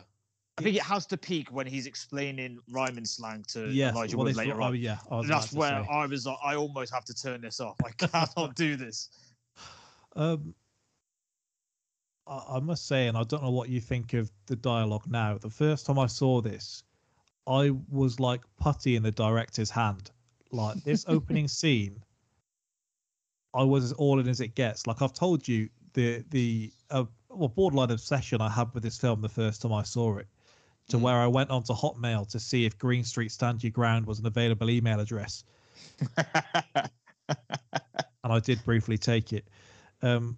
[0.58, 4.28] I think it has to peak when he's explaining rhyming slang to yeah, Elijah well,
[4.28, 5.90] Wood later what- oh, yeah, I was That's where say.
[5.90, 7.78] I was like, I almost have to turn this off.
[7.84, 9.10] I cannot do this.
[10.16, 10.54] Um,
[12.28, 15.40] I, I must say, and I don't know what you think of the dialogue now.
[15.40, 16.84] The first time I saw this,
[17.48, 20.12] I was like putty in the director's hand.
[20.52, 22.04] Like this opening scene,
[23.56, 24.86] I was as all in as it gets.
[24.86, 29.22] Like I've told you, the the uh, well borderline obsession I had with this film
[29.22, 30.28] the first time I saw it,
[30.90, 31.02] to Mm.
[31.02, 34.26] where I went onto Hotmail to see if Green Street Stand Your Ground was an
[34.26, 35.44] available email address,
[36.18, 36.90] and
[38.24, 39.48] I did briefly take it.
[40.02, 40.38] Um,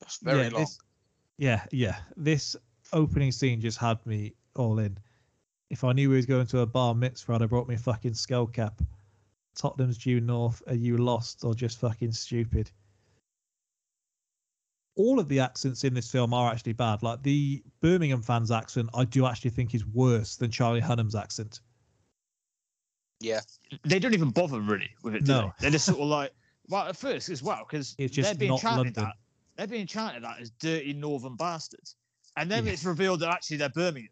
[0.00, 0.60] That's very yeah, long.
[0.62, 0.78] This,
[1.38, 1.96] yeah, yeah.
[2.16, 2.56] This
[2.92, 4.98] opening scene just had me all in.
[5.70, 7.78] If I knew we was going to a bar mitzvah, I'd have brought me a
[7.78, 8.82] fucking skull cap.
[9.54, 10.62] Tottenham's due north.
[10.66, 12.70] Are you lost or just fucking stupid?
[14.94, 17.02] All of the accents in this film are actually bad.
[17.02, 21.60] Like the Birmingham fans' accent, I do actually think is worse than Charlie Hunnam's accent.
[23.20, 23.40] Yeah,
[23.84, 25.40] they don't even bother really with it, do No.
[25.42, 25.52] they?
[25.62, 26.32] They're just sort of like,
[26.68, 29.04] well, at first as well, because they're just being not chanted London.
[29.04, 29.14] that.
[29.56, 31.94] They're being chanted that as dirty northern bastards,
[32.36, 32.72] and then Yeah.
[32.72, 34.10] it's revealed that actually they're Birmingham,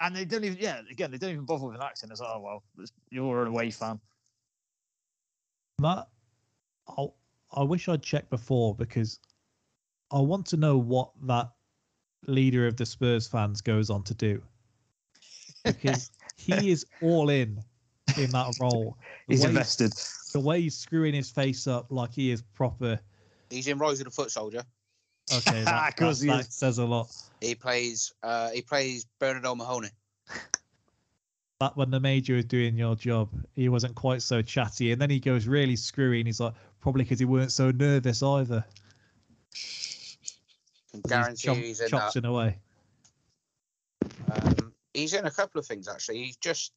[0.00, 0.58] and they don't even.
[0.58, 2.12] Yeah, again, they don't even bother with an accent.
[2.12, 2.62] It's like, oh well,
[3.10, 4.00] you're an away fan.
[5.80, 6.08] That
[6.86, 7.06] I
[7.52, 9.18] I wish I'd checked before because
[10.12, 11.50] I want to know what that
[12.26, 14.42] leader of the Spurs fans goes on to do
[15.64, 17.62] because he is all in
[18.18, 18.96] in that role.
[19.28, 19.92] The He's way, invested.
[20.32, 22.98] the way he's screwing his face up like he is proper.
[23.50, 24.62] he's in Rise of the Foot Soldier.
[25.32, 27.08] Okay, that, Of course that- he says a lot.
[27.40, 29.88] He plays uh he plays Bernard O'Mahoney.
[31.60, 35.10] That when the major was doing your job, he wasn't quite so chatty, and then
[35.10, 38.64] he goes really screwy, and he's like, probably because he weren't so nervous either.
[40.92, 42.20] Can 'cause guarantee chomp- he's in chops that.
[42.20, 42.58] in a way.
[44.32, 46.24] Um, he's in a couple of things actually.
[46.24, 46.72] He's just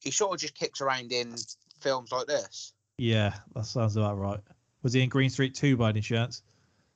[0.00, 1.34] he sort of just kicks around in
[1.80, 2.72] films like this.
[2.98, 4.40] Yeah, that sounds about right.
[4.82, 6.42] Was he in Green Street 2 by any chance?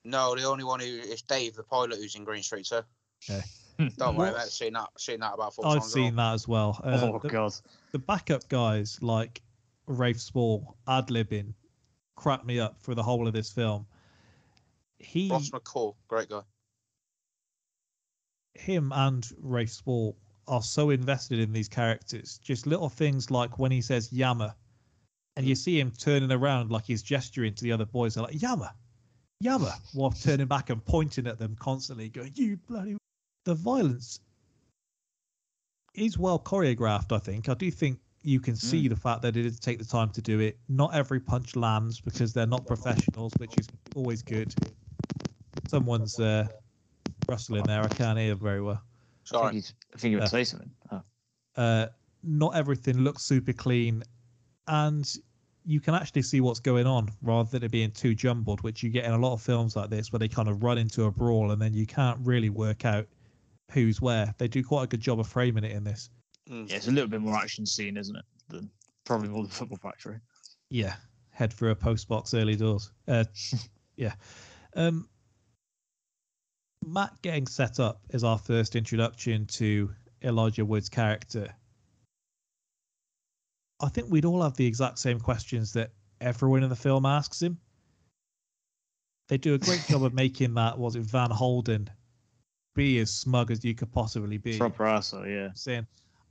[0.04, 2.84] No, the only one who is Dave, the pilot, who's in Green Street, sir.
[3.28, 3.42] Okay.
[3.98, 4.50] Don't worry What- about it.
[4.52, 4.88] Seen that.
[4.98, 5.92] Seen that about four I've times.
[5.92, 6.80] seen that as well.
[6.84, 7.52] Uh, oh the, god.
[7.92, 9.42] the backup guys like
[9.86, 11.52] Rafe Spall, ad libbing,
[12.16, 13.86] cracked me up for the whole of this film.
[15.05, 16.40] He, Ross McCall, great guy.
[18.55, 20.16] him, and Rafe Spall
[20.47, 22.39] are so invested in these characters.
[22.43, 24.55] Just little things like when he says Yammer,
[25.36, 25.59] and you mm.
[25.59, 28.14] see him turning around like he's gesturing to the other boys.
[28.14, 28.70] They're like Yammer,
[29.40, 32.97] Yammer, while turning back and pointing at them constantly, going, "You bloody."
[33.44, 34.20] The violence
[35.94, 37.12] is well choreographed.
[37.12, 37.48] I think.
[37.48, 38.89] I do think you can see mm.
[38.89, 40.59] the fact that it did take the time to do it.
[40.68, 44.55] Not every punch lands because they're not professionals, which is always good.
[45.68, 46.47] Someone's uh,
[47.28, 47.82] rustling there.
[47.82, 48.82] I can't hear very well.
[49.32, 49.74] I think, Sorry.
[49.94, 50.28] I think you would Yeah.
[50.28, 50.70] say something.
[50.90, 51.02] Oh.
[51.56, 51.86] uh,
[52.22, 54.02] not everything looks super clean,
[54.66, 55.10] and
[55.66, 58.90] you can actually see what's going on rather than it being too jumbled, which you
[58.90, 61.10] get in a lot of films like this where they kind of run into a
[61.10, 63.06] brawl and then you can't really work out
[63.72, 64.35] who's where.
[64.39, 66.10] They do quite a good job of framing it in this.
[66.51, 66.68] Mm.
[66.68, 68.24] Yeah, it's a little bit more action scene, isn't it?
[68.48, 68.70] Than
[69.05, 70.18] probably more the Football Factory.
[70.68, 70.97] Yeah,
[71.31, 72.90] head for a post box early doors.
[73.09, 73.24] Uh,
[73.97, 74.12] yeah.
[74.76, 75.09] Um,
[76.86, 79.90] Matt getting set up is our first introduction to
[80.23, 81.48] Elijah Wood's character.
[83.81, 85.90] I think we'd all have the exact same questions that
[86.20, 87.59] everyone in the film asks him.
[89.28, 91.89] They do a great job of making that, was it Van Holden,
[92.74, 94.59] be as smug as you could possibly be.
[94.59, 95.48] Proper asshole, yeah.
[95.55, 95.86] Saying,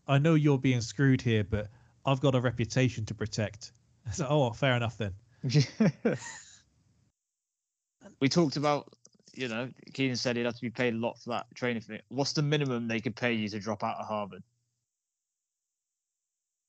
[0.07, 1.69] I know you're being screwed here, but
[2.05, 3.71] I've got a reputation to protect.
[4.11, 5.13] So, oh, fair enough then.
[8.19, 8.91] we talked about,
[9.33, 11.99] you know, Keenan said he'd have to be paid a lot for that training thing.
[12.09, 14.43] What's the minimum they could pay you to drop out of Harvard?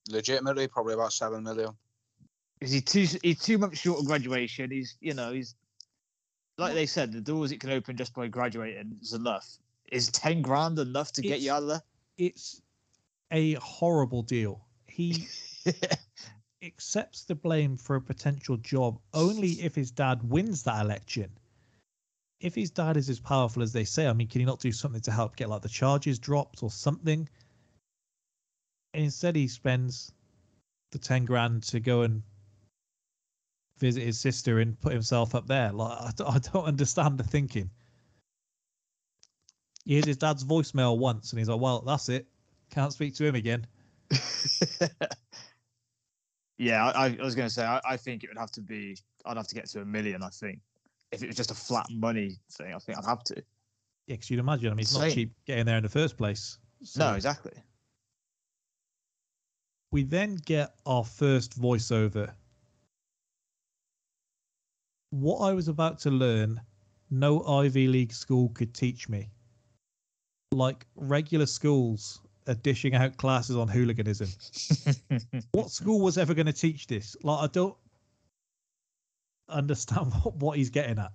[0.09, 1.71] Legitimately, probably about seven million.
[2.61, 3.07] Is he too?
[3.23, 4.71] He's two months short of graduation.
[4.71, 5.55] He's, you know, he's
[6.59, 9.47] like they said, the doors it can open just by graduating is enough.
[9.91, 11.83] Is ten grand enough to get you out of there?
[12.17, 12.63] It's
[13.31, 14.65] a horrible deal.
[14.87, 15.27] He
[16.63, 21.31] accepts the blame for a potential job only if his dad wins that election.
[22.41, 24.73] If his dad is as powerful as they say, I mean, can he not do
[24.73, 27.29] something to help get like the charges dropped or something?
[28.93, 30.13] And instead, he spends
[30.93, 32.23] the ten grand to go and
[33.79, 35.73] visit his sister and put himself up there.
[35.73, 37.71] Like, I don't, I don't understand the thinking.
[39.85, 42.27] He hears his dad's voicemail once, and he's like, "Well, that's it.
[42.71, 43.67] Can't speak to him again."
[46.59, 48.97] yeah, I, I was going to say, I, I think it would have to be.
[49.27, 50.23] I'd have to get to a million.
[50.23, 50.61] I think
[51.15, 53.37] if it was just a flat money thing, I think I'd have to.
[54.07, 54.69] Yeah, because you'd imagine.
[54.71, 56.59] I mean, it's not cheap getting there in the first place.
[56.83, 57.53] So No, exactly.
[59.91, 62.33] we then get our first voiceover.
[65.11, 66.61] What I was about to learn,
[67.11, 69.31] no Ivy League school could teach me.
[70.53, 74.29] Like regular schools are dishing out classes on hooliganism.
[75.53, 77.17] what school was ever going to teach this?
[77.23, 77.77] Like, I don't
[79.49, 81.13] understand what, what he's getting at.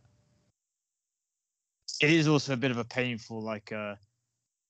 [2.01, 3.95] it is also a bit of a painful like uh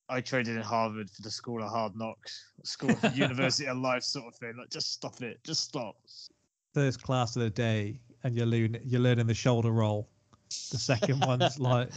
[0.09, 4.01] I traded in Harvard for the School of Hard Knocks, School of University of Life
[4.01, 4.55] sort of thing.
[4.57, 5.39] Like, just stop it.
[5.43, 5.97] Just stop.
[6.73, 10.09] First class of the day, and you're learning, you're learning the shoulder roll.
[10.71, 11.91] The second one's like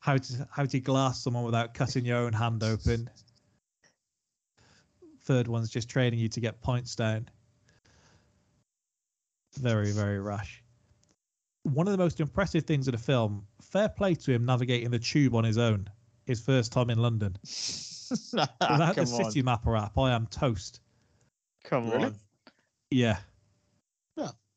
[0.00, 3.08] how to how to glass someone without cutting your own hand open.
[5.22, 7.28] Third one's just training you to get points down.
[9.56, 10.62] Very very rash.
[11.62, 14.98] One of the most impressive things of the film, fair play to him navigating the
[15.00, 15.88] tube on his own.
[16.26, 17.36] His first time in London.
[17.42, 20.80] Without Come the city mapper app, I am toast.
[21.64, 22.04] Come Really?
[22.06, 22.16] on.
[22.90, 23.16] Yeah.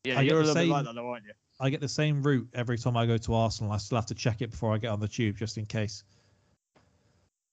[0.02, 1.32] Yeah, I you're a the little bit like same- that, though, aren't you?
[1.60, 3.70] I get the same route every time I go to Arsenal.
[3.72, 6.04] I still have to check it before I get on the tube just in case.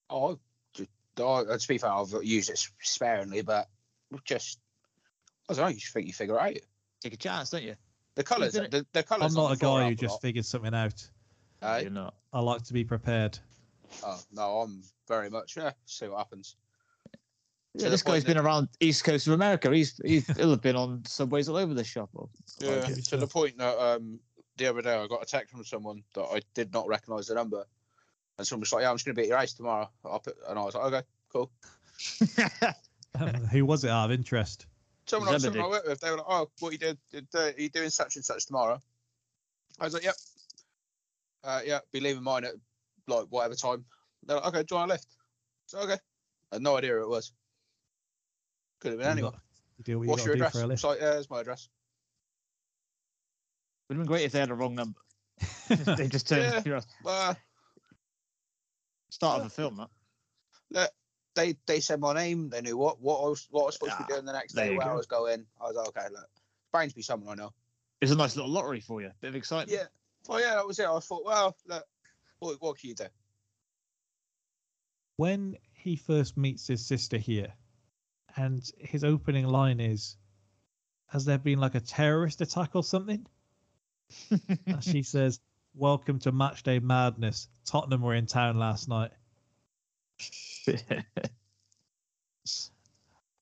[0.10, 0.40] Oh,
[0.74, 3.68] just, oh, to be fair, I've used it sparingly, but
[4.24, 4.60] just
[5.50, 5.68] I don't know.
[5.68, 6.54] You think you figure it out.
[7.02, 7.76] Take a chance, don't you?
[8.16, 9.36] The colours, the, the colours.
[9.36, 10.22] I'm not a guy who just lot.
[10.22, 11.08] figures something out.
[11.62, 11.80] Eh?
[11.82, 12.16] You're not.
[12.34, 13.38] I like to be prepared.
[14.04, 15.72] Oh no, I'm very much yeah.
[15.86, 16.56] See what happens.
[17.74, 19.72] Yeah, the this guy's point been around East Coast of America.
[19.72, 22.10] He's he's he'll have been on subways all over the shop.
[22.14, 22.30] Or,
[22.60, 24.20] Yeah, Okay, to so- the point that um
[24.58, 27.36] the other day I got a text from someone that I did not recognise the
[27.36, 27.64] number,
[28.38, 30.20] and someone was like, "Yeah, I'm just going to be at your house tomorrow." I'll
[30.20, 31.52] put, and I was like, "Okay, cool."
[33.20, 34.68] Um, who was it out of interest?
[35.08, 35.60] Someone, I, Zebedee.
[35.60, 36.98] someone I work with, they were like, "Oh, what you did?
[37.12, 38.82] did uh, are you doing such and such tomorrow?"
[39.80, 40.16] I was like, "Yep,
[41.44, 42.54] uh, yeah, be leaving mine at
[43.08, 43.86] like whatever time."
[44.24, 45.08] They're like, "Okay, do you want a lift?"
[45.68, 45.98] So okay,
[46.52, 47.32] I had no idea who it was.
[48.80, 49.32] Could have been You anyone.
[49.34, 49.42] got-
[49.78, 50.52] You do what you your address?
[50.54, 50.70] for a.
[50.70, 51.70] It's like, yeah, it's my address.
[53.90, 55.00] Would have been great if they had a wrong number.
[55.70, 56.62] they just turned Yeah.
[56.66, 57.38] you know, Well,
[59.10, 59.88] start of a film.
[60.72, 60.92] That
[61.38, 62.50] they they said my name.
[62.50, 64.34] They knew what what I was what I was supposed to be Ah, doing the
[64.34, 65.46] next day, you where I was going.
[65.62, 66.28] I was like, okay, look,
[66.74, 67.54] Brains be someone I know.
[68.02, 69.12] it's a nice little lottery for you.
[69.22, 69.72] Bit of excitement.
[69.72, 69.86] Yeah.
[70.30, 70.86] Oh yeah, that was it.
[70.88, 71.86] I thought, well, look,
[72.40, 73.06] what, what can you do?
[75.16, 77.54] when he first meets his sister here,
[78.36, 80.18] and his opening line is,
[81.08, 83.26] "Has there been like a terrorist attack or something?"
[84.66, 85.40] and she says,
[85.74, 87.48] "Welcome to Matchday Madness.
[87.66, 89.12] Tottenham were in town last night."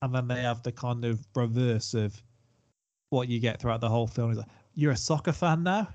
[0.01, 2.21] And then they have the kind of reverse of
[3.09, 4.33] what you get throughout the whole film.
[4.33, 5.89] Like, "You're a soccer fan now."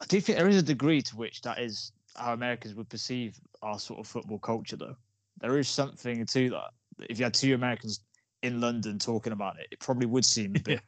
[0.00, 3.40] I do think there is a degree to which that is how Americans would perceive
[3.62, 4.96] our sort of football culture, though.
[5.40, 6.70] There is something to that.
[7.10, 8.00] If you had two Americans
[8.42, 10.80] in London talking about it, it probably would seem a bit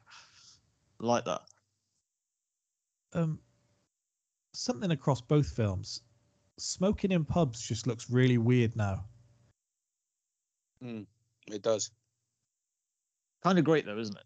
[1.00, 1.42] like that.
[3.14, 3.40] um,
[4.52, 6.02] something across both films.
[6.58, 9.04] Smoking in pubs just looks really weird now.
[10.82, 11.90] It does.
[13.42, 14.24] Kind of great, though, isn't it?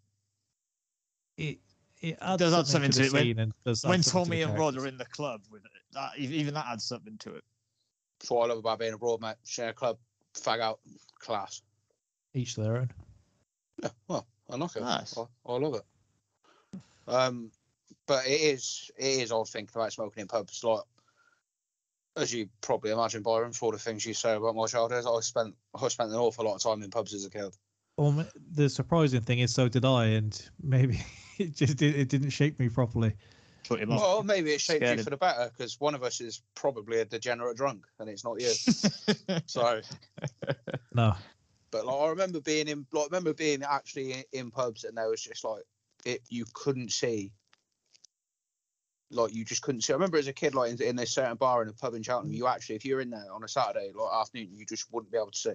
[1.42, 1.58] It
[2.00, 4.24] it adds does add something, something to, to the it when- and does when something
[4.24, 6.84] to Tommy the and Rod are in the club with it, that even that adds
[6.84, 7.44] something to it.
[8.18, 9.36] That's what I love about being abroad, mate.
[9.44, 9.98] Share a club,
[10.34, 10.80] fag out,
[11.18, 11.62] class.
[12.34, 12.90] each their own.
[13.82, 14.80] Yeah, well, I like it.
[14.80, 15.16] Nice.
[15.16, 16.80] I, I love it.
[17.08, 17.50] Um,
[18.06, 20.62] but it is it is odd thinking about smoking in pubs.
[20.64, 20.82] Like
[22.16, 25.20] as you probably imagine, Byron, for all the things you say about my childhood, I
[25.20, 27.56] spent I spent an awful lot of time in pubs as a kid.
[27.96, 31.00] Well, the surprising thing is, so did I, and maybe
[31.38, 33.14] it just did, it didn't shape me properly.
[33.68, 33.86] Put.
[33.86, 36.98] Well, maybe it shaped Scared you for the better because one of us is probably
[37.00, 38.48] a degenerate drunk, and it's not you.
[39.46, 39.80] so,
[40.94, 41.14] No,
[41.70, 44.96] but like I remember being in, like I remember being actually in, in pubs, and
[44.96, 45.62] there was just like
[46.04, 47.32] it you couldn't see.
[49.12, 49.92] Like you just couldn't see.
[49.92, 52.02] I remember as a kid, like in, in a certain bar in a pub in
[52.02, 55.12] Cheltenham, you actually, if you're in there on a Saturday, like afternoon, you just wouldn't
[55.12, 55.52] be able to see.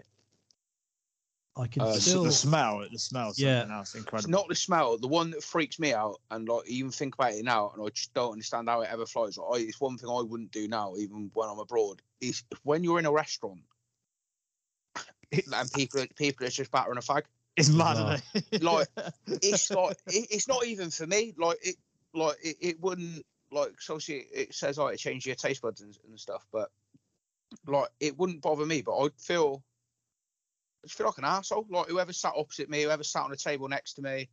[1.59, 2.23] I can Uh, so still.
[2.23, 3.61] the smell, the smell, Yeah.
[3.61, 4.29] something else It's incredible.
[4.29, 4.97] not the smell.
[4.99, 7.89] The one that freaks me out, and like even think about it now, and I
[7.89, 9.38] just don't understand how it ever flows.
[9.38, 12.01] Like, I, it's one thing I wouldn't do now, even when I'm abroad.
[12.21, 13.61] Is when you're in a restaurant
[15.31, 17.23] and people people are just battering a fag.
[17.55, 17.95] it's bizarre.
[17.95, 18.23] mad.
[18.34, 18.63] isn't?
[18.63, 18.88] Like,
[19.27, 21.34] It's like it, it's not even for me.
[21.38, 21.75] Like it,
[22.13, 23.80] like it, it wouldn't like.
[23.82, 26.69] So obviously it says like it changes your taste buds and, and stuff, but
[27.65, 28.82] like it wouldn't bother me.
[28.82, 29.64] But I'd feel,
[30.86, 31.68] I feel like an asshole.
[31.69, 34.30] Like whoever sat opposite me, whoever sat on the table next to me.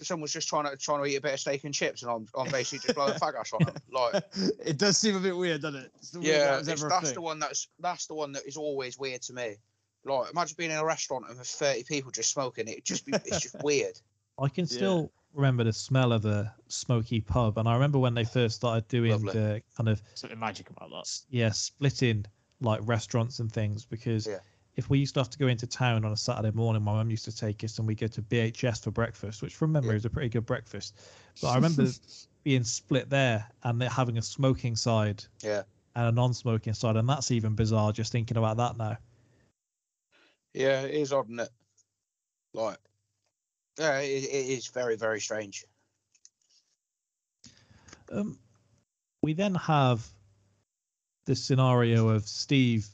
[0.00, 2.26] Someone's just trying to trying to eat a bit of steak and chips, and I'm,
[2.34, 3.74] I'm basically just blowing fag ash on them.
[3.92, 4.24] Like,
[4.64, 5.92] it does seem a bit weird, doesn't it?
[5.98, 7.14] It's the yeah, that it's, that's thing.
[7.14, 9.56] the one that's that's the one that is always weird to me.
[10.04, 12.68] Like, imagine being in a restaurant and with 30 people just smoking.
[12.68, 14.00] It just be, it's just weird.
[14.40, 14.76] I can Yeah.
[14.76, 18.86] still remember the smell of the smoky pub, and I remember when they first started
[18.88, 19.32] doing Lovely.
[19.32, 21.08] the kind of Something magic about that.
[21.30, 22.24] yeah splitting
[22.60, 24.38] like restaurants and things because Yeah.
[24.76, 27.10] if we used to have to go into town on a Saturday morning, my mum
[27.10, 29.96] used to take us and we go to BHS for breakfast, which from memory Yeah.
[29.96, 30.96] is a pretty good breakfast.
[31.40, 31.86] But I remember
[32.44, 35.62] being split there and it having a smoking side Yeah.
[35.94, 38.96] and a non-smoking side, and that's even bizarre just thinking about that now.
[40.54, 41.50] Yeah, it is odd, isn't it?
[42.54, 42.78] Like,
[43.78, 45.64] yeah, it, it is very, very strange.
[48.10, 48.38] Um,
[49.22, 50.06] we then have
[51.24, 52.86] the scenario of Steve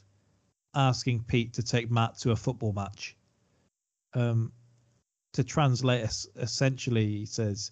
[0.75, 3.17] asking Pete to take Matt to a football match.
[4.13, 4.51] Um,
[5.33, 7.71] to translate, essentially, he says,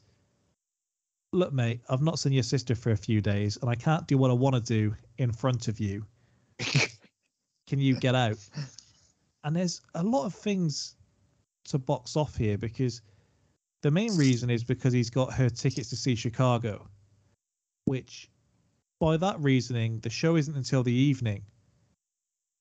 [1.33, 4.17] "Look, mate, I've not seen your sister for a few days, and I can't do
[4.17, 6.05] what I want to do in front of you.
[7.67, 8.37] Can you get out?"
[9.43, 10.96] And there's a lot of things
[11.67, 13.01] to box off here because
[13.83, 16.87] the main reason is because he's got her tickets to see Chicago
[17.87, 18.29] which
[18.99, 21.43] by that reasoning, the show isn't until the evening.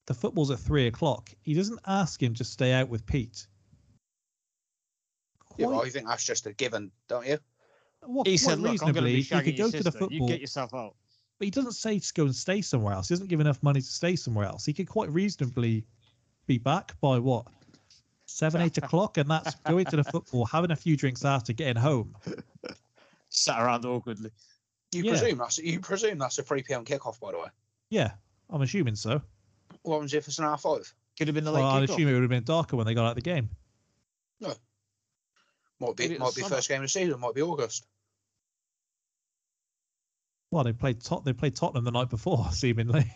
[0.06, 1.30] The football's at three o'clock.
[1.42, 3.48] He doesn't ask him to stay out with Pete.
[5.56, 7.38] Yeah, but Quite- I think that's just a given, don't you?
[8.06, 9.72] well, He quite said, "Look, I'm going to reasonably, be he shagging could go your
[9.72, 10.94] to the football, You get yourself out."
[11.38, 13.08] but he doesn't say to go and stay somewhere else.
[13.08, 14.64] He doesn't give enough money to stay somewhere else.
[14.64, 15.84] He could quite reasonably
[16.46, 17.46] be back by what
[18.36, 21.80] seven, eight o'clock, and that's going to the football, having a few drinks after getting
[21.80, 22.14] home.
[23.30, 24.30] Sat around awkwardly.
[24.92, 25.10] You Yeah.
[25.12, 26.84] presume that's you presume that's a 3 p.m.
[26.84, 27.48] kickoff, by the way.
[27.90, 28.12] Yeah,
[28.50, 29.22] I'm assuming so.
[29.82, 30.92] What happens if it's an hour five?
[31.18, 33.04] Could have been the Well, I'd assume it would have been darker when they got
[33.06, 33.48] out of the game.
[34.40, 34.54] No,
[35.80, 36.56] might be Maybe might be summer.
[36.56, 37.86] first game of the season, might be August.
[40.50, 43.10] Well, they played Tot- they played Tottenham the night before, seemingly.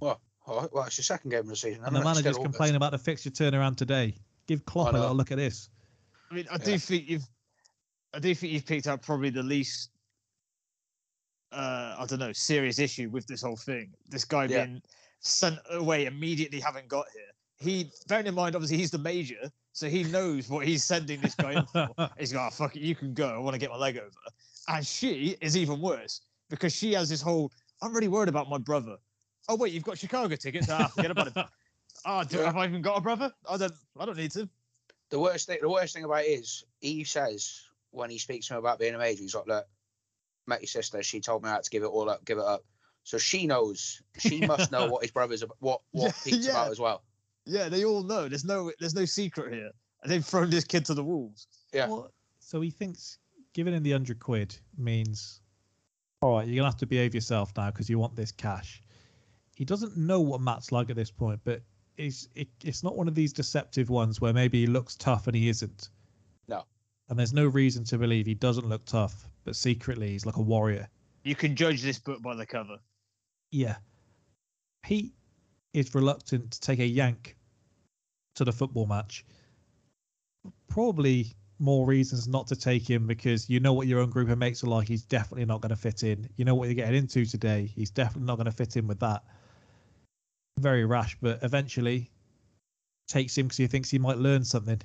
[0.00, 1.84] Well, all right, well, it's the second game of the season.
[1.84, 2.10] And the isn't it?
[2.10, 4.14] It's manager's still complaining about the fixture turnaround today.
[4.48, 5.68] Give Klopp a little look at this.
[6.30, 7.28] I mean, I do think you've,
[8.14, 9.90] I do think you've picked up probably the least,
[11.52, 13.92] uh, I don't know, serious issue with this whole thing.
[14.08, 14.64] This guy Yeah.
[14.64, 14.82] being
[15.20, 17.22] sent away immediately, having got here.
[17.60, 21.34] He, bearing in mind, obviously he's the major, so he knows what he's sending this
[21.34, 21.88] guy in for.
[22.18, 23.28] He's like, oh, fuck it, you can go.
[23.34, 24.10] I want to get my leg over.
[24.68, 26.20] And she is even worse
[26.50, 27.50] because she has this whole,
[27.82, 28.96] I'm really worried about my brother.
[29.48, 30.68] Oh wait, you've got Chicago tickets.
[30.70, 31.46] Ah, forget about it.
[32.04, 32.44] Ah, oh, do, Yeah.
[32.46, 33.32] have I even got a brother?
[33.48, 33.72] I don't.
[33.98, 34.48] I don't need to.
[35.10, 37.60] The worst thing, the worst thing about it is he says
[37.90, 39.66] when he speaks to him about being a major, he's like, "Look,
[40.46, 41.02] met your sister.
[41.02, 42.64] She told me I had to give it all up, give it up."
[43.04, 44.02] So she knows.
[44.18, 46.52] She must know what his brother's ab- what what Yeah, Pete's yeah.
[46.52, 47.02] about as well.
[47.46, 48.28] Yeah, they all know.
[48.28, 49.70] There's no there's no secret here.
[50.02, 51.46] And they've thrown this kid to the wolves.
[51.72, 51.88] Yeah.
[51.88, 53.18] Well, so he thinks
[53.54, 55.40] giving him the hundred quid means,
[56.20, 58.82] all right, you're gonna have to behave yourself now because you want this cash.
[59.56, 61.62] He doesn't know what Matt's like at this point, but
[61.98, 65.36] it's it, it's not one of these deceptive ones where maybe he looks tough and
[65.36, 65.90] he isn't.
[66.46, 66.64] No.
[67.08, 70.42] And there's no reason to believe he doesn't look tough, but secretly he's like a
[70.42, 70.88] warrior.
[71.24, 72.78] You can judge this book by the cover.
[73.50, 73.76] Yeah.
[74.82, 75.12] Pete
[75.74, 77.36] is reluctant to take a yank
[78.36, 79.26] to the football match.
[80.68, 84.38] Probably more reasons not to take him because you know what your own group of
[84.38, 84.86] mates are like.
[84.86, 86.28] He's definitely not going to fit in.
[86.36, 87.70] You know what you're getting into today.
[87.74, 89.24] He's definitely not going to fit in with that.
[90.58, 92.10] Very rash, but eventually
[93.06, 94.80] takes him because he thinks he might learn something.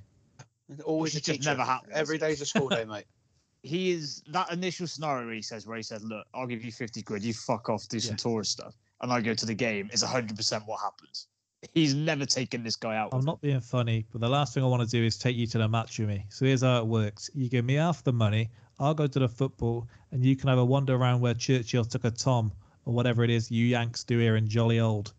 [0.85, 1.49] Always a Which just teacher.
[1.49, 1.93] never happens.
[1.93, 3.05] Every day's a school day, mate.
[3.63, 7.01] he is that initial scenario he says where he said, "Look, I'll give you fifty
[7.01, 7.23] quid.
[7.23, 8.17] You fuck off, do some Yeah.
[8.17, 11.27] tourist stuff, and I go to the game." Is hundred percent what happens.
[11.73, 13.13] He's never taken this guy out.
[13.13, 15.37] I'm with not being funny, but the last thing I want to do is take
[15.37, 16.25] you to the match with me.
[16.29, 19.29] So here's how it works: you give me half the money, I'll go to the
[19.29, 22.51] football, and you can have a wander around where Churchill took a Tom
[22.85, 25.13] or whatever it is you Yanks do here in jolly old.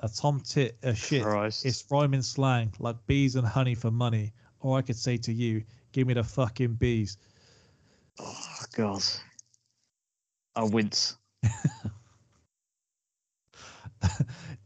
[0.00, 1.22] A Tom tit a shit.
[1.22, 1.64] Christ.
[1.64, 4.32] It's rhyming slang like bees and honey for money.
[4.60, 5.62] Or I could say to you,
[5.92, 7.16] give me the fucking bees.
[8.18, 9.02] Oh God.
[10.56, 11.16] I wince.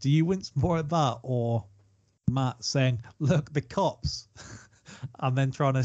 [0.00, 1.64] Do you wince more at that or
[2.30, 4.28] Matt saying, look, the cops?
[5.20, 5.82] and then trying to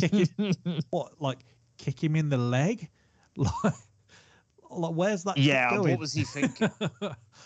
[0.00, 0.28] kick
[0.90, 1.38] what like
[1.78, 2.88] kick him in the leg
[3.36, 3.74] like,
[4.78, 5.90] like where's that kick yeah, going?
[5.92, 6.70] what was he thinking?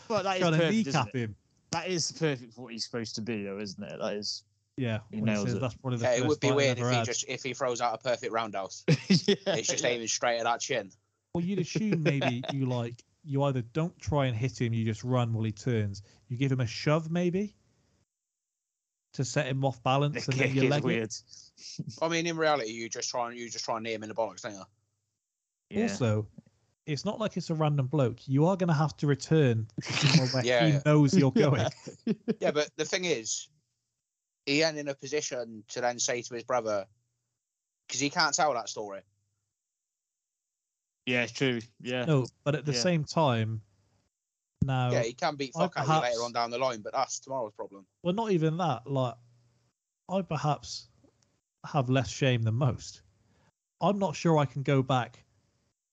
[0.09, 0.73] But that is trying to perfect.
[0.87, 1.37] isn't kneecap him
[1.73, 3.99] That is perfect for what he's supposed to be, though, isn't it?
[4.01, 4.43] That is.
[4.77, 5.61] yeah He when he nails says it.
[5.61, 7.05] that's probably the Yeah, it would be weird if he had.
[7.05, 8.85] just if he throws out a perfect roundhouse.
[8.89, 9.35] yeah.
[9.47, 10.91] It's just aiming straight at that chin.
[11.35, 15.05] well you'd assume maybe you like you either don't try and hit him you just
[15.05, 17.55] run while he turns you give him a shove maybe
[19.13, 20.87] to set him off balance The and then kick you is leg it.
[20.87, 21.13] weird.
[22.01, 24.09] I mean, in reality, you just try and you just try and knee him in
[24.09, 24.63] the bollocks, don't you?
[25.71, 25.83] Yeah.
[25.83, 26.27] Also,
[26.91, 28.27] it's not like it's a random bloke.
[28.27, 30.81] You are going to have to return somewhere where Yeah, he yeah.
[30.85, 31.67] knows you're going.
[32.41, 33.49] Yeah, but the thing is,
[34.47, 36.87] he ain't in a position to then say to his brother,
[37.87, 39.01] because he can't tell that story.
[41.07, 41.61] yeah, it's true.
[41.83, 42.05] Yeah.
[42.07, 42.79] No, but at the Yeah.
[42.79, 43.61] same time,
[44.65, 46.93] now, yeah, he can beat I fuck out you later on down the line, but
[46.93, 47.87] that's tomorrow's problem.
[48.03, 48.87] well, not even that.
[48.87, 49.15] Like,
[50.09, 50.89] I perhaps
[51.67, 53.03] have less shame than most.
[53.81, 55.25] I'm not sure I can go back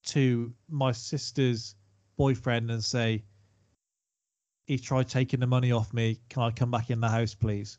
[0.08, 1.76] to my sister's
[2.18, 3.24] boyfriend and say,
[4.66, 6.20] he tried taking the money off me.
[6.30, 7.78] Can I come back in the house, please?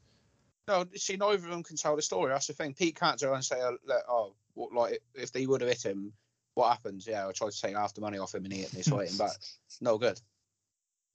[0.66, 2.30] No, see, neither of them can tell the story.
[2.30, 2.74] That's the thing.
[2.74, 5.84] Pete can't go and say, oh, like, "Oh, what, like if they would have hit
[5.84, 6.12] him,
[6.54, 8.74] what happens?" Yeah, I tried to take half the money off him and he hit
[8.74, 9.32] me, so I hit him back.
[9.80, 10.20] No good.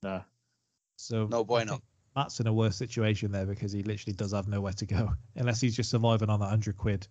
[0.02, 0.22] No.
[0.96, 1.72] So No bueno.
[1.72, 1.82] think
[2.16, 5.60] Matt's in a worse situation there because he literally does have nowhere to go unless
[5.60, 7.06] he's just surviving on that hundred quid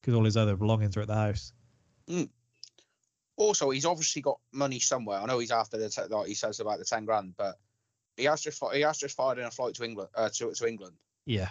[0.00, 1.52] because all his other belongings are at the house.
[2.08, 2.28] Mm.
[3.36, 5.18] Also, he's obviously got money somewhere.
[5.18, 7.56] I know he's after the te- like he says about the ten grand, but
[8.16, 10.52] he has just fi- he has just fired in a flight to England uh, to
[10.52, 10.94] to England.
[11.26, 11.48] Yeah.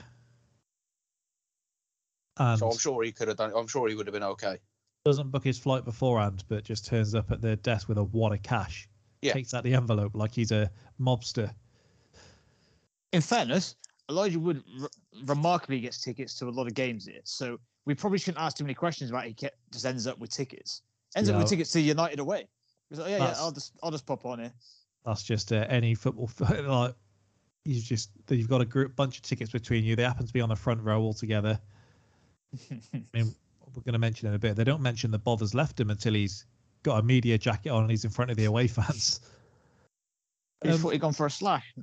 [2.38, 3.52] And So I'm sure he could have done.
[3.56, 4.58] I'm sure he would have been okay.
[5.06, 8.34] doesn't book his flight beforehand, but just turns up at the desk with a wad
[8.34, 8.88] of cash.
[9.22, 9.34] Yeah.
[9.34, 11.54] Takes out the envelope like he's a mobster.
[13.12, 13.76] In fairness,
[14.10, 14.90] Elijah Wood r-
[15.26, 18.64] remarkably gets tickets to a lot of games here, so we probably shouldn't ask too
[18.64, 19.26] many questions about.
[19.26, 20.82] He ke- just ends up with tickets.
[21.16, 22.48] Ends up with tickets to United away.
[22.90, 24.54] He's like, yeah, yeah, I'll just I'll just pop on here.
[25.06, 26.30] That's just uh, any football.
[26.68, 26.96] like
[27.66, 29.96] you just you've got a group bunch of tickets between you.
[29.96, 31.60] They happen to be on the front row all together.
[32.72, 33.34] I mean,
[33.76, 34.56] we're going to mention in a bit.
[34.56, 36.46] They don't mention that Bovver's left him until he's
[36.84, 39.22] got a media jacket on and he's in front of the away fans.
[40.64, 41.74] He's Um, thought he'd gone for a slash.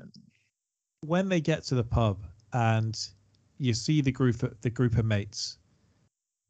[1.00, 2.18] when they get to the pub
[2.52, 2.98] and
[3.58, 5.58] you see the group of, the group of mates,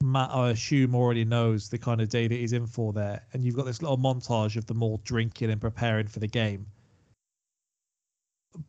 [0.03, 3.45] Matt, I assume, already knows the kind of day that he's in for there, and
[3.45, 6.67] you've got this little montage of them all drinking and preparing for the game.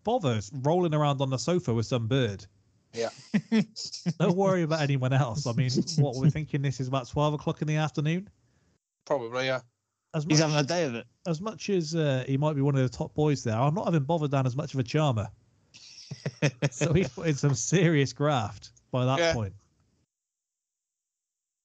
[0.04, 2.46] Bovver's rolling around on the sofa with some bird.
[2.94, 3.10] Yeah.
[4.20, 5.46] Don't worry about anyone else.
[5.46, 5.70] I mean,
[6.00, 8.28] what we're thinking this is about twelve o'clock in the afternoon.
[9.06, 9.62] Probably, yeah.
[10.16, 11.06] As much, He's having a day of it.
[11.28, 13.86] as much as uh, he might be one of the top boys there, I'm not
[13.86, 15.28] having bothered down as much of a charmer.
[16.72, 19.34] so he's put in some serious graft by that Yeah.
[19.34, 19.54] point.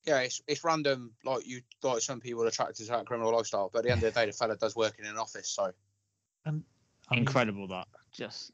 [0.04, 1.12] Yeah, it's it's random.
[1.24, 4.02] Like you, like some people are attracted to that criminal lifestyle, but at the end
[4.04, 5.48] of the day, the fella does work in an office.
[5.48, 5.72] So
[6.46, 6.64] I mean,
[7.10, 7.86] Incredible that.
[8.12, 8.52] Just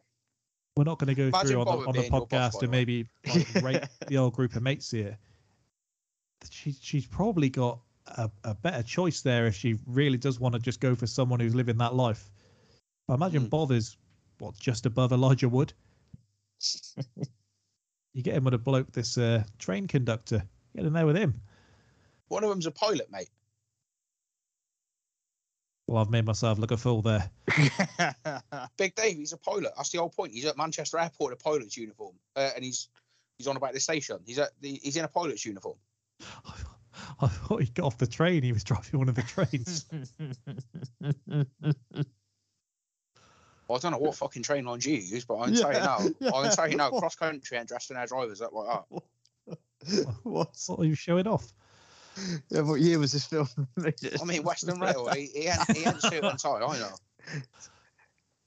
[0.77, 2.63] we're not going to go Imagine through on the, on the being your boss, podcast
[2.63, 5.19] and maybe like, rate the old group of mates here.
[6.51, 10.59] She, she's probably got a, a better choice there if she really does want to
[10.59, 12.31] just go for someone who's living that life.
[13.09, 13.73] I imagine Hmm.
[13.73, 13.97] is
[14.39, 15.73] what, just above Elijah Wood?
[18.15, 20.43] you get him with a bloke, this uh, train conductor.
[20.77, 21.41] Get in there with him.
[22.29, 23.29] one of them's a pilot, mate.
[25.87, 27.29] Well, I've made myself look a fool there.
[28.77, 29.73] Big Dave, he's a pilot.
[29.77, 30.33] That's the whole point.
[30.33, 32.89] He's at Manchester Airport in a pilot's uniform, uh, and he's
[33.39, 34.19] he's on about the station.
[34.25, 35.79] He's at the, he's in a pilot's uniform.
[37.21, 38.43] I thought he got off the train.
[38.45, 39.87] He was driving one of the trains.
[43.73, 46.51] I don't know what fucking train lines you use, but I'm saying now, Yeah, I'm
[46.51, 49.03] saying now, cross country and dressed in our drivers up like that.
[50.23, 50.57] What?
[50.67, 51.53] What are you showing off?
[52.51, 53.49] Yeah, what year was this film?
[53.79, 56.95] I mean, Western Rail, he, he ain't, he ain't suit and tie, I know.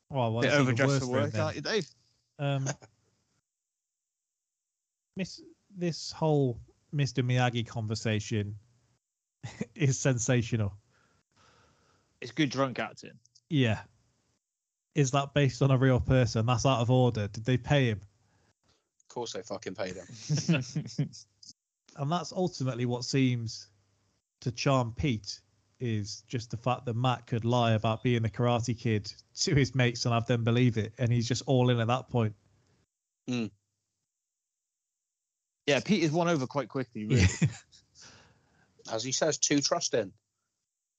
[0.10, 1.42] Well, Bit that's even overdressed worse for for work, then.
[1.42, 1.88] aren't you, Dave?
[2.38, 2.70] Um,
[5.18, 5.42] miss
[5.76, 6.60] this whole
[6.94, 7.26] Mr.
[7.26, 8.56] Miyagi conversation
[9.76, 10.74] is sensational.
[12.22, 13.20] It's good drunk acting.
[13.50, 13.80] Yeah.
[14.96, 16.46] Is that based on a real person?
[16.46, 17.28] That's out of order.
[17.28, 18.02] Did they pay him?
[19.14, 21.06] Of course they fucking paid him.
[21.96, 23.68] And that's ultimately what seems
[24.42, 25.40] to charm Pete
[25.80, 29.76] is just the fact that Matt could lie about being the karate kid to his
[29.76, 32.34] mates and have them believe it, and he's just all in at that point.
[33.28, 33.46] Hmm.
[35.68, 37.06] yeah, Pete is won over quite quickly.
[37.06, 37.28] Really.
[38.92, 40.12] As he says, too trusting.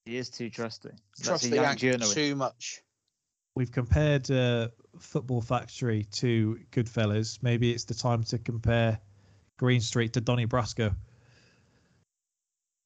[0.04, 0.96] He is too trusting.
[1.16, 2.14] That's Trust a the young journalist.
[2.14, 2.83] too much.
[3.56, 4.68] We've compared uh,
[4.98, 7.38] Football Factory to Goodfellas.
[7.40, 8.98] Maybe it's the time to compare
[9.58, 10.94] Green Street to Donnie Brasco.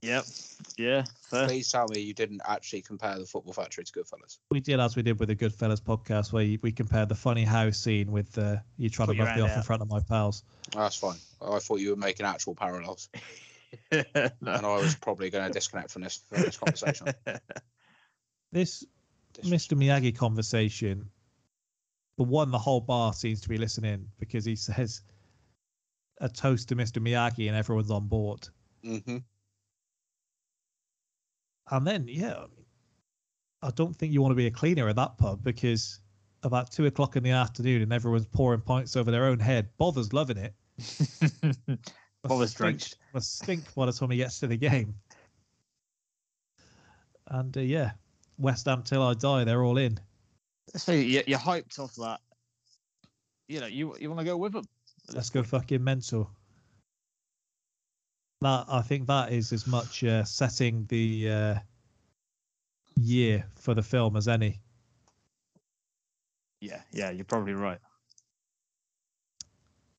[0.02, 0.24] Yep.
[0.76, 1.04] Yeah.
[1.22, 1.46] Fair.
[1.46, 4.38] Please tell me you didn't actually compare the Football Factory to Goodfellas.
[4.50, 7.78] We did as we did with the Goodfellas podcast, where we compared the funny house
[7.78, 9.88] scene with uh, you trying Put to your rub me hand off in front of
[9.88, 10.44] my pals.
[10.72, 11.16] That's fine.
[11.40, 13.08] I thought you were making actual parallels,
[13.90, 14.02] no.
[14.14, 17.08] and I was probably going to disconnect from this, from this conversation.
[18.50, 18.84] This This-
[19.44, 19.76] Mr.
[19.76, 21.08] Miyagi conversation,
[22.16, 25.02] the one the whole bar seems to be listening because he says
[26.20, 27.00] a toast to Mr.
[27.00, 28.48] Miyagi and everyone's on board.
[28.82, 29.18] hmm
[31.70, 32.44] And then, yeah,
[33.62, 36.00] I, don't think you want to be a cleaner at that pub because
[36.42, 39.68] about two o'clock in the afternoon and everyone's pouring pints over their own head.
[39.78, 40.54] Bovver's loving it.
[42.24, 42.96] Bovver's stink- drenched.
[43.14, 44.94] Must stink by the time he gets to the game.
[47.28, 47.92] And uh, yeah,
[48.38, 49.98] West Ham till I die, they're all in.
[50.76, 52.20] So you, you're hyped off that.
[53.48, 54.64] You know, you you want to go with them.
[55.12, 56.30] Let's go fucking mental.
[58.40, 61.54] That I think that is as much uh, setting the uh,
[62.96, 64.60] year for the film as any.
[66.60, 67.78] Yeah, yeah, you're probably right.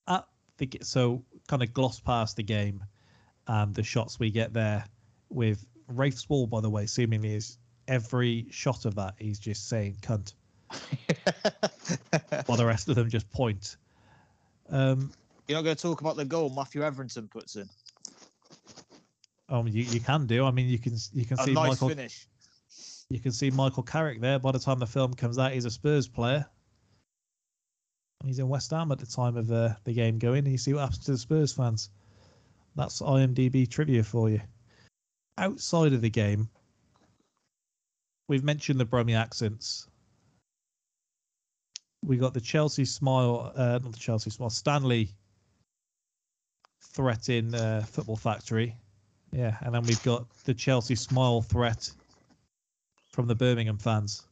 [0.07, 0.25] At
[0.57, 2.83] the so kind of gloss past the game
[3.47, 4.85] and the shots we get there
[5.29, 7.57] with Rafe Spall, by the way, seemingly is
[7.89, 10.33] every shot of that he's just saying cunt,
[12.45, 13.75] while the rest of them just point.
[14.69, 15.11] Um,
[15.47, 17.67] You're not going to talk about the goal Matthew Etherington puts in.
[19.49, 20.45] um, you you can do.
[20.45, 22.27] I mean, you can you can A see nice Michael finish.
[23.09, 24.37] You can see Michael Carrick there.
[24.37, 26.45] By the time the film comes out, he's a Spurs player.
[28.23, 30.73] He's in West Ham at the time of uh, the game going, and you see
[30.73, 31.89] what happens to the Spurs fans.
[32.75, 34.41] That's IMDb trivia for you.
[35.37, 36.49] Outside of the game,
[38.29, 39.87] we've mentioned the Brummie accents.
[42.05, 45.09] We got the Chelsea smile, uh, not the Chelsea smile, Stanley
[46.81, 48.73] threat in uh, Football Factory.
[49.33, 51.91] Yeah, and then we've got the Chelsea smile threat
[53.11, 54.23] from the Birmingham fans.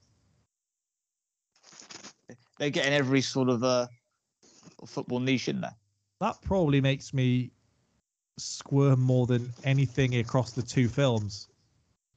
[2.58, 3.88] They're getting every sort of uh,
[4.86, 5.76] football niche in there.
[6.22, 7.52] That probably makes me
[8.38, 11.50] squirm more than anything across the two films.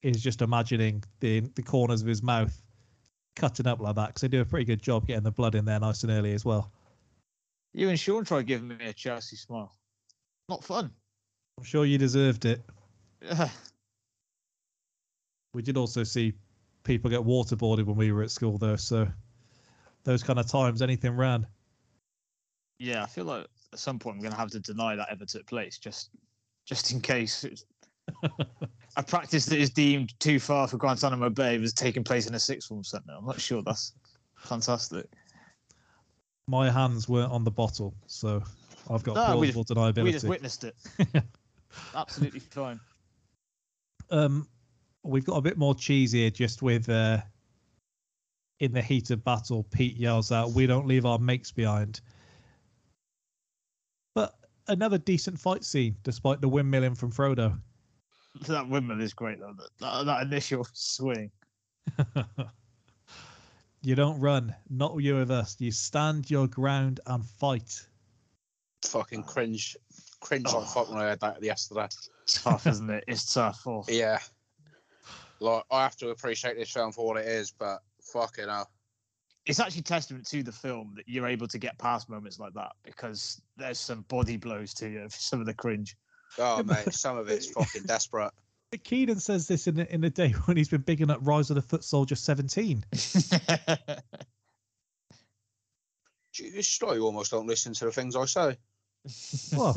[0.02, 2.62] Is just imagining the the corners of his mouth
[3.36, 5.64] cutting up like that because they do a pretty good job getting the blood in
[5.64, 6.72] there nice and early as well.
[7.74, 9.77] You and Sean tried giving me a Chelsea smile.
[10.48, 10.90] Not fun.
[11.59, 12.62] I'm sure you deserved it.
[15.52, 16.32] We did also see
[16.85, 19.09] people get waterboarded when we were at school though, so
[20.05, 21.47] those kind of times anything ran.
[22.78, 25.27] yeah, I feel like at some point I'm going to have to deny that ever
[25.27, 26.10] took place, just
[26.66, 27.44] just in case.
[28.97, 32.41] a practice that is deemed too far for Guantanamo Bay was taking place in a
[32.41, 33.12] sixth form centre.
[33.17, 33.93] I'm not sure that's
[34.37, 35.07] fantastic.
[36.49, 38.43] My hands weren't on the bottle, so
[38.91, 40.29] I've got No, plausible We just deniability.
[40.29, 40.75] witnessed it.
[41.95, 42.81] Absolutely fine.
[44.11, 44.49] um,
[45.05, 47.19] we've got a bit more cheese here, just with uh,
[48.59, 52.01] in the heat of battle, Pete yells out, "We don't leave our mates behind."
[54.17, 54.35] But
[54.67, 57.57] another decent fight scene, despite the windmilling from Frodo.
[58.47, 59.55] That windmill is great though.
[59.57, 61.31] That, that, that initial swing.
[63.82, 65.57] you don't run, not you with us.
[65.59, 67.86] You stand your ground and fight.
[68.82, 69.77] Fucking cringe,
[70.20, 70.61] cringe Oh.
[70.61, 71.89] like fuck when I heard that yesterday.
[72.23, 73.05] It's tough, isn't it?
[73.09, 73.62] It's tough.
[73.66, 73.85] Oh.
[73.89, 74.19] Yeah.
[75.40, 77.81] Like I have to appreciate this film for what it is, but
[78.12, 78.70] fucking hell.
[79.47, 82.73] It's actually testament to the film that you're able to get past moments like that
[82.85, 85.97] because there's some body blows to you, some of the cringe.
[86.39, 88.32] Oh mate, some of it's fucking desperate.
[88.85, 91.57] Keenan says this in the, in the day when he's been bigging up Rise of
[91.57, 92.85] the Foot Soldier 17.
[96.43, 98.57] It's like you almost don't listen to the things I say.
[99.55, 99.77] Well,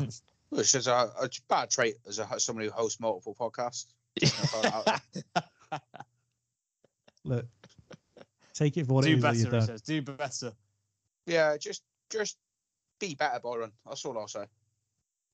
[0.52, 3.86] It's just a, a bad trait as a, somebody who hosts multiple podcasts.
[7.24, 7.44] look,
[8.54, 9.82] take it for what it do is better, he says.
[9.82, 10.52] Do better.
[11.26, 12.38] yeah, just just
[13.00, 13.72] be better, Byron.
[13.84, 14.44] That's all I'll say.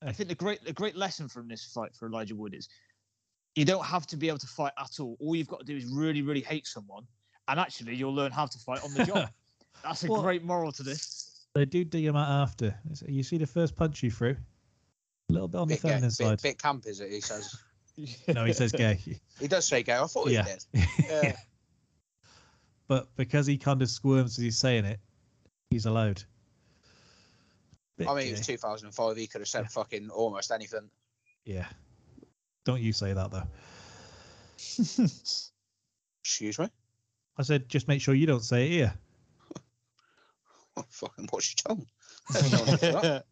[0.03, 2.67] I think the great the great lesson from this fight for Elijah Wood is
[3.55, 5.17] you don't have to be able to fight at all.
[5.19, 7.05] All you've got to do is really, really hate someone,
[7.47, 9.29] and actually you'll learn how to fight on the job.
[9.83, 11.27] That's a Well- great moral to this.
[11.53, 12.73] They do dig him out after.
[13.05, 14.37] You see the first punch he threw?
[15.29, 17.11] A little bit on the Bit, gay, feminine bit, bit camp, is it?
[17.11, 17.55] He says.
[18.33, 18.97] No, he says gay.
[19.39, 19.97] He does say gay.
[19.97, 20.45] I thought yeah.
[20.45, 20.87] he did.
[21.05, 21.35] Yeah.
[22.87, 24.99] but because he kind of squirms as he's saying it,
[25.69, 26.23] he's allowed.
[27.97, 29.17] Bit I mean, it was 2005.
[29.17, 30.89] He could have said fucking almost anything.
[31.45, 31.67] Yeah.
[32.65, 33.47] Don't you say that though.
[36.23, 36.69] Excuse me.
[37.37, 38.93] I said just make sure you don't say it here.
[40.89, 41.85] fucking watch your tongue.
[42.31, 43.25] There's no need for that.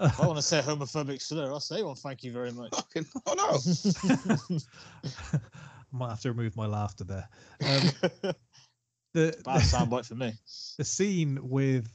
[0.00, 1.94] If I want to say a homophobic slur, I'll say one.
[1.94, 2.74] Thank you very much.
[2.74, 4.58] Fucking, oh no.
[5.34, 7.28] I might have to remove my laughter there.
[7.60, 8.34] Um,
[9.12, 10.32] the, Bad soundbite for me.
[10.78, 11.88] the scene with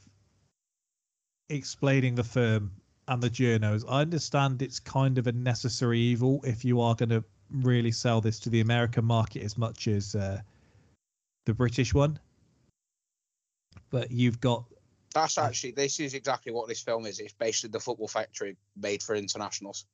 [1.48, 2.70] explaining the firm
[3.08, 7.08] and the journos, I understand it's kind of a necessary evil if you are going
[7.08, 10.40] to really sell this to the American market as much as uh,
[11.46, 12.18] the British one.
[13.90, 14.64] But you've got
[15.14, 17.20] That's actually this is exactly what this film is.
[17.20, 19.86] It's basically the football factory made for internationals.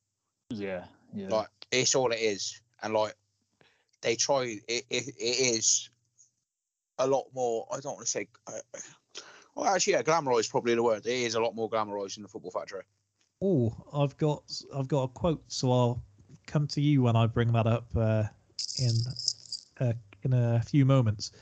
[0.50, 1.28] Yeah, yeah.
[1.28, 3.14] Like it's all it is, and like
[4.00, 4.58] they try.
[4.66, 5.90] It, it, it is
[6.98, 7.68] a lot more.
[7.72, 8.26] I don't want to say.
[8.48, 8.58] Uh,
[9.54, 11.06] well, actually, yeah, glamorized is probably the word.
[11.06, 12.82] It is a lot more glamorized in the football factory.
[13.42, 14.42] oh, I've got
[14.74, 16.02] I've got a quote, so I'll
[16.46, 18.24] come to you when I bring that up uh,
[18.78, 18.92] in
[19.80, 21.32] uh, in a few moments.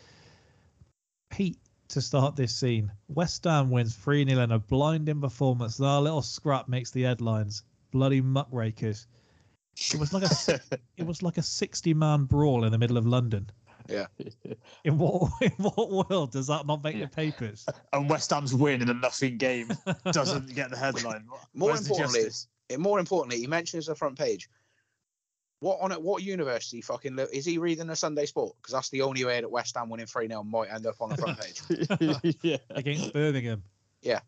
[1.30, 1.58] Pete
[1.88, 2.90] to start this scene.
[3.08, 5.80] West Ham wins 3 0 in a blinding performance.
[5.80, 7.64] Our little scrap makes the headlines.
[7.90, 9.06] Bloody muckrakers.
[9.92, 10.60] It was like a
[10.96, 13.50] it was like a 60 man brawl in the middle of London.
[13.88, 14.06] Yeah.
[14.84, 17.06] In what in what world does that not make Yeah.
[17.06, 17.66] the papers?
[17.92, 19.70] and West Ham's win in a nothing game
[20.10, 21.26] doesn't get the headline.
[21.54, 22.30] More Where's importantly,
[22.78, 24.48] more importantly, he mentions the front page.
[25.60, 26.02] What on it?
[26.02, 28.56] What university fucking li- is he reading the Sunday Sport?
[28.60, 31.10] Because that's the only way that West Ham winning three 0 might end up on
[31.10, 31.62] the front page.
[32.42, 32.56] yeah.
[32.70, 33.62] against Birmingham.
[34.00, 34.20] Yeah.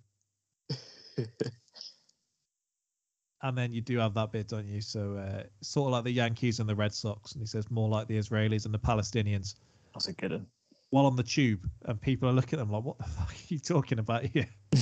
[3.44, 4.80] And then you do have that bit, don't you?
[4.80, 7.90] So uh, sort of like the Yankees and the Red Sox, and he says more
[7.90, 9.56] like the Israelis and the Palestinians.
[9.92, 10.46] That's a good one.
[10.88, 13.48] While on the tube, and people are looking at them like, "What the fuck are
[13.48, 14.48] you talking about here?"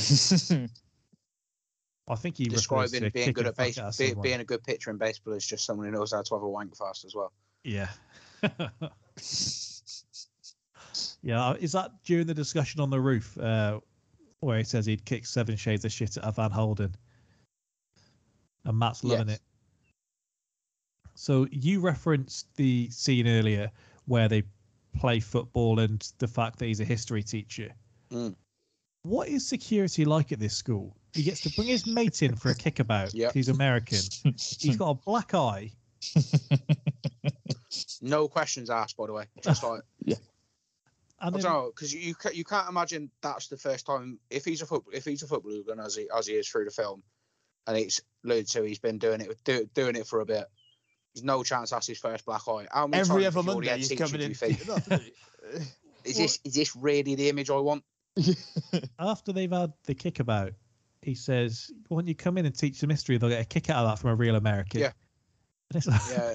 [2.09, 4.91] I think he refers Describing being good at the base, be, being a good pitcher
[4.91, 7.33] in baseball is just someone who knows how to have a wank fast as well.
[7.65, 7.89] Yeah.
[11.23, 11.49] yeah.
[11.49, 13.79] uh, Is that during the discussion on the roof uh,
[14.41, 16.95] where he says he'd kick seven shades of shit at Van Holden?
[18.65, 19.37] And Matt's loving Yes.
[19.37, 19.43] it.
[21.15, 23.71] So you referenced the scene earlier
[24.07, 24.43] where they
[24.99, 27.75] play football and the fact that he's a history teacher.
[28.11, 28.35] Mm.
[29.03, 30.97] What is security like at this school?
[31.13, 33.13] He gets to bring his mate in for a kickabout.
[33.15, 33.33] Yep.
[33.35, 33.99] He's American.
[34.59, 35.73] He's got a black eye.
[38.03, 39.25] No questions asked, by the way.
[39.43, 40.19] Just like And
[41.21, 44.61] I then, don't know because you you can't imagine that's the first time if he's
[44.61, 47.03] a football if he's a footballer hooligan as he as he is through the film,
[47.67, 50.45] and it's alluded to he's been doing it do, doing it for a bit.
[51.15, 52.67] There's no chance that's his first black eye.
[52.73, 54.29] How many Every times other has Monday he's teacher, coming do in.
[54.31, 54.61] you think?
[54.69, 55.13] isn't he?
[56.05, 57.85] Is this is this really the image I want?
[58.99, 60.53] after they've had the kickabout,
[61.01, 63.19] he says, "Why don't you come in and teach the mystery?
[63.19, 64.91] They'll get a kick out of that from a real American." Yeah.
[65.73, 66.35] And it's like, Yeah,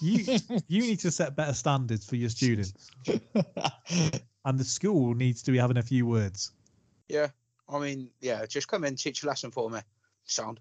[0.00, 0.38] you
[0.68, 2.90] you need to set better standards for your students,
[4.44, 6.50] and the school needs to be having a few words.
[7.08, 7.28] yeah.
[7.68, 8.44] I mean, yeah.
[8.46, 9.78] Just come in, teach a lesson for me.
[10.24, 10.60] Sound.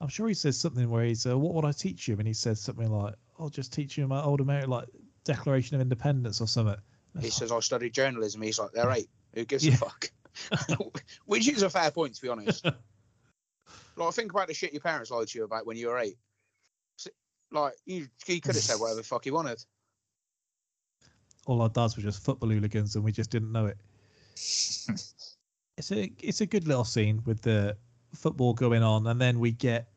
[0.00, 2.34] I'm sure he says something where he's, uh, "What would I teach you?" And he
[2.34, 4.88] says something like, "I'll just teach you my old American, like
[5.24, 6.80] Declaration of Independence or something."
[7.20, 8.42] He says I studied journalism.
[8.42, 9.08] He's like, they're eight.
[9.34, 9.74] Who gives Yeah.
[9.74, 10.10] a fuck?
[11.26, 12.64] Which is a fair point, to be honest.
[13.96, 16.16] like, think about the shit your parents lied to you about when you were eight.
[17.50, 19.64] Like, you, he could have said whatever the fuck he wanted.
[21.46, 23.78] All our dads were just football hooligans, and we just didn't know it.
[25.78, 27.76] it's a it's a good little scene with the
[28.14, 29.88] football going on, and then we get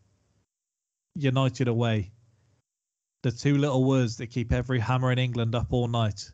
[1.15, 2.11] United away.
[3.23, 6.31] The two little words that keep every hammer in England up all night.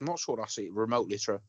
[0.00, 1.40] I'm not sure that's it remotely true.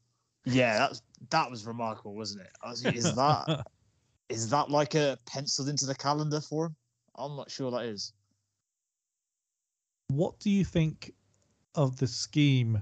[0.45, 2.51] yeah, that's that was remarkable, wasn't it?
[2.65, 3.65] Was, is that
[4.29, 6.75] is that like a penciled into the calendar for him?
[7.15, 8.13] I'm not sure that is.
[10.07, 11.13] what do you think
[11.75, 12.81] of the scheme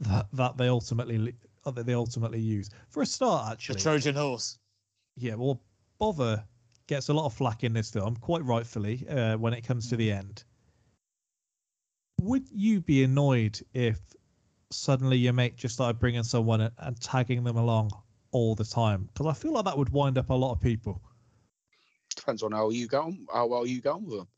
[0.00, 1.34] that that they ultimately li-
[1.72, 2.70] that they ultimately use.
[2.90, 4.58] For a start, actually, The Trojan horse.
[5.16, 5.34] yeah.
[5.34, 5.60] Well,
[6.00, 6.44] Bovver
[6.86, 9.96] gets a lot of flack in this film, quite rightfully, uh, when it comes to
[9.96, 10.44] the end.
[12.20, 13.98] Would you be annoyed if
[14.70, 17.90] suddenly your mate just started bringing someone and, and tagging them along
[18.32, 19.08] all the time?
[19.12, 21.00] Because I feel like that would wind up a lot of people.
[22.14, 24.28] Depends on how you go, how well you go with them.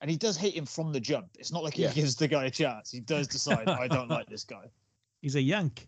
[0.00, 1.28] And he does hate him from the jump.
[1.38, 1.92] It's not like he Yeah.
[1.92, 2.90] gives the guy a chance.
[2.90, 4.70] He does decide, I don't like this guy.
[5.20, 5.86] He's a yank.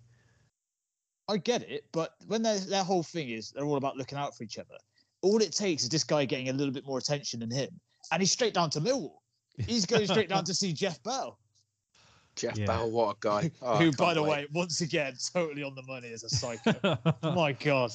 [1.29, 4.37] I get it, but when their their whole thing is they're all about looking out
[4.37, 4.77] for each other,
[5.23, 7.69] all it takes is this guy getting a little bit more attention than him,
[8.11, 9.19] and he's straight down to Millwall.
[9.57, 11.39] He's going straight down to see Geoff Bell,
[12.37, 12.67] Geoff Yeah.
[12.67, 13.51] Bell, what a guy.
[13.63, 14.31] Oh, who, by the wait.
[14.31, 16.99] way, once again, totally on the money as a psycho.
[17.23, 17.93] My God.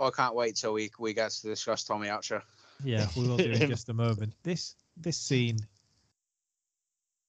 [0.00, 2.42] I can't wait till we we get to discuss Tommy Hatcher.
[2.82, 4.32] Yeah, we will do in just a moment.
[4.42, 5.58] This this scene,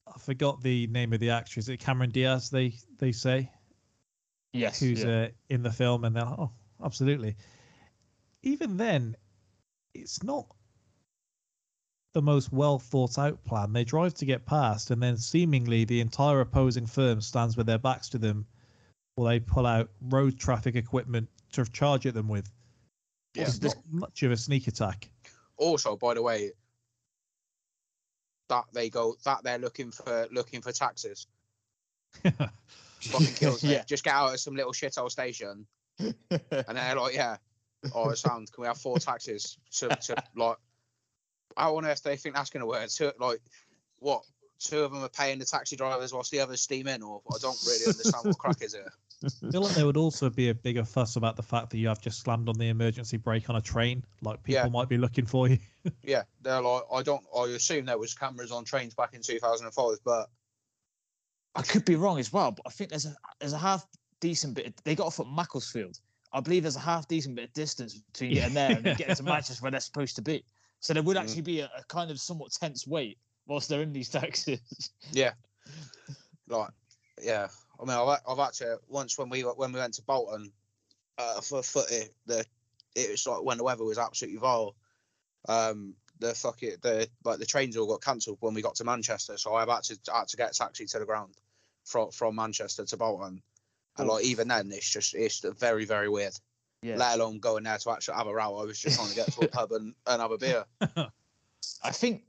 [0.08, 1.66] I forgot the name of the actress.
[1.66, 2.50] Is it Cameron Diaz?
[2.50, 3.52] They they say
[4.54, 4.80] Yes.
[4.80, 5.24] who's yeah.
[5.24, 6.52] uh, in the film, and they're like, oh,
[6.84, 7.36] absolutely.
[8.44, 9.16] Even then,
[9.94, 10.46] it's not
[12.14, 13.74] the most well thought out plan.
[13.74, 17.80] They drive to get past, and then seemingly the entire opposing firm stands with their
[17.80, 18.46] backs to them,
[19.16, 22.50] while they pull out road traffic equipment to charge at them with.
[23.34, 23.44] Yeah.
[23.44, 25.10] It's not much of a sneak attack.
[25.58, 26.52] Also, by the way,
[28.50, 31.28] that they go that they're looking for looking for taxes.
[32.24, 33.74] Fucking kills me.
[33.74, 33.84] Yeah.
[33.84, 35.68] Just get out of some little shithole station,
[36.00, 36.16] and
[36.50, 37.38] they're like, yeah,
[37.94, 38.50] oh, it sounds.
[38.52, 40.58] Can we have four taxis to, to like?
[41.56, 42.90] How on earth do they think that's going to work?
[42.90, 43.40] Two, like,
[44.00, 44.24] what?
[44.60, 47.38] Two of them are paying the taxi drivers whilst the others steam in, or I
[47.42, 48.92] don't really understand what crack is here.
[49.24, 51.88] I feel like there would also be a bigger fuss about the fact that you
[51.88, 54.04] have just slammed on the emergency brake on a train.
[54.22, 54.70] Like people Yeah.
[54.70, 55.58] might be looking for you.
[56.04, 57.24] Yeah, they're like, I don't.
[57.36, 60.30] I assume there was cameras on trains back in 2005, but
[61.56, 63.88] I could be wrong as well, but I think there's a there's a half
[64.20, 64.76] decent bit.
[64.84, 66.00] They got off at Macclesfield.
[66.34, 69.16] I believe there's a half decent bit of distance between getting there and then getting
[69.16, 70.44] to Manchester where they're supposed to be.
[70.80, 71.22] So there would Mm.
[71.22, 73.18] actually be a, a kind of somewhat tense wait
[73.48, 74.92] whilst they're in these taxis.
[75.12, 75.34] Yeah,
[76.48, 76.70] like
[77.22, 77.48] yeah.
[77.80, 80.52] I mean, I've, I've actually once when we when we went to Bolton
[81.18, 82.46] uh, for footy, the
[82.96, 84.76] it was like when the weather was absolutely vile.
[85.48, 88.84] Um, the fuck it, the like the trains all got cancelled when we got to
[88.84, 91.36] Manchester, so I've had to had to get a taxi to the ground
[91.84, 93.42] from from Manchester to Bolton,
[93.98, 96.34] and like even then, it's just it's very very weird.
[96.82, 96.98] Yeah.
[96.98, 98.60] Let alone going there to actually have a row.
[98.60, 100.66] I was just trying to get to a pub and, and have a beer.
[101.84, 102.22] I think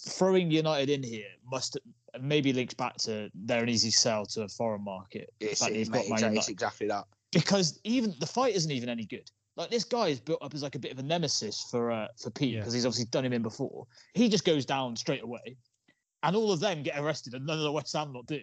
[0.00, 1.78] throwing United in here must
[2.20, 5.32] maybe links back to they're an easy sell to a foreign market.
[5.40, 7.04] It's, fact that got mate, Man it's, it's exactly that.
[7.32, 9.30] because even the fight isn't even any good.
[9.56, 12.06] Like this guy is built up as like a bit of a nemesis for uh,
[12.16, 12.60] for Pete Yeah.
[12.60, 13.86] because he's obviously done him in before.
[14.14, 15.56] He just goes down straight away,
[16.22, 18.40] and all of them get arrested, and none of the West Ham lot do.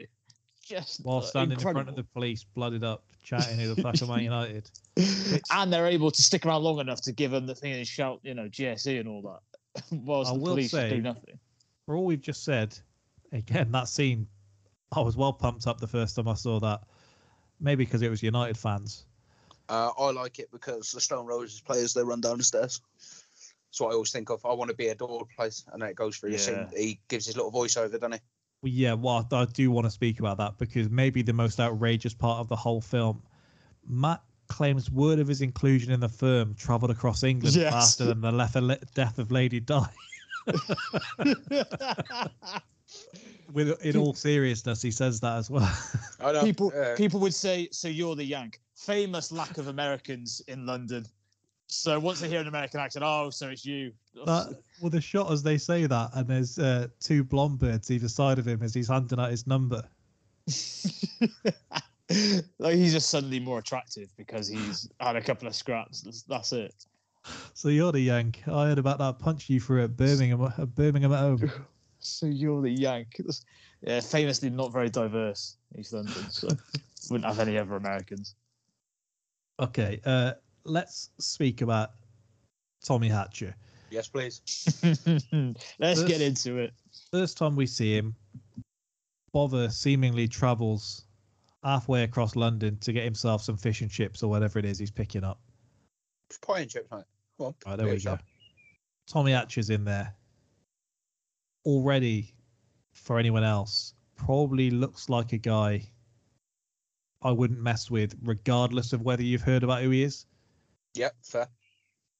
[0.63, 4.01] Just While uh, standing in front of the police, blooded up, chatting who the fuck
[4.01, 4.69] am I United?
[5.51, 8.19] and they're able to stick around long enough to give him the thing and shout,
[8.23, 11.39] you know, GSE and all that, whilst I the will police say- do nothing.
[11.85, 12.77] For all we've just said,
[13.31, 14.27] again, that scene,
[14.91, 16.81] I was well pumped up the first time I saw that.
[17.59, 19.05] Maybe because it was United fans.
[19.69, 22.81] Uh, I like it because the Stone Roses players they run down the stairs.
[22.97, 24.45] That's what I always think of.
[24.45, 26.67] I want to be a door place, and then it goes through the scene.
[26.75, 28.19] He gives his little voiceover, doesn't he?
[28.61, 32.13] Well, yeah, well, I do want to speak about that because maybe the most outrageous
[32.13, 33.21] part of the whole film,
[33.87, 37.73] Matt claims word of his inclusion in the firm travelled across England Yes.
[37.73, 39.85] faster than the death of Lady Di.
[43.51, 45.71] With in all seriousness, he says that as well.
[46.19, 46.43] I know.
[46.43, 46.95] people yeah.
[46.95, 51.05] people would say, "So you're the Yank." Famous lack of Americans in London.
[51.67, 53.91] So once they hear an American accent, oh, so it's you.
[54.25, 58.07] That, well, the shot as they say that, and there's uh, two blonde birds either
[58.07, 59.83] side of him as he's handing out his number.
[62.59, 66.01] like he's just suddenly more attractive because he's had a couple of scraps.
[66.01, 66.73] That's, that's it.
[67.53, 68.43] So you're the Yank.
[68.47, 71.51] I heard about that punch you threw at Birmingham, at Birmingham at home.
[72.07, 73.15] So you're the Yank.
[73.17, 73.45] That's-
[73.81, 76.29] Yeah, famously not very diverse, East London.
[76.29, 76.47] So
[77.09, 78.35] wouldn't have any other Americans.
[79.59, 80.33] Okay, uh,
[80.65, 81.91] let's speak about
[82.83, 83.55] Tommy Hatcher.
[83.89, 84.41] Yes, please.
[85.79, 86.73] Let's get into it.
[87.09, 88.15] First time we see him,
[89.33, 91.05] Bovver seemingly travels
[91.63, 94.91] halfway across London to get himself some fish and chips or whatever it is he's
[94.91, 95.39] picking up.
[96.45, 97.03] Pie and chips, mate.
[97.37, 97.55] Come on.
[97.65, 98.11] Right, there do we it, go.
[98.11, 98.19] Sam.
[99.07, 100.13] Tommy Hatcher's in there.
[101.67, 102.33] Already,
[102.93, 105.85] for anyone else, probably looks like a guy
[107.21, 110.25] I wouldn't mess with, regardless of whether you've heard about who he is.
[110.93, 111.49] Yep, fair.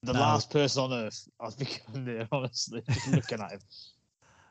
[0.04, 0.20] The No.
[0.20, 1.30] last person on earth.
[1.40, 3.60] I was becoming there, honestly, just looking at him.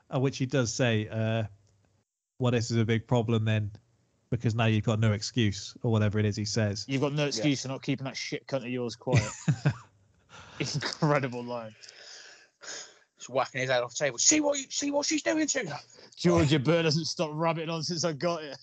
[0.08, 1.42] Uh, which he does say, uh,
[2.38, 3.68] well, this is a big problem then,
[4.30, 6.84] because now you've got no excuse or whatever it is he says.
[6.86, 9.32] You've got no excuse for not keeping that shit cunt of yours quiet.
[10.60, 11.74] Incredible line.
[13.28, 14.18] Whacking his head off the table.
[14.18, 15.72] See what you, see what she's doing to you.
[16.16, 18.54] Georgia Bird doesn't stop rabbiting on since I got here.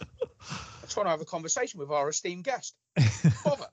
[0.00, 2.74] I'm trying to have a conversation with our esteemed guest.
[2.98, 3.66] Bovver.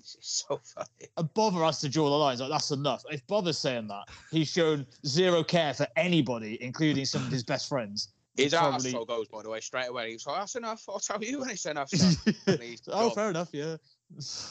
[0.00, 1.08] is so funny.
[1.16, 2.40] And Bovver has to draw the lines.
[2.40, 3.04] Like that's enough.
[3.10, 7.68] If Bovver's saying that, he's shown zero care for anybody, including some of his best
[7.68, 8.08] friends.
[8.36, 10.12] His Probably- arsehole goes, by the way, straight away.
[10.12, 10.84] He's like, that's enough.
[10.88, 11.90] I'll tell you when it's enough.
[11.90, 13.14] son." And he's oh, gone.
[13.14, 13.48] fair enough.
[13.52, 13.76] Yeah.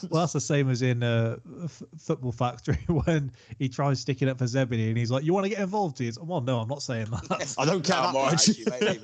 [0.10, 4.38] Well, that's the same as in uh, F- Football Factory when he tries sticking up
[4.38, 6.81] for Zebedee and he's like, "You want to get involved?" He's, "Well, no, I'm not
[6.81, 8.49] saying that." I don't care No, that much.
[8.49, 9.03] actually, mate,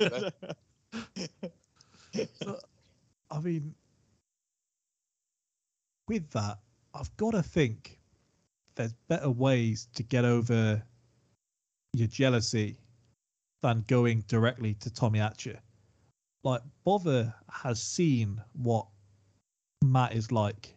[2.44, 2.58] it
[3.30, 3.74] I mean,
[6.08, 6.58] with that,
[6.94, 7.98] I've got to think
[8.76, 10.82] there's better ways to get over
[11.92, 12.78] your jealousy
[13.62, 15.58] than going directly to Tommy Hatcher.
[16.44, 18.86] Like, Bovver has seen what
[19.84, 20.74] Matt is like.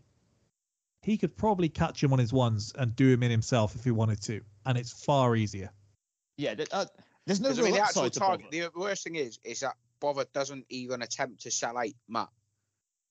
[1.01, 3.91] He could probably catch him on his ones and do him in himself if he
[3.91, 5.71] wanted to, and it's far easier.
[6.37, 6.55] yeah.
[6.55, 6.85] th- Uh,
[7.25, 8.51] there's no 'Cause, I mean, real the actual to target.
[8.51, 8.71] Bovver.
[8.73, 12.29] The worst thing is, is that Bovver doesn't even attempt to sell out Matt.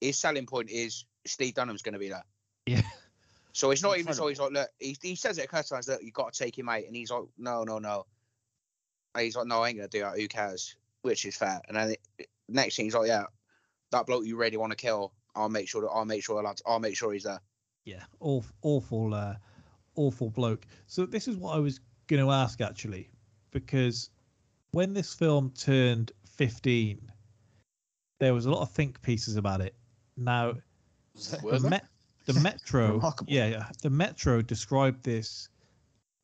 [0.00, 2.24] His selling point is Steve Dunham's going to be there.
[2.66, 2.82] Yeah.
[3.52, 5.88] So it's not even so he's like, look, he, he says it a couple times,
[5.88, 6.84] look, you got to take him out.
[6.84, 8.06] And he's like, no, no, no.
[9.14, 10.16] And he's like, no, I ain't going to do that.
[10.18, 10.76] Who cares?
[11.02, 11.60] Which is fair.
[11.66, 13.24] And then it, next thing he's like, yeah,
[13.90, 16.62] that bloke you really want to kill, I'll make sure that I'll make sure lads,
[16.66, 17.40] I'll make sure he's there.
[17.84, 19.34] yeah, awful, awful, uh,
[19.94, 20.66] awful bloke.
[20.86, 23.08] So this is what I was going to ask actually,
[23.52, 24.10] because
[24.72, 27.00] when this film turned 15,
[28.20, 29.74] there was a lot of think pieces about it.
[30.16, 30.54] Now,
[31.14, 31.70] the, there?
[31.70, 31.86] Met,
[32.26, 35.48] the Metro, yeah, yeah, the Metro described this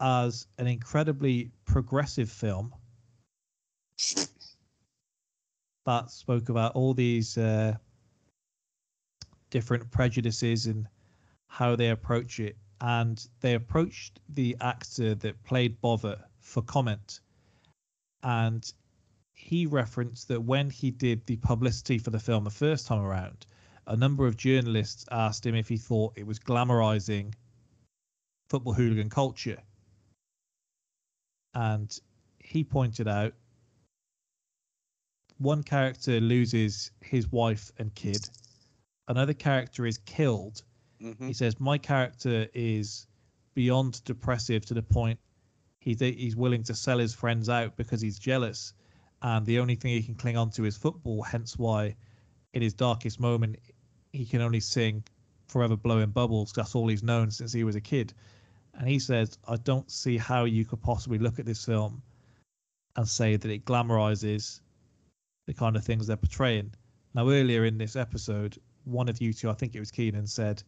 [0.01, 2.75] as an incredibly progressive film
[5.87, 7.77] that spoke about all these uh,
[9.55, 10.89] different prejudices and
[11.47, 12.57] how they approach it.
[12.81, 17.21] And they approached the actor that played Bovver for comment.
[18.25, 18.71] And
[19.33, 23.47] he referenced that when he did the publicity for the film the first time around,
[23.87, 27.33] a number of journalists asked him if he thought it was glamorizing
[28.49, 29.63] football hooligan culture.
[31.55, 31.97] And
[32.41, 33.35] he pointed out
[35.39, 38.29] one character loses his wife and kid,
[39.09, 40.63] another character is killed.
[41.01, 41.27] Mhm.
[41.27, 43.07] He says, My character is
[43.55, 45.19] beyond depressive to the point
[45.85, 48.73] he's, he's willing to sell his friends out because he's jealous.
[49.23, 51.97] And the only thing he can cling on to is football, hence why
[52.53, 53.57] in his darkest moment
[54.13, 55.05] he can only sing
[55.49, 56.53] Forever Blowing Bubbles.
[56.53, 58.15] That's all he's known since he was a kid.
[58.75, 62.03] And he says, I don't see how you could possibly look at this film
[62.97, 64.61] and say that it glamorizes
[65.47, 66.73] the kind of things they're portraying.
[67.15, 70.63] Now, earlier in this episode, one of you two, I think it was Keenan, said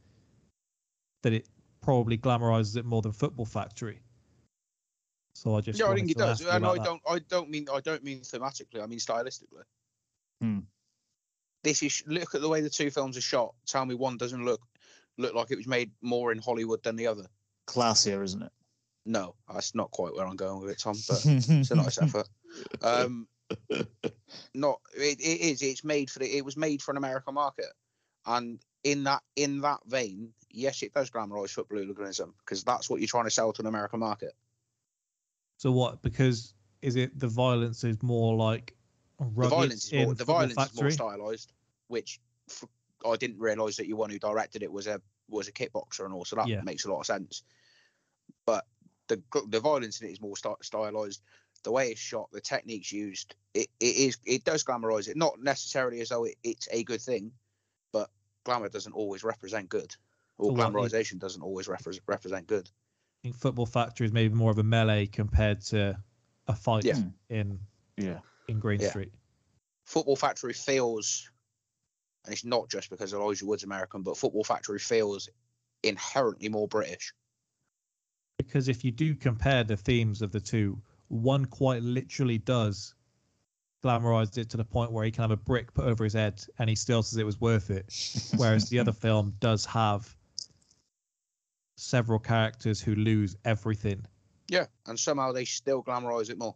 [1.23, 1.49] that it
[1.81, 4.01] probably glamorizes it more than Football Factory.
[5.35, 6.41] So I just Yeah, I wanted think it to does.
[6.41, 6.85] And I that.
[6.85, 8.83] don't, I don't mean, I don't mean thematically.
[8.83, 9.65] I mean stylistically.
[10.41, 10.61] Hmm.
[11.63, 13.55] This is look at the way the two films are shot.
[13.67, 14.61] Tell me one doesn't look
[15.19, 17.27] look like it was made more in Hollywood than the other.
[17.67, 18.53] Classier, isn't it?
[19.05, 20.97] No, that's not quite where I'm going with it, Tom.
[21.09, 22.29] But it's a nice effort.
[22.83, 23.29] Um,
[24.55, 25.63] not it, it is.
[25.63, 26.37] It's made for the.
[26.37, 27.67] It was made for an American market,
[28.27, 33.01] and in that in that vein, yes, it does glamorize football hooliganism because that's what
[33.01, 34.35] you're trying to sell to an American market.
[35.59, 36.03] So what?
[36.03, 38.75] Because is it the violence is more like
[39.19, 41.53] the violence is more, the violence is more stylized,
[41.89, 42.21] which
[43.05, 46.15] I didn't realize that you one who directed it was a was a kickboxer and
[46.15, 46.63] all, so that Yeah.
[46.63, 47.43] makes a lot of sense.
[48.45, 48.67] But
[49.09, 51.23] the the violence in it is more stylized.
[51.65, 55.41] The way it's shot, the techniques used, it, it is it does glamorize it, not
[55.41, 57.33] necessarily as though it, it's a good thing,
[58.47, 59.95] glamour doesn't always represent good,
[60.39, 62.71] or So glamorization doesn't always repre- represent good.
[62.71, 65.99] I think Football Factory is maybe more of a melee compared to
[66.47, 67.03] a fight Yeah.
[67.29, 67.59] in
[67.97, 68.21] yeah.
[68.49, 68.91] in Green Yeah.
[68.91, 69.13] Street.
[69.85, 71.31] Football Factory feels,
[72.25, 75.29] and it's not just because Elijah Wood's American, but Football Factory feels
[75.83, 77.13] inherently more British.
[78.39, 82.95] Because if you do compare the themes of the two, one quite literally does
[83.85, 86.45] glamorize it to the point where he can have a brick put over his head
[86.59, 87.93] and he still says it was worth it.
[88.37, 90.15] Whereas the other film does have
[91.77, 94.05] several characters who lose everything.
[94.49, 96.55] Yeah, and somehow they still glamorize it more.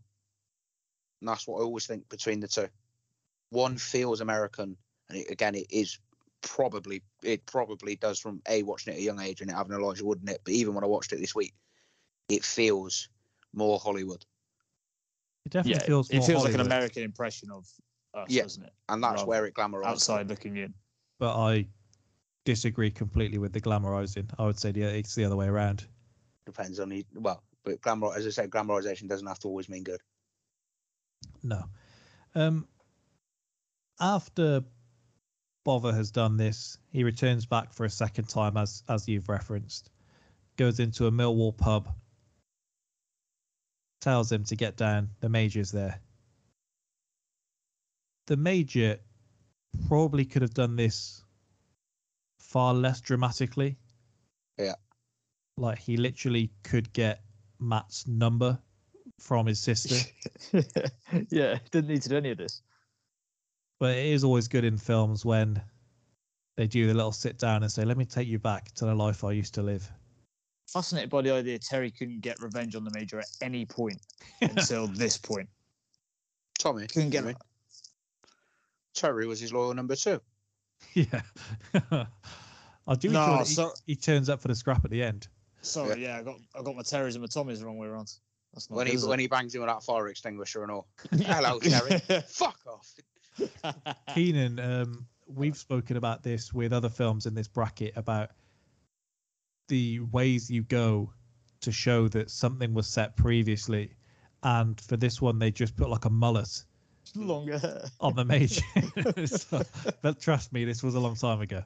[1.20, 2.68] And that's what I always think between the two.
[3.50, 4.76] One feels American,
[5.08, 5.98] and it, again, it is
[6.42, 9.76] probably it probably does from a watching it at a young age and it having
[9.76, 10.40] Elijah Wood in it.
[10.44, 11.52] But even when I watched it this week,
[12.28, 13.08] it feels
[13.52, 14.24] more Hollywood.
[15.46, 17.66] It definitely Yeah, feels it more feels like an American impression of
[18.14, 18.42] us, Yeah.
[18.42, 18.72] doesn't it?
[18.88, 19.86] and that's Rather where it glamorizes.
[19.86, 20.74] Outside looking in.
[21.18, 21.66] but I
[22.44, 24.28] disagree completely with the glamorizing.
[24.38, 25.86] I would say the, it's the other way around.
[26.46, 29.84] Depends on the well, but glamour, as I said, glamorization doesn't have to always mean
[29.84, 30.00] good.
[31.42, 31.64] No.
[32.34, 32.66] Um,
[34.00, 34.62] after
[35.66, 39.90] Bovver has done this, he returns back for a second time, as as you've referenced.
[40.56, 41.88] Goes into a Millwall pub.
[44.00, 45.10] Tells him to get down.
[45.20, 46.00] The major's there.
[48.26, 48.98] The major
[49.88, 51.22] probably could have done this
[52.38, 53.76] far less dramatically.
[54.58, 54.74] Yeah.
[55.56, 57.22] Like he literally could get
[57.58, 58.58] Matt's number
[59.18, 59.96] from his sister.
[61.30, 62.62] yeah, didn't need to do any of this.
[63.78, 65.60] But it is always good in films when
[66.56, 68.94] they do the little sit down and say, "Let me take you back to the
[68.94, 69.90] life I used to live."
[70.72, 74.00] Fascinated by the idea Terry couldn't get revenge on the major at any point
[74.40, 75.48] until this point.
[76.58, 77.36] Tommy, Couldn't get you mean?
[78.94, 80.20] Terry was his loyal number two.
[80.94, 81.22] yeah,
[82.86, 85.02] I do No, enjoy that he, so- he turns up for the scrap at the
[85.02, 85.28] end.
[85.62, 88.12] Sorry, yeah, I got I got my Terrys and my Tommies the wrong way around.
[88.54, 89.22] That's not When good, he when it?
[89.22, 90.88] he bangs him with that fire extinguisher and all.
[91.12, 91.98] Hello, Terry.
[92.26, 92.94] Fuck off.
[94.14, 98.30] Keenan, um, we've spoken about this with other films in this bracket about
[99.70, 101.10] the ways you go
[101.62, 103.94] to show that something was set previously,
[104.42, 106.64] and for this one they just put like a mullet
[107.14, 107.84] Longer hair.
[108.00, 108.62] on the major.
[109.26, 109.62] So-
[110.02, 111.62] but trust me, this was a long time ago.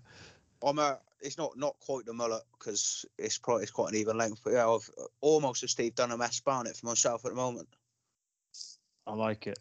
[0.62, 0.98] I'm a.
[1.20, 4.40] It's not not quite the mullet because it's probably it's quite an even length.
[4.44, 4.88] But yeah, I've
[5.22, 7.68] almost a Steve Dunham S Barnett for myself at the moment.
[9.06, 9.58] I like it.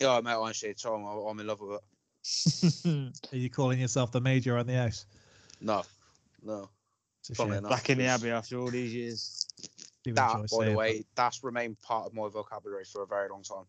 [0.00, 1.80] Yeah, mate, honestly, Tom, I'm I'm in love with
[2.84, 3.22] it.
[3.32, 5.06] Are you calling yourself the major on the house?
[5.60, 5.82] No,
[6.42, 6.68] no.
[7.22, 7.66] It's a Funnily shame.
[7.66, 9.46] enough, Back in the abbey after all these years.
[10.06, 13.64] That, by the way, that's remained part of my vocabulary for a very long time.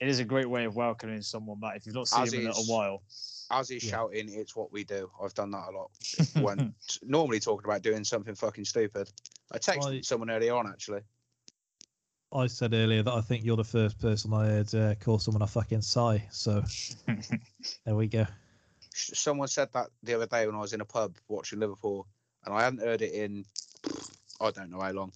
[0.00, 2.40] It is a great way of welcoming someone back if you've not seen As him
[2.46, 3.02] in a while.
[3.50, 3.90] As he's Yeah.
[3.90, 5.10] shouting, it's what we do.
[5.22, 5.90] I've done that a lot.
[6.42, 9.10] When t- normally talking about doing something fucking stupid.
[9.52, 11.02] I texted I- someone earlier on actually.
[12.34, 15.42] I said earlier that I think you're the first person I heard uh, call someone
[15.42, 16.26] a fucking sigh.
[16.30, 16.62] So
[17.84, 18.26] there we go.
[18.94, 22.06] Someone said that the other day when I was in a pub watching Liverpool,
[22.44, 23.44] and I hadn't heard it in
[24.40, 25.12] I don't know how long.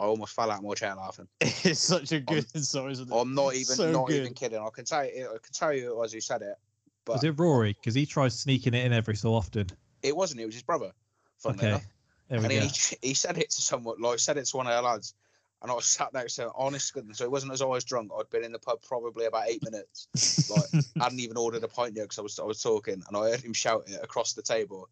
[0.00, 1.28] I almost fell out of my chair laughing.
[1.40, 3.14] it's such a good story, isn't it?
[3.14, 4.16] I'm not even So not good.
[4.16, 4.58] even kidding.
[4.58, 6.56] I can tell you, I can tell you it was who said it,
[7.04, 7.74] but Was it Rory?
[7.74, 9.66] Because he tries sneaking it in every so often.
[10.02, 10.40] it wasn't.
[10.40, 10.92] It was his brother.
[11.38, 11.84] funnily Okay, enough.
[12.28, 12.70] there we and he,
[13.08, 15.14] he said it to someone, like said it to one of our lads,
[15.62, 17.18] and I was sat next to him, honest goodness.
[17.18, 18.10] So it wasn't as I was drunk.
[18.18, 20.08] I'd been in the pub probably about eight minutes.
[20.50, 23.16] Like I hadn't even ordered a pint yet because I was I was talking, and
[23.16, 24.88] I heard him shout it across the table.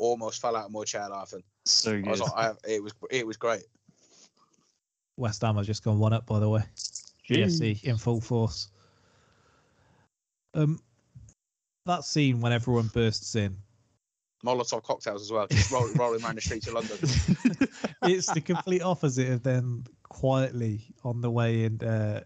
[0.00, 1.42] Almost fell out of my chair laughing.
[1.66, 2.06] so I good.
[2.06, 3.64] was like, I, it was it was great.
[5.18, 6.62] West Ham has just gone one up, by the way.
[7.28, 8.68] GSE in full force.
[10.54, 10.80] Um,
[11.84, 13.56] that scene when everyone bursts in,
[14.44, 16.96] Molotov cocktails as well, just roll, rolling around the streets of London.
[18.04, 22.22] it's the complete opposite of them quietly on the way in uh,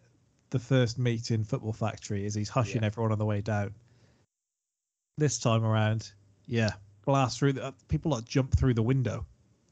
[0.51, 2.87] the first meeting Football Factory is he's hushing Yeah.
[2.87, 3.75] everyone on the way down.
[5.19, 6.13] This time around,
[6.47, 6.71] yeah,
[7.05, 9.25] blast through the uh, people like jump through the window.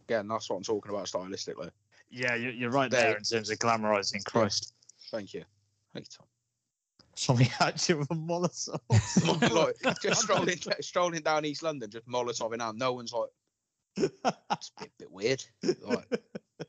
[0.08, 1.70] Again, that's what I'm talking about stylistically.
[2.10, 4.74] yeah, you're, you're right They- there in terms of glamorizing Christ.
[5.10, 5.44] Thank you.
[5.92, 6.26] Thank you, Tom.
[7.14, 8.80] Something at you with a Molotov.
[9.84, 12.78] like, just strolling, strolling down East London, just Molotov in hand.
[12.78, 13.28] No one's like,
[13.98, 15.44] it's a bit, bit weird.
[15.82, 16.06] Like,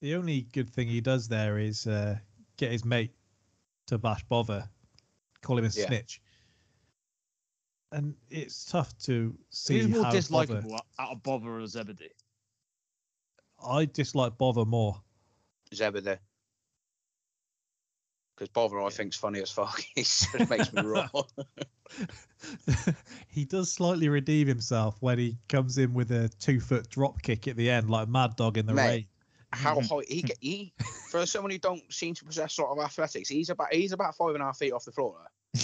[0.00, 2.16] The only good thing he does there is uh,
[2.56, 3.10] get his mate
[3.88, 4.68] to bash Bovver,
[5.42, 5.86] call him a Yeah.
[5.88, 6.20] snitch.
[7.92, 10.16] And it's tough to see Who's more how Bovver.
[10.16, 12.10] dislikable out of Bovver or Zebedee?
[13.64, 15.00] I dislike Bovver more.
[15.74, 16.18] Zebedee.
[18.38, 19.82] Because Bother, I think's funny as fuck.
[19.96, 21.28] He just makes me roll.
[23.28, 27.48] he does slightly redeem himself when he comes in with a two foot drop kick
[27.48, 28.88] at the end, like Mad Dog in the Mate.
[28.88, 29.06] rain.
[29.50, 29.92] How mm-hmm.
[29.92, 30.36] high he get?
[30.40, 30.72] He
[31.10, 34.34] for someone who don't seem to possess sort of athletics, he's about he's about five
[34.34, 35.16] and a half feet off the floor.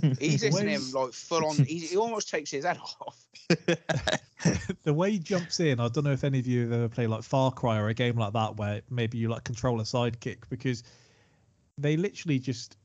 [0.20, 1.56] He's hitting him like full on.
[1.56, 3.24] He, he almost takes his head off.
[4.84, 7.08] the way he jumps in, I don't know if any of you have ever played
[7.08, 10.38] like Far Cry or a game like that where maybe you like control a sidekick
[10.50, 10.82] because
[11.78, 12.76] they literally just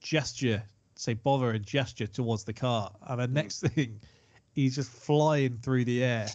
[0.00, 0.62] gesture,
[0.96, 3.34] say Bovver and gesture towards the car, and the hmm.
[3.34, 4.00] next thing
[4.52, 6.28] he's just flying through the air.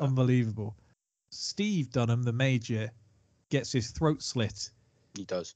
[0.00, 0.76] Unbelievable.
[1.30, 2.90] Steve Dunham, the major,
[3.50, 4.70] gets his throat slit
[5.14, 5.54] He does.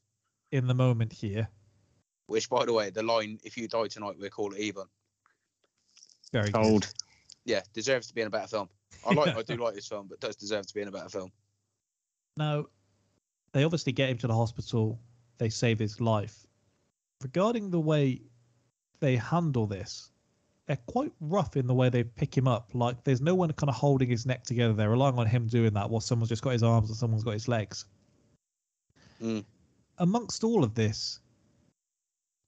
[0.53, 1.49] in the moment here.
[2.27, 4.85] Which, by the way, the line "If you die tonight, we'll call it even."
[6.33, 6.63] Very good.
[6.63, 6.93] Cold.
[7.45, 8.69] Yeah, deserves to be in a better film.
[9.07, 11.09] I like, I do like this film, but does deserve to be in a better
[11.09, 11.31] film.
[12.37, 12.67] Now,
[13.53, 14.99] they obviously get him to the hospital.
[15.39, 16.47] They save his life.
[17.23, 18.21] Regarding the way
[19.01, 20.11] they handle this,
[20.67, 22.71] they're quite rough in the way they pick him up.
[22.75, 24.73] Like there's no one kind of holding his neck together.
[24.73, 27.35] They're relying on him doing that while someone's just got his arms and someone's got
[27.35, 27.87] his legs.
[29.23, 29.45] Mm.
[29.99, 31.21] Amongst all of this,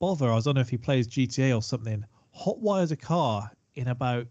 [0.00, 3.88] Bovver, I don't know if he plays GTA or something, hot wires a car in
[3.88, 4.26] about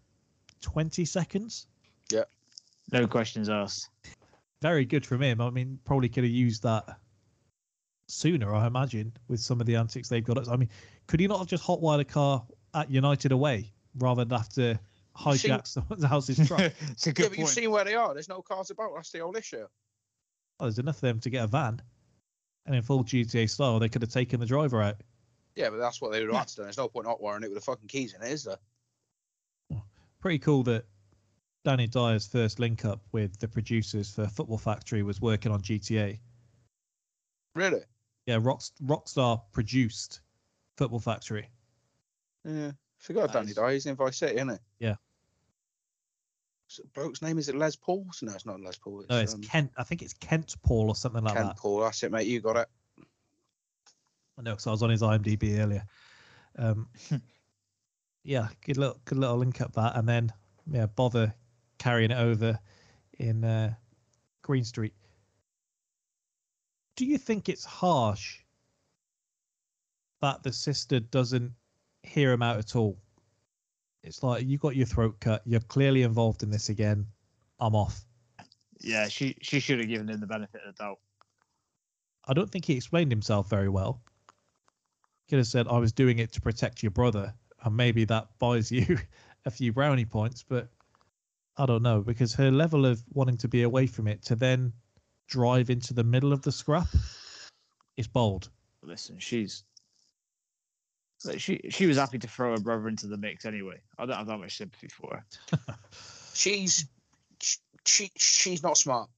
[0.62, 1.68] 20 seconds.
[2.12, 2.24] Yeah.
[2.92, 3.90] No questions asked.
[4.62, 5.42] Very good from him.
[5.42, 6.86] I mean, probably could have used that
[8.08, 10.48] sooner, I imagine, with some of the antics they've got.
[10.48, 10.70] I mean,
[11.08, 14.50] could he not have just hot wired a car at United away rather than have
[14.50, 14.80] to
[15.18, 16.60] hijack someone's house's truck?
[16.92, 17.50] it's a Yeah, good but you've point.
[17.50, 18.14] seen where they are.
[18.14, 18.92] There's no cars about.
[18.96, 19.68] That's the whole issue.
[20.60, 21.82] Oh, there's enough for them to get a van.
[22.66, 24.96] And in full GTA style, they could have taken the driver out.
[25.58, 26.62] Yeah, but that's what they would have had to do.
[26.64, 28.60] There's no point not wiring it with the fucking keys in it, is there?
[30.22, 30.86] Pretty cool that
[31.66, 36.20] Danny Dyer's first link up with the producers for Football Factory was working on GTA.
[37.56, 37.82] Really?
[38.28, 40.22] Yeah, Rock, Rockstar produced
[40.78, 41.50] Football Factory.
[42.46, 42.72] Yeah.
[43.00, 43.56] Forgot Danny Nice.
[43.56, 43.74] Dyer.
[43.74, 44.62] He's in Vice City, isn't it?
[44.80, 44.96] Yeah.
[46.68, 48.06] So, bloke's name is it Les Paul?
[48.22, 49.00] No, it's not Les Paul.
[49.02, 49.72] It's, No, it's um, Kent.
[49.76, 51.50] I think it's Kent Paul or something like Ken that.
[51.50, 51.80] Kent Paul.
[51.80, 52.28] That's it, mate.
[52.28, 52.68] You got it.
[54.38, 55.84] I know because I was on his IMDb earlier.
[56.58, 56.88] Um,
[58.24, 60.32] yeah, good little good little link up that, and then
[60.70, 61.34] yeah, Bovver
[61.80, 62.60] carrying it over
[63.20, 63.74] in uh,
[64.42, 64.94] Green Street.
[66.96, 68.40] Do you think it's harsh
[70.22, 71.52] that the sister doesn't
[72.04, 72.98] hear him out at all?
[74.04, 75.42] It's like you got your throat cut.
[75.46, 77.06] You're clearly involved in this again.
[77.60, 78.06] I'm off.
[78.80, 81.00] Yeah, she she should have given him the benefit of the doubt.
[82.28, 84.02] I don't think he explained himself very well.
[85.30, 87.34] Could have said, I was doing it to protect your brother,
[87.64, 88.98] and maybe that buys you
[89.46, 90.70] a few brownie points, but
[91.58, 94.72] I don't know, because her level of wanting to be away from it to then
[95.28, 96.88] drive into the middle of the scrap
[97.98, 98.50] is bold.
[98.84, 99.64] Listen, she's
[101.38, 103.82] she she was happy to throw her brother into the mix anyway.
[103.98, 105.76] I don't have that much sympathy for her.
[106.36, 106.86] She's
[107.42, 109.10] sh- she she's not smart.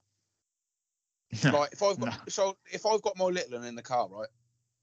[1.43, 1.51] No.
[1.59, 2.17] Like if I've got No.
[2.29, 4.29] so if I've got my little one in the car, right?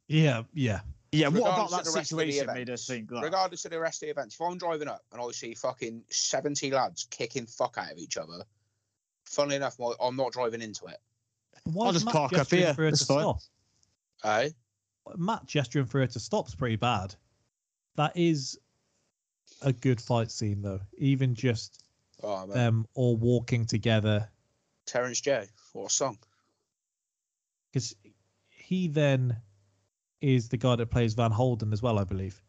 [0.08, 0.80] Yeah, yeah.
[1.16, 3.08] Yeah, what about regardless of that the rest of the situation made her events, think
[3.10, 3.22] that?
[3.22, 6.02] Regardless of the rest of the events, if I'm driving up and I see fucking
[6.10, 8.44] seventy lads kicking fuck out of each other,
[9.24, 10.98] funnily enough, I'm not driving into it.
[11.64, 13.40] Why I'll just Matt park up here, for her to stop?
[14.24, 14.50] Eh?
[15.16, 17.14] Matt gesturing for her to stop's pretty bad.
[17.96, 18.58] That is
[19.62, 20.80] a good fight scene, though.
[20.98, 21.82] Even just
[22.22, 24.28] Oh man, them all walking together
[24.86, 25.46] Terence Jay.
[25.72, 26.18] What a song.
[27.72, 27.94] because
[28.48, 29.36] he then
[30.26, 32.42] is the guy that plays Van Holden as well, I believe.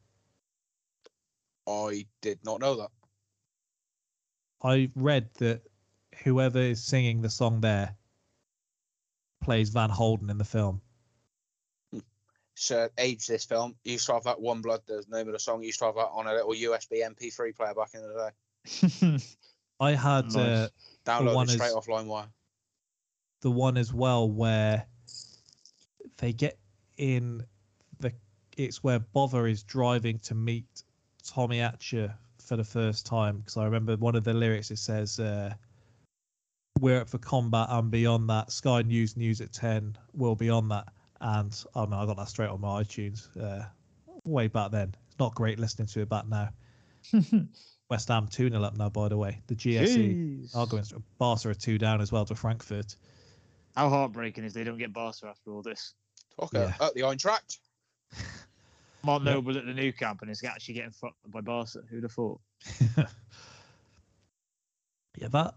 [1.67, 2.89] I did not know that.
[4.63, 5.61] I read that
[6.23, 7.95] whoever is singing the song there
[9.43, 10.81] plays Van Holden in the film.
[12.55, 13.75] So age this film.
[13.83, 15.61] You used to have that One Blood, the name of the song.
[15.61, 18.31] You used to have that on a little USB MP3 player back in the
[19.11, 19.17] day.
[19.79, 20.69] I had uh, Nice.
[21.05, 22.27] Downloaded one straight is- off LimeWire.
[23.41, 24.87] the one as well where
[26.17, 26.57] they get
[26.97, 27.45] in the
[28.57, 30.83] it's where Bovver is driving to meet
[31.23, 35.19] Tommy Hatcher for the first time because I remember one of the lyrics it says
[35.19, 35.53] uh,
[36.79, 40.69] we're up for combat and beyond that Sky News News at 10 will be on
[40.69, 40.87] that
[41.21, 43.65] and I mean I got that straight on my iTunes uh,
[44.23, 46.49] way back then it's not great listening to it back now
[47.89, 50.55] West Ham 2 0 up now by the way the GSE Jeez.
[50.55, 50.83] are going
[51.17, 52.95] Barca are 2 down as well to Frankfurt
[53.75, 55.93] How heartbreaking is they don't get Barca after all this?
[56.39, 56.73] Okay, Yeah.
[56.79, 57.57] up the Eintracht.
[59.03, 59.23] Mark.
[59.23, 61.79] Noble at the Nou Camp and is actually getting fucked by Barca.
[61.89, 62.39] Who'd have thought?
[65.17, 65.55] yeah, that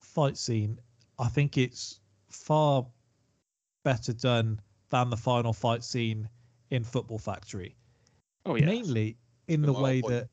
[0.00, 0.78] fight scene,
[1.18, 2.00] I think it's
[2.30, 2.86] far
[3.84, 4.60] better done
[4.90, 6.28] than the final fight scene
[6.70, 7.74] in Football Factory.
[8.44, 8.66] Oh yeah.
[8.66, 9.16] Mainly
[9.48, 10.14] in the way point.
[10.14, 10.28] that,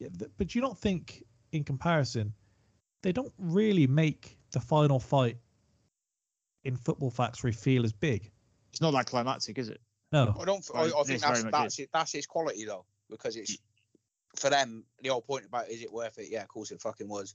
[0.00, 1.22] yeah, th- but you don't think,
[1.52, 2.32] in comparison,
[3.02, 5.36] they don't really make the final fight
[6.64, 8.30] in Football Factory feel as big.
[8.72, 9.80] It's not that climactic, is it?
[10.14, 10.64] No, I don't.
[10.72, 13.58] I, I think that's that's it, that's its quality though, because it's
[14.36, 14.84] for them.
[15.02, 16.28] The whole point about is it worth it?
[16.30, 17.34] Yeah, of course it fucking was.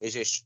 [0.00, 0.42] Is this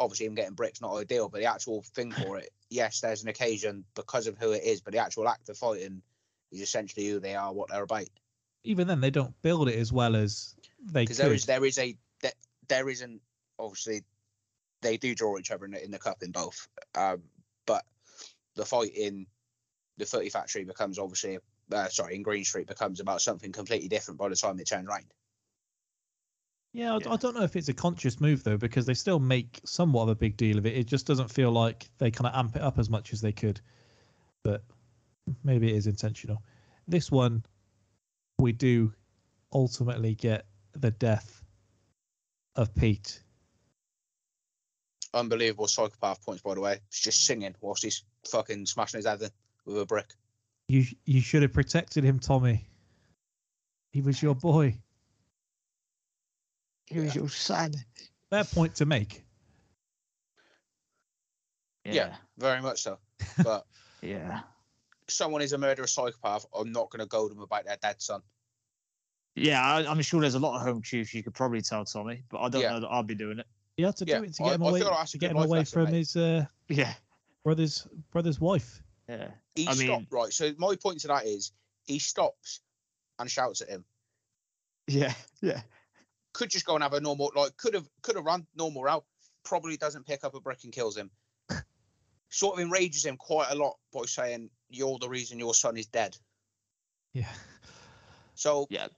[0.00, 3.28] obviously him getting bricks not ideal, but the actual thing for it, yes, there's an
[3.28, 6.02] occasion because of who it is, but the actual act of fighting
[6.50, 8.08] is essentially who they are, what they're about.
[8.64, 11.26] even then they don't build it as well as they Because could.
[11.26, 12.32] there is there is a there,
[12.66, 13.20] there isn't
[13.58, 14.02] obviously
[14.82, 16.66] they do draw each other in the, in the cup in both,
[16.96, 17.22] um,
[17.66, 17.84] but
[18.56, 19.26] the fight in
[20.00, 21.38] the Footy Factory becomes obviously
[21.72, 24.88] uh, sorry in Green Street becomes about something completely different by the time it turns
[24.88, 25.04] round.
[26.72, 27.12] Yeah, I, Yeah.
[27.12, 30.08] I don't know if it's a conscious move though, because they still make somewhat of
[30.10, 30.76] a big deal of it.
[30.76, 33.32] It just doesn't feel like they kind of amp it up as much as they
[33.32, 33.60] could.
[34.42, 34.62] But
[35.44, 36.42] maybe it is intentional.
[36.88, 37.44] This one,
[38.38, 38.92] we do
[39.52, 41.42] ultimately get the death
[42.56, 43.20] of Pete.
[45.12, 46.78] Unbelievable psychopath points, by the way.
[46.88, 49.30] He's just singing whilst he's fucking smashing his head in
[49.70, 50.12] with a brick.
[50.68, 52.66] You you should have protected him, Tommy.
[53.92, 54.76] He was your boy.
[56.86, 57.72] He was your son.
[58.30, 59.24] Fair point to make.
[61.84, 62.14] Yeah.
[62.38, 62.98] Very much so.
[63.44, 63.64] But
[64.02, 64.40] Yeah.
[65.08, 68.22] someone is a murderous psychopath, I'm not going to goad them about their dead son.
[69.36, 72.22] Yeah, I, I'm sure there's a lot of home truths you could probably tell Tommy,
[72.28, 72.70] but I don't Yeah.
[72.72, 73.46] know that I'll be doing it.
[73.76, 75.10] You had to Yeah, do it to I- get him I away feel like that's
[75.10, 75.98] a to get him away lesson, from mate.
[75.98, 76.94] his uh, Yeah.
[77.44, 78.82] brother's brother's wife.
[79.10, 79.30] Yeah.
[79.56, 80.32] He I mean- stopped, right?
[80.32, 81.52] So my point to that is
[81.84, 82.60] he stops
[83.18, 83.84] and shouts at him.
[84.86, 85.12] Yeah.
[85.42, 85.62] Yeah.
[86.32, 89.04] Could just go and have a normal, like, could have could have run normal route.
[89.42, 91.10] Probably doesn't pick up a brick and kills him.
[92.28, 95.86] sort of enrages him quite a lot by saying, You're the reason your son is
[95.86, 96.16] dead.
[97.14, 97.32] Yeah.
[98.36, 98.88] So Yeah.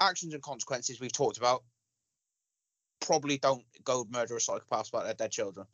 [0.00, 1.62] actions and consequences we've talked about.
[3.00, 5.66] Probably don't go murder a psychopaths about their dead children.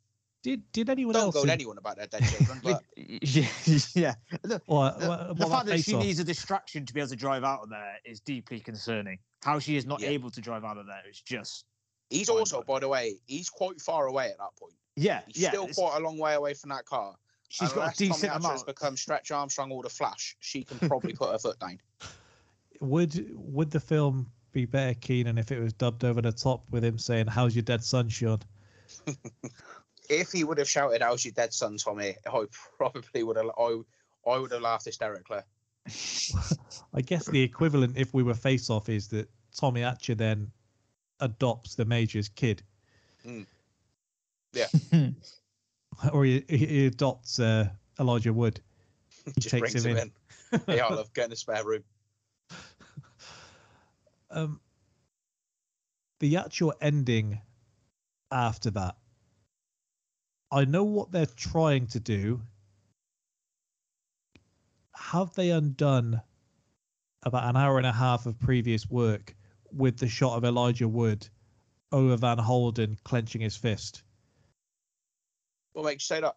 [0.45, 1.35] Did did anyone Don't else?
[1.35, 3.49] go in- anyone about their dead children, but Yeah.
[3.95, 4.15] yeah.
[4.45, 6.03] Look, What, the, what, the what fact about that she Off?
[6.05, 9.19] needs a distraction to be able to drive out of there is deeply concerning.
[9.43, 10.11] How she is not Yeah.
[10.11, 11.65] able to drive out of there is just
[12.11, 14.75] he's also, by the way, he's quite far away at that point.
[14.97, 15.49] yeah, He's yeah.
[15.49, 17.17] still it's- quite a long way away from that car.
[17.49, 18.67] she's got a Unless decent Tommy Hatcher has amount.
[18.67, 21.81] become Stretch Armstrong or the Flash, she can probably put her foot down.
[22.81, 26.85] Would would the film be better, Keenan, if it was dubbed over the top with
[26.85, 28.41] him saying, "How's your dead son, Sean"?
[30.09, 32.45] If he would have shouted, "How's your dead son, Tommy?" I
[32.77, 33.51] probably would have.
[33.59, 33.81] I,
[34.27, 35.41] I would have laughed hysterically.
[36.95, 40.51] I guess the equivalent, if we were face off, is that Tommy Hatcher then
[41.21, 42.63] adopts the major's kid.
[43.27, 43.47] Mm.
[44.55, 44.69] Yeah.
[46.13, 47.69] or he, he adopts uh,
[47.99, 48.61] Elijah Wood.
[49.25, 50.13] He Just takes brings him him
[50.53, 50.61] in.
[50.69, 50.77] in.
[50.77, 51.83] yeah, I love getting a spare room.
[54.31, 54.61] um,
[56.21, 57.41] the actual ending
[58.31, 58.95] after that,
[60.51, 62.41] I know what they're trying to do.
[64.95, 66.23] Have they undone
[67.25, 69.35] about an hour and a half of previous work
[69.73, 71.29] with the shot of Elijah Wood
[71.91, 74.03] over Van Holden clenching his fist?
[75.73, 76.37] What makes you say that?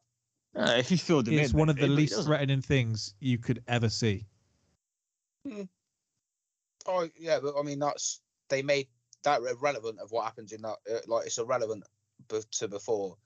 [0.55, 2.25] Uh, if you filled him It's in, one of the least doesn't.
[2.25, 4.25] threatening things you could ever see.
[6.87, 8.87] Oh yeah, but I mean that's they made
[9.23, 10.77] that irrelevant of what happens in that.
[10.91, 11.83] Uh, like it's irrelevant
[12.29, 13.17] be- to before.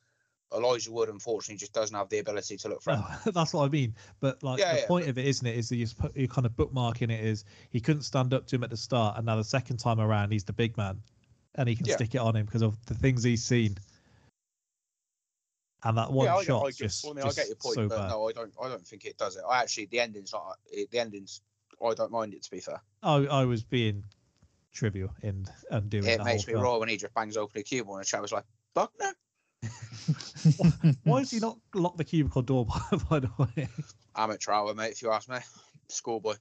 [0.53, 2.81] Elijah Wood unfortunately just doesn't have the ability to look.
[2.87, 3.95] Oh, that's what I mean.
[4.19, 6.45] But like Yeah, the yeah, point of it, isn't it, is that you're, you're kind
[6.45, 9.35] of bookmarking it is he couldn't stand up to him at the start, and now
[9.35, 11.01] the second time around he's the big man,
[11.55, 11.95] and he can Yeah.
[11.95, 13.77] stick it on him because of the things he's seen.
[15.83, 17.75] And that one I, shot I, get- just, I mean, just I get your point,
[17.75, 18.09] so but bad.
[18.09, 18.53] no, I don't.
[18.61, 19.43] I don't think it does it.
[19.49, 20.57] I actually, the ending's not.
[20.91, 21.41] The ending's.
[21.83, 22.79] I don't mind it to be fair.
[23.01, 24.03] I, I was being
[24.73, 26.63] trivial in undoing It the makes me film.
[26.63, 28.45] raw when he just bangs open a cubicle and the chat was like,
[28.75, 29.13] "Buckner."
[31.03, 32.65] Why does he not lock the cubicle door?
[32.91, 33.67] By, by the way,
[34.15, 34.91] I'm Amateur hour, mate.
[34.93, 35.37] If you ask me,
[35.89, 36.35] schoolboy.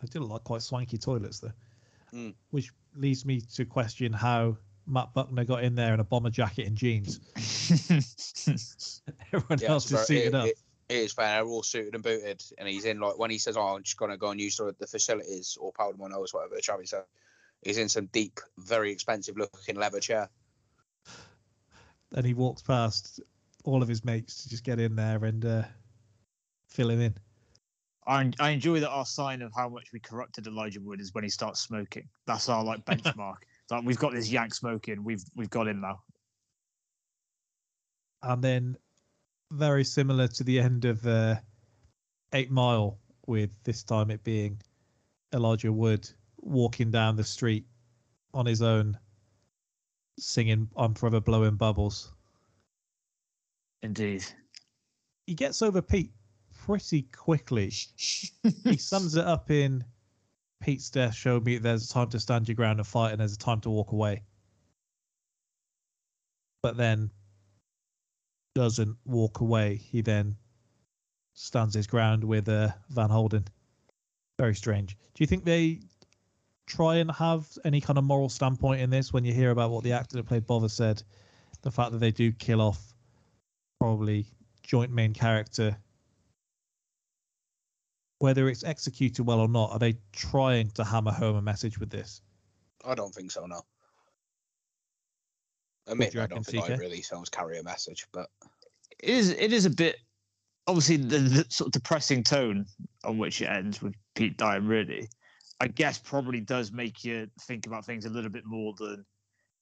[0.00, 1.52] they do look like quite swanky toilets though.
[2.14, 2.34] Mm.
[2.50, 4.56] Which leads me to question how
[4.86, 7.20] Matt Buckner got in there in a bomber jacket and jeans.
[9.32, 10.46] Everyone Yeah, else is very- suited it- up.
[10.48, 10.58] it-
[10.88, 11.36] it is fair.
[11.42, 13.96] They're all suited and booted, and he's in like when he says, "Oh, I'm just
[13.96, 17.04] gonna go and use the, the facilities or powder my nose, whatever." Travis said.
[17.62, 20.28] He's in some deep, very expensive looking leather chair.
[22.14, 23.20] And he walks past
[23.64, 25.62] all of his mates to just get in there and uh,
[26.66, 27.14] fill him in.
[28.06, 31.22] I, I enjoy that our sign of how much we corrupted Elijah Wood is when
[31.22, 32.08] he starts smoking.
[32.26, 33.36] That's our like benchmark.
[33.70, 35.02] Like we've got this yank smoking.
[35.02, 36.02] We've we've got him now.
[38.22, 38.76] And then,
[39.50, 41.36] very similar to the end of uh,
[42.34, 44.60] Eight Mile, with this time it being
[45.32, 47.64] Elijah Wood walking down the street
[48.34, 48.98] on his own,
[50.18, 52.12] singing "I'm Forever Blowing Bubbles."
[53.82, 54.24] Indeed.
[55.26, 56.12] He gets over Pete
[56.64, 57.70] pretty quickly.
[58.64, 59.84] he sums it up in
[60.62, 63.34] Pete's death showed me there's a time to stand your ground and fight, and there's
[63.34, 64.22] a time to walk away.
[66.62, 67.10] But then
[68.54, 69.76] doesn't walk away.
[69.76, 70.36] He then
[71.34, 73.46] stands his ground with uh, Van Holden.
[74.38, 74.96] Very strange.
[75.14, 75.80] Do you think they
[76.76, 79.84] try and have any kind of moral standpoint in this when you hear about what
[79.84, 81.02] the actor that played Bovver said?
[81.62, 82.94] The fact that they do kill off
[83.78, 84.26] probably
[84.62, 85.76] joint main character
[88.22, 91.90] whether it's executed well or not, are they trying to hammer home a message with
[91.90, 92.22] this?
[92.84, 93.44] I don't think so.
[93.46, 93.62] No.
[95.86, 96.70] do Admit, you I don't think TK?
[96.70, 98.28] I really sounds carry a message, but
[99.00, 99.30] It is.
[99.30, 99.96] It is a bit.
[100.68, 102.64] Obviously, the, the sort of depressing tone
[103.02, 105.08] on which it ends with Pete dying, really,
[105.62, 109.06] I guess, probably does make you think about things a little bit more than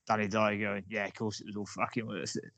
[0.09, 2.51] Danny Dyer going, "Yeah, of course it was all fucking worth it."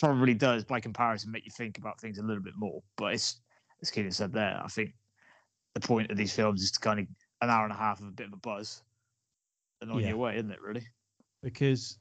[0.00, 2.82] Probably does, by comparison, make you think about things a little bit more.
[2.96, 3.40] But it's,
[3.80, 4.96] as Keenan said there, I think
[5.74, 7.06] the point of these films is to kind of
[7.40, 8.82] an hour and a half of a bit of a buzz,
[9.80, 10.08] and on Yeah.
[10.08, 10.60] your way, isn't it?
[10.60, 10.86] Really?
[11.40, 11.98] because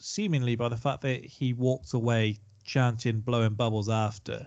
[0.00, 4.44] seemingly by the fact that he walked away chanting blowing bubbles after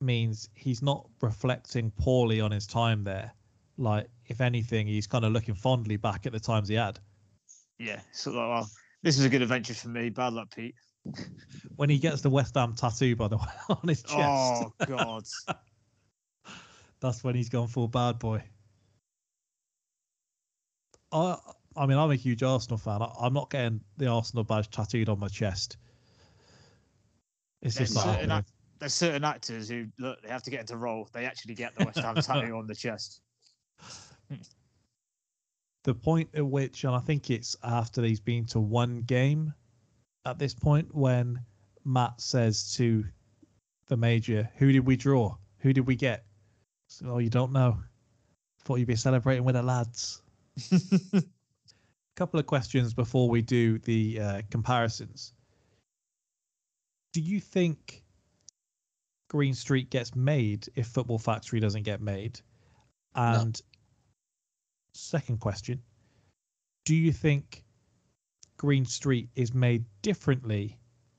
[0.00, 3.32] means he's not reflecting poorly on his time there
[3.76, 6.98] like if anything he's kind of looking fondly back at the times he had
[7.78, 8.00] Yeah.
[8.12, 8.70] So, like, well,
[9.02, 10.10] this was a good adventure for me.
[10.10, 10.74] Bad luck, Pete.
[11.76, 15.24] when he gets the west ham tattoo by the way on his chest Oh God.
[17.00, 18.42] that's when he's gone full bad boy
[21.12, 21.36] I
[21.76, 25.08] I mean I'm a huge Arsenal fan I, I'm not getting the Arsenal badge tattooed
[25.08, 25.76] on my chest
[27.64, 30.76] it's There's just certain, act- there's certain actors who look they have to get into
[30.76, 31.08] role.
[31.12, 33.22] They actually get the West Ham tattoo on the chest.
[35.84, 39.52] The point at which, and I think it's after he's been to one game
[40.24, 41.40] at this point, when
[41.84, 43.04] Matt says to
[43.86, 45.36] the major, Who did we draw?
[45.58, 46.24] Who did we get?
[46.88, 47.78] So, oh, you don't know.
[48.62, 50.22] Thought you'd be celebrating with the lads.
[50.72, 51.22] A
[52.16, 55.34] couple of questions before we do the uh, comparisons.
[57.12, 58.02] Do you think
[59.28, 62.40] Green Street gets made if Football Factory doesn't get made?
[63.14, 63.60] And
[64.94, 65.82] second question,
[66.84, 67.64] do you think
[68.56, 70.78] Green Street is made differently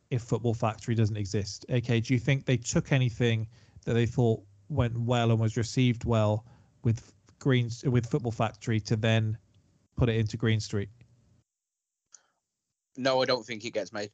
[0.09, 1.65] if Football Factory doesn't exist?
[1.69, 3.47] Okay, do you think they took anything
[3.85, 6.45] that they thought went well and was received well
[6.84, 9.38] with Green with Football Factory to then
[9.95, 10.89] put it into Green Street?
[12.97, 14.11] no, I don't think it gets made.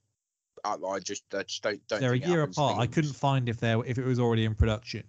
[0.63, 1.87] I, I just, I just don't.
[1.87, 2.79] don't They're a year apart.
[2.79, 5.03] I couldn't find if there if it was already in production.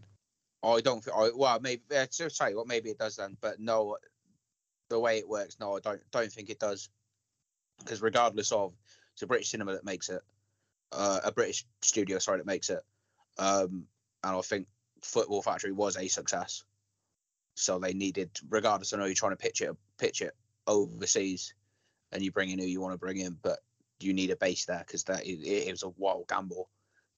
[0.65, 1.07] I don't.
[1.09, 1.83] I, well, maybe.
[1.95, 3.97] Uh, to tell you what, maybe it does then, but no,
[4.89, 6.01] the way it works, no, I don't.
[6.11, 6.89] Don't think it does.
[7.79, 8.75] Because regardless of,
[9.13, 10.23] it's a British cinema that makes it,
[10.93, 12.81] uh, a British studio, sorry, that makes it,
[13.39, 13.87] um,
[14.23, 14.69] and I think
[15.01, 16.65] Football Factory was a success.
[17.55, 18.93] So they needed, regardless.
[18.93, 20.35] I know you're trying to pitch it, pitch it
[20.67, 21.55] overseas,
[22.13, 23.59] and you bring in who you want to bring in, but
[23.99, 26.69] you need a base there because that it, it was a wild gamble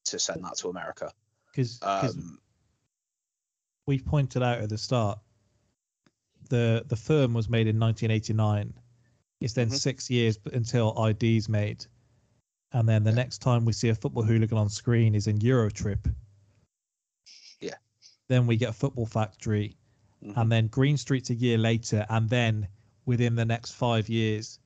[0.05, 1.13] to send that to America.
[1.51, 2.39] Because Um,
[3.87, 5.19] we pointed out at the start,
[6.49, 8.73] the the firm was made in 1989.
[9.41, 9.79] It's then Mhm.
[9.79, 11.85] six years until ID's made,
[12.73, 13.17] and then the Yeah.
[13.17, 16.13] next time we see a football hooligan on screen is in Eurotrip.
[17.61, 17.77] Yeah.
[18.29, 19.77] Then we get Football Factory,
[20.23, 20.37] mhm.
[20.37, 22.69] and then Green Street's a year later, and then
[23.07, 24.61] within the next five years,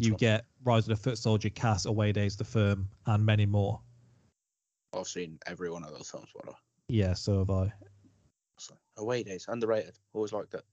[0.00, 3.82] you get Rise of the Foot Soldier, Cass, Away Days, The Firm, and many more.
[4.94, 6.30] I've seen every one of those films.
[6.46, 6.52] I-
[6.88, 7.72] Yeah, so have I.
[8.58, 9.98] so, Away days, underrated.
[10.12, 10.64] Always liked it.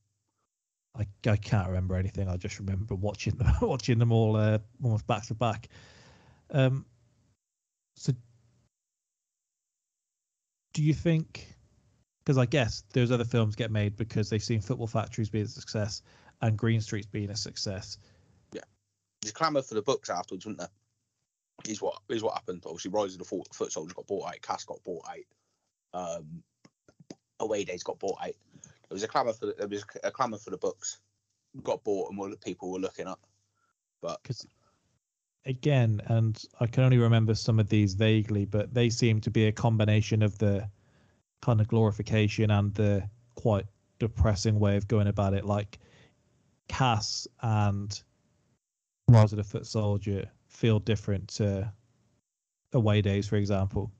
[0.95, 2.29] I, I can't remember anything.
[2.29, 5.69] I just remember watching them, watching them all uh, almost back to back.
[6.51, 6.85] Um,
[7.95, 8.13] so,
[10.73, 11.47] do you think?
[12.23, 15.47] Because I guess those other films get made because they've seen Football Factories being a
[15.49, 16.01] success
[16.41, 17.97] and Green Street's being a success.
[18.53, 18.61] Yeah.
[19.21, 20.69] There's clamour for the books afterwards, wasn't there?
[21.67, 22.63] Is what is what happened.
[22.65, 24.41] Obviously, Rise of the Foot, Soldiers got bought out.
[24.41, 26.19] Cass got bought out.
[26.19, 26.43] Um,
[27.43, 28.35] Away days got bought out.
[28.63, 30.99] There was a clamour for the, there was a clamour for the books.
[31.61, 33.19] Got bought and what people were looking up.
[34.01, 34.45] But Because
[35.45, 39.47] again, and I can only remember some of these vaguely, but they seem to be
[39.47, 40.69] a combination of the
[41.41, 43.65] kind of glorification and the quite
[43.99, 45.45] depressing way of going about it.
[45.45, 45.79] Like
[46.67, 48.01] Cass and
[49.07, 51.71] Rise of the Foot Soldier feel different to
[52.73, 53.91] Away Days, for example.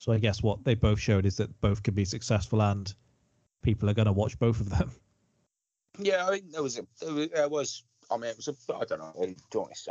[0.00, 2.92] So I guess what they both showed is that both can be successful and
[3.62, 4.90] people are going to watch both of them.
[5.98, 6.86] Yeah, I mean, there was a,
[7.34, 9.34] there was, I mean, it was a, I don't know,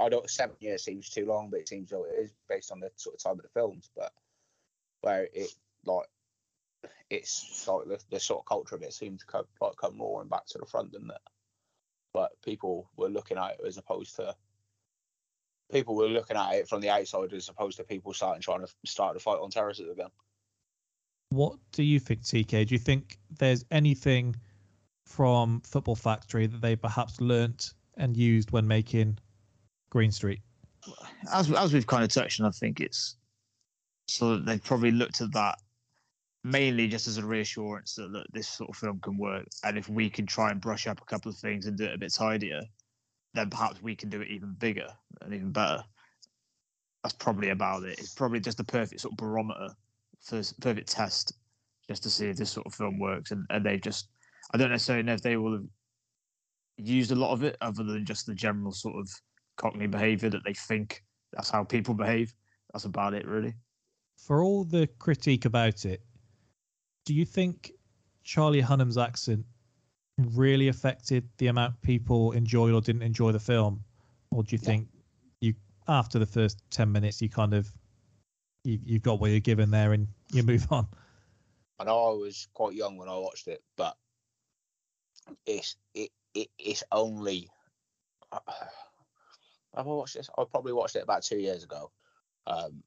[0.01, 2.79] I don't, seven years seems too long, but it seems like it is based on
[2.79, 4.11] the sort of time of the films, but
[5.01, 5.53] where it,
[5.85, 6.07] like,
[7.09, 10.29] it's like the, the sort of culture of it seemed to come, like, come roaring
[10.29, 11.21] back to the front, than that.
[12.13, 14.33] But people were looking at it as opposed to,
[15.72, 18.67] people were looking at it from the outside as opposed to people starting trying to
[18.85, 20.09] start to fight on terraces again.
[21.30, 22.67] What do you think, TK?
[22.67, 24.35] Do you think there's anything
[25.06, 29.19] from Football Factory that they perhaps learnt and used when making
[29.91, 30.41] Green Street?
[31.33, 33.17] as as we've kind of touched on, I think it's
[34.07, 35.59] so that they've probably looked at that
[36.43, 39.89] mainly just as a reassurance that look, this sort of film can work, and if
[39.89, 42.14] we can try and brush up a couple of things and do it a bit
[42.14, 42.61] tidier,
[43.33, 44.88] then perhaps we can do it even bigger
[45.22, 45.83] and even better.
[47.03, 47.99] That's probably about it.
[47.99, 49.69] It's probably just the perfect sort of barometer,
[50.22, 51.33] for perfect test,
[51.88, 53.32] just to see if this sort of film works.
[53.32, 54.09] And, and they just,
[54.53, 55.66] I don't necessarily know if they will have
[56.77, 59.09] used a lot of it other than just the general sort of
[59.58, 62.33] Cockney behaviour that they think that's how people behave.
[62.74, 63.53] That's about it, really.
[64.17, 66.01] For all the critique about it,
[67.06, 67.72] do you think
[68.24, 69.45] Charlie Hunnam's accent
[70.35, 73.83] really affected the amount people enjoyed or didn't enjoy the film,
[74.31, 74.67] or do you Yeah.
[74.67, 74.88] think
[75.41, 75.53] you
[75.88, 77.72] after the first ten minutes you kind of
[78.64, 80.88] you you've got what you're given there and you move on?
[81.80, 83.95] I know I was quite young when I watched it, but
[85.45, 87.49] it's it, it it's only.
[88.31, 88.48] have
[89.75, 90.30] I watched this?
[90.38, 91.91] I probably watched it about two years ago,
[92.48, 92.83] um,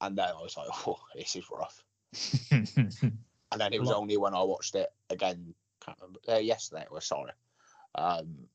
[0.00, 1.82] and then I was like, "Oh, this is rough."
[3.52, 5.54] And then it was Lot- only when I watched it again,
[5.84, 6.82] can't remember, uh, yesterday.
[6.82, 7.32] It was sorry,
[7.94, 8.48] um,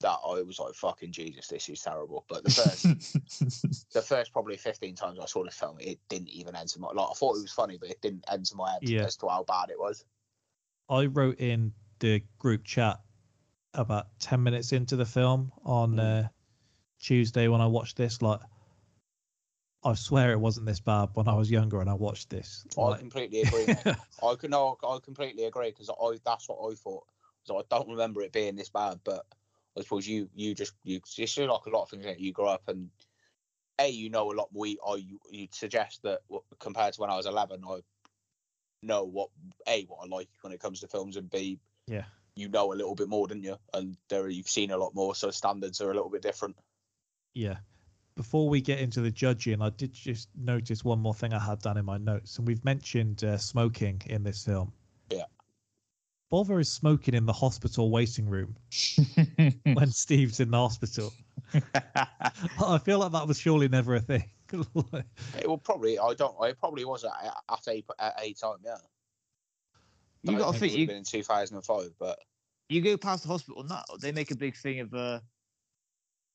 [0.00, 2.84] that I was like, "Fucking Jesus, this is terrible." But the first
[3.92, 7.08] the first probably 15 times I saw this film, it didn't even enter my like
[7.10, 9.04] I thought it was funny, but it didn't enter my head Yeah.
[9.04, 10.04] as to how bad it was.
[10.88, 13.00] I wrote in the group chat
[13.74, 16.24] about 10 minutes into the film on Mm.
[16.24, 16.28] uh,
[16.98, 18.20] Tuesday when I watched this.
[18.22, 18.40] Like,
[19.82, 22.66] I swear it wasn't this bad when I was younger and I watched this.
[22.76, 23.66] I Like, completely agree.
[24.22, 27.04] I can no, I completely agree because I that's what I thought.
[27.44, 29.24] So I don't remember it being this bad, but
[29.78, 32.48] I suppose you you just you just like a lot of things that you grow
[32.48, 32.90] up and
[33.78, 34.66] a you know a lot more.
[34.66, 36.20] I you you suggest that
[36.58, 37.80] compared to when I was 11, I
[38.82, 39.30] know what
[39.66, 42.04] a what I like when it comes to films and b yeah.
[42.36, 43.56] you know a little bit more, didn't you?
[43.72, 46.56] And there you've seen a lot more, so standards are a little bit different.
[47.34, 47.56] Yeah.
[48.16, 51.60] Before we get into the judging, I did just notice one more thing I had
[51.60, 54.72] down in my notes, and we've mentioned uh, smoking in this film.
[55.10, 55.24] Yeah.
[56.30, 58.54] Bovver is smoking in the hospital waiting room
[59.64, 61.12] when Steve's in the hospital.
[62.60, 64.24] I feel like that was surely never a thing.
[65.38, 67.12] It will probably I don't it probably was at,
[67.48, 68.74] at a at a time, yeah.
[70.22, 72.18] you got to it think would have you been in 2005, but
[72.68, 75.20] you go past the hospital now, they make a big thing of uh,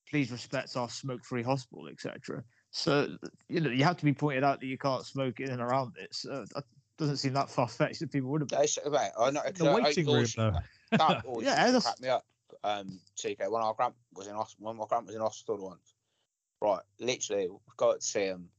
[0.09, 2.43] please respect our smoke-free hospital, etc.
[2.71, 3.17] So
[3.49, 5.93] you know you have to be pointed out that you can't smoke in and around
[5.99, 6.13] it.
[6.13, 6.63] So that
[6.97, 8.61] doesn't seem that far-fetched that people would have.
[8.63, 9.41] It's, right, I know.
[9.41, 10.53] 'cause the I- I waiting room, always- though.
[10.91, 12.25] That Yeah, used that's- crack me up.
[12.63, 15.93] Um, TK, when our grand was in hospital, when my grand was in hospital once,
[16.61, 18.49] right, literally, we got to see him.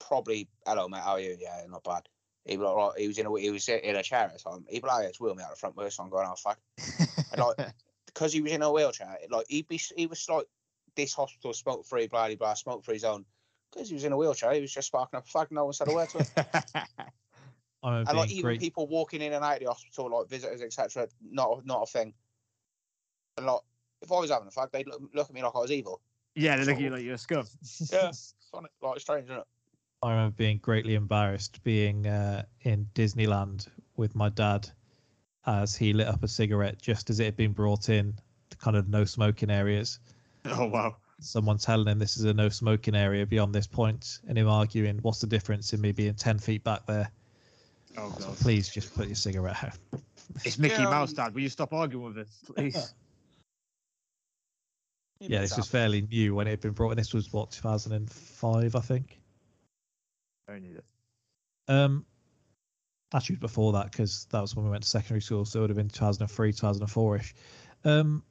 [0.00, 1.36] Probably, hello mate, how are you?
[1.40, 2.08] Yeah, not bad.
[2.44, 4.38] He was like, right, he was in a he was in a chair at the
[4.38, 4.64] time.
[4.68, 6.58] He'd be like, it's wheel me out the front wheel, so I'm going out fuck.
[7.32, 7.72] And like,
[8.08, 10.46] because he was in a wheelchair, like he'd be he was like
[10.96, 13.24] this hospital smoke free, blah blah blah, smoke free zone.
[13.70, 15.48] Because he was in a wheelchair, he was just sparking up a flag.
[15.50, 16.26] No one said a word to him.
[17.82, 18.60] I remember and like being even great.
[18.60, 22.14] people walking in and out of the hospital, like visitors, etc., not not a thing.
[23.36, 23.60] And like,
[24.02, 26.00] if I was having a flag, they'd look, look at me like I was evil.
[26.34, 27.46] yeah, they look at you like you're a scum.
[27.92, 28.10] Yeah,
[28.50, 29.46] funny, like strange, isn't it?
[30.02, 34.68] I remember being greatly embarrassed being uh, in Disneyland with my dad
[35.48, 38.14] as he lit up a cigarette just as it had been brought in
[38.50, 39.98] to kind of no smoking areas.
[40.44, 40.96] Oh wow.
[41.20, 44.98] Someone telling him this is a no smoking area beyond this point, and him arguing,
[44.98, 47.10] "What's the difference in me being ten feet back there?"
[47.98, 48.36] Oh So god.
[48.36, 49.78] please just put your cigarette out.
[50.44, 51.34] It's Mickey Yeah, Mouse, Dad.
[51.34, 52.94] Will you stop arguing with us, please?
[55.20, 56.96] Yeah, this was fairly new when it had been brought in.
[56.96, 59.18] This was what 2005, I think.
[60.46, 60.84] Don't need it.
[61.66, 62.06] Um,
[63.14, 65.62] actually, was before that because that was when we went to secondary school, so it
[65.62, 67.34] would have been 2003, 2004 ish.
[67.84, 68.22] Um,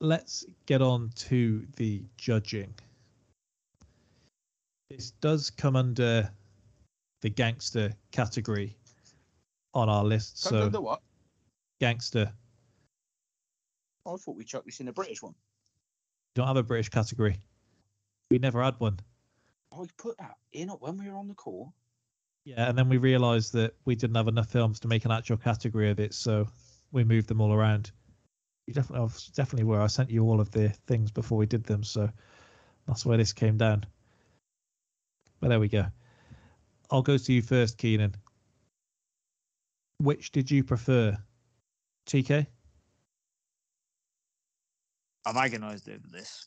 [0.00, 2.74] let's get on to the judging.
[4.90, 6.30] This does come under
[7.22, 8.76] the gangster category
[9.74, 10.38] on our list.
[10.38, 11.00] So, So, the what?
[11.80, 12.32] gangster.
[14.06, 15.34] I thought we chucked this in the British one.
[16.36, 17.38] don't have a British category.
[18.30, 19.00] We never had one.
[19.72, 21.72] I put that in when we were on the call.
[22.46, 25.36] Yeah, and then we realised that we didn't have enough films to make an actual
[25.36, 26.46] category of it, so
[26.92, 27.90] we moved them all around.
[28.68, 29.80] You definitely, I definitely were.
[29.80, 32.08] I sent you all of the things before we did them, so
[32.86, 33.84] that's where this came down.
[35.40, 35.86] But there we go.
[36.88, 38.14] I'll go to you first, Keenan.
[39.98, 41.18] Which did you prefer,
[42.06, 42.46] TK?
[45.26, 46.46] I've agonised over this.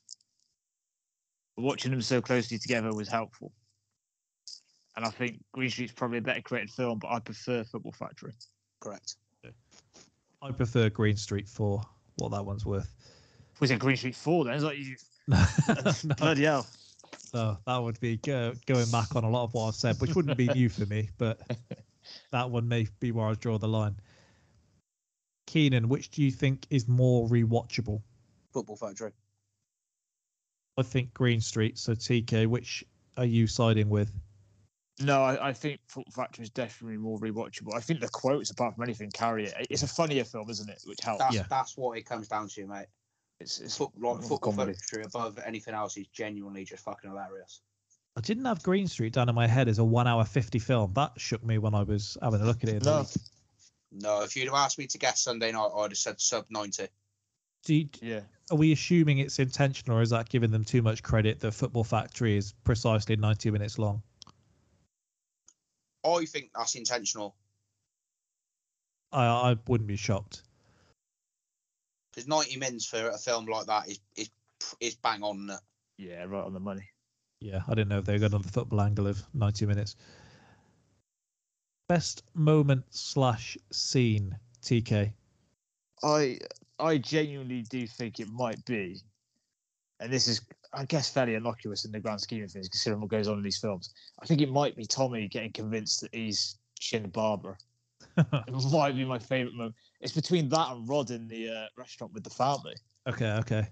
[1.58, 3.52] Watching them so closely together was helpful.
[5.00, 8.34] And I think Green Street's probably a better created film, but I prefer Football Factory.
[8.82, 9.16] Correct.
[10.42, 11.82] I prefer Green Street for
[12.18, 12.94] what that one's worth.
[13.62, 14.56] Was it Green Street 4 then?
[14.56, 14.98] It's like you.
[15.30, 15.46] No.
[16.18, 16.68] Bloody hell.
[17.18, 20.16] So that would be go, going back on a lot of what I've said, which
[20.16, 21.40] wouldn't be new for me, but
[22.34, 23.96] that one may be where I draw the line.
[25.48, 28.02] Keenan, which do you think is more rewatchable?
[28.52, 29.12] Football Factory.
[30.78, 31.78] I think Green Street.
[31.78, 32.84] So TK, which
[33.16, 34.12] are you siding with?
[35.02, 37.74] No, I, I think Football Factory is definitely more rewatchable.
[37.76, 39.68] I think the quotes, apart from anything, carry it.
[39.70, 40.82] It's a funnier film, isn't it?
[40.86, 41.20] Which helps.
[41.24, 41.44] That's Yeah.
[41.50, 42.88] that's what it comes down to, mate.
[43.40, 44.52] It's, it's Foot, like, more Football.
[44.52, 47.62] Factory above anything else is genuinely just fucking hilarious.
[48.18, 50.92] I didn't have Green Street down in my head as a one hour 50 film.
[50.94, 52.84] That shook me when I was having a look at it.
[52.84, 53.06] No.
[53.92, 56.88] No, if you'd have asked me to guess Sunday night, I'd have said sub ninety.
[57.64, 58.22] Do you, Yeah.
[58.52, 61.84] are we assuming it's intentional or is that giving them too much credit that Football
[61.84, 64.02] Factory is precisely 90 minutes long?
[66.06, 67.36] I think that's intentional
[69.12, 70.44] I, I wouldn't be shocked.
[72.12, 74.30] because ninety minutes for a film like that is is
[74.80, 75.50] is bang on.
[75.98, 76.88] Yeah, right on the money.
[77.42, 79.96] Yeah, I didn't know if they were going on the football angle of 90 minutes.
[81.88, 85.14] Best moment slash scene, TK.
[86.04, 86.38] I
[86.78, 89.02] I genuinely do think it might be,
[90.00, 90.42] and this is
[90.74, 93.44] I guess fairly innocuous in the grand scheme of things, considering what goes on in
[93.44, 93.94] these films.
[94.22, 97.58] I think it might be Tommy getting convinced that he's Chin Barber.
[98.18, 99.76] It might be my favourite moment.
[100.02, 102.76] It's between that and Rod in the uh, restaurant with the family.
[103.08, 103.68] okay, okay.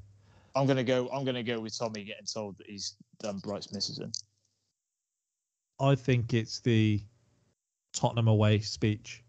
[0.56, 1.08] I'm gonna go.
[1.10, 4.12] I'm gonna go with Tommy getting told that he's done Bright's misses in.
[5.80, 7.02] I think it's the
[7.94, 9.24] Tottenham away speech.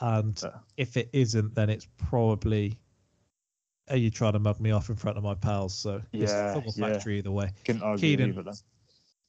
[0.00, 0.58] And Uh.
[0.76, 2.78] if it isn't, then it's probably
[3.88, 5.74] are you trying to mug me off in front of my pals?
[5.74, 6.92] So it's Yeah, football yeah.
[6.94, 7.50] factory either way.
[7.64, 8.30] Couldn't argue Keenan.
[8.30, 8.54] either then.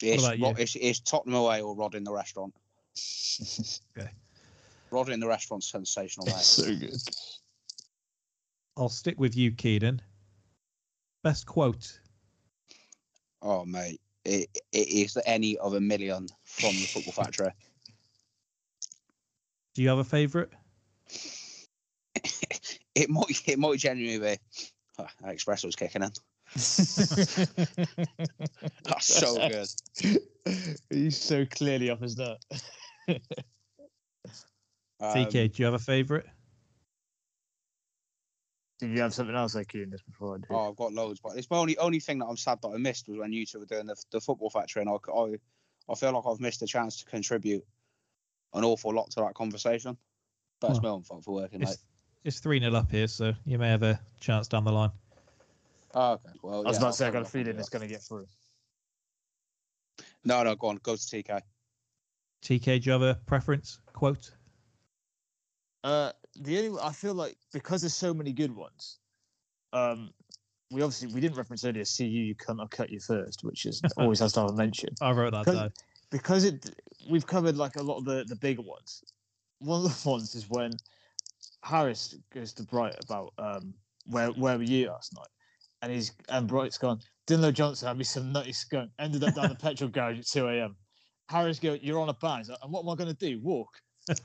[0.01, 2.53] It's, about it's, it's Tottenham away or Rod in the restaurant.
[3.98, 4.09] okay.
[4.91, 6.35] Rod in the restaurant's sensational, mate.
[6.35, 6.93] so good.
[8.77, 10.01] I'll stick with you, Keenan.
[11.23, 11.99] Best quote.
[13.41, 17.51] oh, mate, it, it is any of a million from the Football Factory.
[19.73, 20.49] Do you have a favourite?
[22.95, 24.39] It might it might genuinely be.
[24.99, 26.11] Oh, that espresso's kicking in.
[28.83, 29.67] That's so good.
[30.89, 32.39] He's so clearly off his nut.
[34.99, 36.25] Um, TK, do you have a favourite?
[38.80, 40.45] Did you have something else like you in this before I do?
[40.51, 42.77] Oh, I've got loads, but it's my only only thing that I'm sad that I
[42.77, 45.35] missed was when you two were doing the, the football factory, and I, I
[45.89, 47.63] I feel like I've missed a chance to contribute
[48.53, 49.97] an awful lot to that conversation.
[50.59, 51.72] But it's my own fault for working late.
[51.72, 51.85] It's,
[52.23, 54.91] it's 3 0 up here, so you may have a chance down the line.
[55.95, 57.59] Oh, okay, well, I was yeah, about I'll to say I carry got a feeling
[57.59, 58.25] it's going to get through.
[60.25, 61.41] No, no, go on, go to TK.
[62.43, 64.31] TK, do you have a preference quote?
[65.83, 68.99] Uh, the only I feel like because there's so many good ones,
[69.73, 70.11] um,
[70.71, 71.85] we obviously we didn't reference earlier.
[71.85, 74.89] See you, you can't cut you first, which is always has to have a mention.
[75.01, 75.71] I wrote that Because- down.
[76.09, 76.69] because it
[77.09, 79.03] we've covered like a lot of the the bigger ones.
[79.59, 80.71] One of the ones is when
[81.64, 83.74] Harris goes to Bright about um
[84.06, 85.27] where where were you last night,
[85.82, 87.00] and he's and Bright's gone.
[87.25, 88.92] Dinlo Johnson had me some nutty skunk.
[89.00, 90.75] Ended up down the petrol garage at two a.m.
[91.30, 92.43] Harris go, you're on a ban.
[92.48, 93.40] Like, and what am I going to do?
[93.42, 93.69] Walk.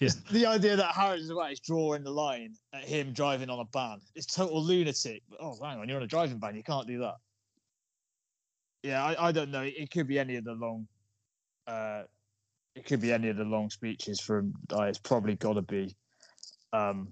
[0.00, 0.10] yeah.
[0.30, 3.64] The idea that Harris is about is drawing the line at him driving on a
[3.64, 3.98] ban.
[4.14, 5.22] It's total lunatic.
[5.40, 6.54] Oh, hang on, you're on a driving ban.
[6.54, 7.16] You can't do that.
[8.84, 9.62] Yeah, I, I don't know.
[9.62, 10.86] It, it could be any of the long,
[11.66, 12.04] uh,
[12.76, 14.54] it could be any of the long speeches from.
[14.72, 15.96] Uh, it's probably got to be,
[16.72, 17.08] um,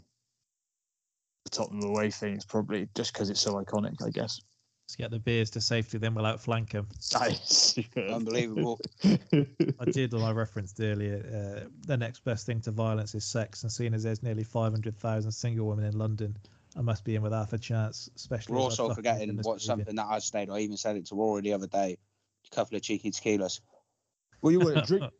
[1.45, 2.35] the Tottenham away thing.
[2.35, 4.41] It's probably just because it's so iconic, I guess.
[4.87, 6.87] Let's get the beers to safety, then we'll outflank them.
[7.13, 7.77] Nice.
[7.97, 8.81] Unbelievable.
[9.05, 13.65] I did, and I referenced earlier, uh, the next best thing to violence is sex,
[13.65, 16.37] and seeing as there's nearly 500,000 single women in London,
[16.77, 18.55] I must be in with half a chance, especially.
[18.55, 20.51] We're also fucking forgetting this what's something that I stayed.
[20.51, 21.97] I even said it to Rory the other day.
[22.53, 23.61] A couple of cheeky tequilas.
[24.41, 25.13] well, you want to drink?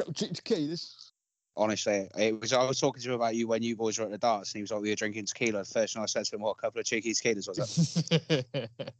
[0.00, 1.09] Okay, this.
[1.56, 2.52] Honestly, it was.
[2.52, 4.58] I was talking to him about you when you boys were at the darts, and
[4.58, 6.60] he was like, "We were drinking tequila." First and I said to him, "What a
[6.60, 8.70] couple of cheeky tequilas was it?"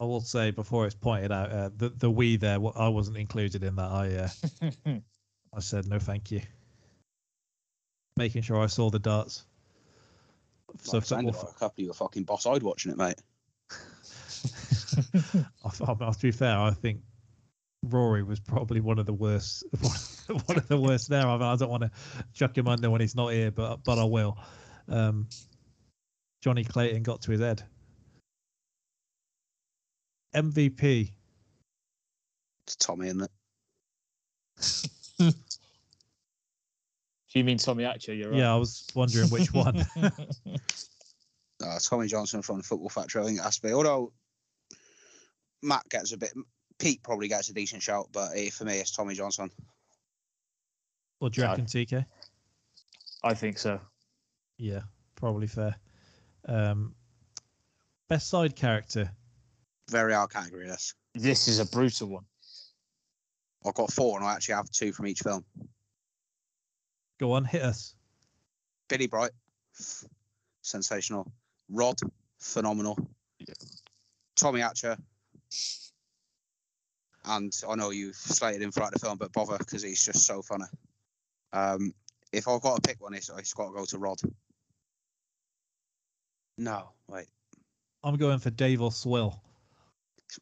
[0.00, 3.62] I will say before it's pointed out, uh, the the we there, I wasn't included
[3.62, 3.90] in that.
[3.90, 4.98] I uh,
[5.54, 6.42] I said no, thank you.
[8.16, 9.44] Making sure I saw the darts.
[10.82, 13.20] So Like, sounded football, like a couple of you were fucking boss-eyed watching it, mate.
[15.64, 17.00] I, I, to be fair, I think
[17.90, 19.64] Rory was probably one of the worst.
[20.26, 21.26] One of the worst there.
[21.26, 21.90] I, mean, I don't want to
[22.32, 24.38] chuck him under when he's not here, but but I will.
[24.88, 25.28] Um,
[26.40, 27.62] Johnny Clayton got to his head.
[30.34, 31.12] MVP.
[32.66, 33.28] It's Tommy, isn't
[35.20, 35.34] it?
[37.34, 38.14] you mean Tommy Hatcher?
[38.14, 38.38] You're right.
[38.38, 39.86] Yeah, I was wondering which one.
[41.64, 43.22] Uh, Tommy Johnson from the Football Factory.
[43.22, 43.72] I think it has to be.
[43.72, 44.12] Although
[45.62, 46.32] Matt gets a bit.
[46.78, 49.50] Pete probably gets a decent shout, but eh, for me, it's Tommy Johnson.
[51.18, 51.50] What do you Yeah.
[51.50, 52.04] reckon, TK?
[53.22, 53.80] I think so.
[54.58, 54.82] Yeah,
[55.14, 55.76] probably fair.
[56.46, 56.94] Um,
[58.08, 59.10] best side character.
[59.90, 60.66] Very hard category.
[60.66, 60.94] This.
[61.14, 62.24] This is a brutal one.
[63.64, 65.44] I've got four, and I actually have two from each film.
[67.18, 67.94] Go on, hit us.
[68.88, 69.30] Billy Bright,
[69.78, 70.04] f-
[70.60, 71.32] sensational.
[71.70, 71.98] Rod,
[72.38, 72.98] phenomenal.
[73.38, 73.54] Yeah.
[74.36, 74.98] Tommy Hatcher.
[77.24, 80.42] And I know you've slated him throughout the film, but Bovver because he's just so
[80.42, 80.66] funny.
[81.52, 81.94] Um,
[82.32, 84.20] if I've got to pick one, it's, it's got to go to Rod.
[86.58, 87.26] No, wait.
[88.02, 89.40] I'm going for Dave or Swill.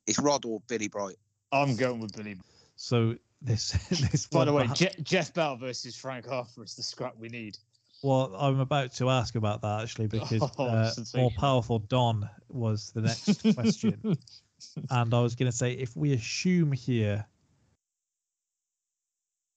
[0.06, 1.16] It's Rod or Billy Bright.
[1.52, 2.36] I'm going with Billy.
[2.76, 7.16] So this this By the way, Je- Geoff Bell versus Frank Harper is the scrap
[7.18, 7.58] we need.
[8.02, 12.90] well, I'm about to ask about that actually because Oh, uh, more powerful Don was
[12.92, 14.16] the next question,
[14.90, 17.24] and I was going to say if we assume here,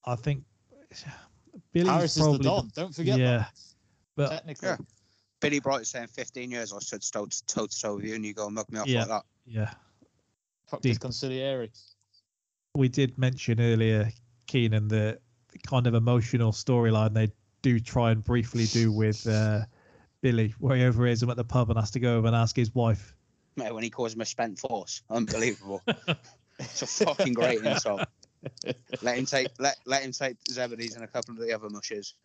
[0.06, 0.44] I think
[1.74, 2.72] Billy's Harris is probably the Don.
[2.76, 3.52] Don't forget yeah, that.
[4.16, 4.68] but Technically.
[4.70, 4.78] Yeah.
[5.42, 8.16] Billy Bright is saying 15 years I stood toe to toe, to toe with you,
[8.16, 9.00] and you go and mug me off Yeah.
[9.02, 9.24] like that.
[9.46, 9.72] yeah,
[10.68, 10.92] Fuck Deep.
[10.92, 11.72] this conciliary.
[12.74, 14.10] we did mention earlier,
[14.48, 15.20] Keenan, the
[15.52, 17.30] the kind of emotional storyline they
[17.62, 19.62] do try and briefly do with uh,
[20.22, 22.56] Billy, where he overhears him at the pub and has to go over and ask
[22.56, 23.15] his wife.
[23.58, 25.82] Mate, when he calls him a spent force, unbelievable.
[26.60, 28.02] it's a fucking great insult.
[29.02, 32.16] Let him take let let him take Zebedee's and a couple of the other mushes.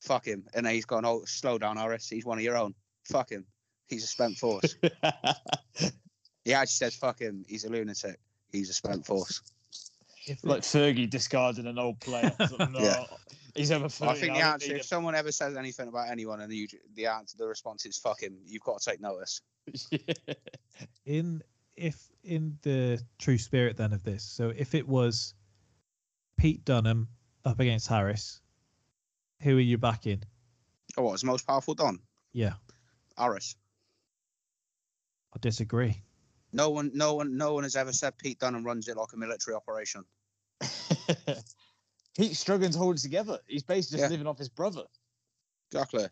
[0.00, 0.44] Fuck him.
[0.54, 2.08] And then he's gone, oh, slow down, Harris.
[2.08, 2.74] He's one of your own.
[3.04, 3.46] Fuck him.
[3.88, 4.76] He's a spent force.
[6.44, 7.44] he actually says, fuck him.
[7.48, 8.18] He's a lunatic.
[8.50, 9.40] He's a spent force.
[10.42, 12.32] Like Fergie discarding an old player.
[12.40, 13.04] It's like, no, Yeah.
[13.54, 16.52] He's over I think the answer, need if someone ever says anything about anyone and
[16.52, 19.42] you, the answer, the response is fuck him, you've got to take notice.
[19.66, 20.00] Him.
[21.06, 21.42] in
[21.76, 25.34] if in the true spirit then of this, so if it was
[26.38, 27.08] Pete Dunham
[27.44, 28.40] up against Harris,
[29.42, 30.22] who are you backing?
[30.96, 31.98] Oh, what, is most powerful Don?
[32.32, 32.54] Yeah,
[33.18, 33.56] Harris.
[35.34, 36.00] I disagree.
[36.52, 39.16] No one, no one, no one has ever said Pete Dunham runs it like a
[39.16, 40.04] military operation.
[42.16, 43.40] He's struggling to hold it together.
[43.48, 44.12] He's basically just Yeah.
[44.12, 44.84] living off his brother.
[45.72, 46.06] Exactly.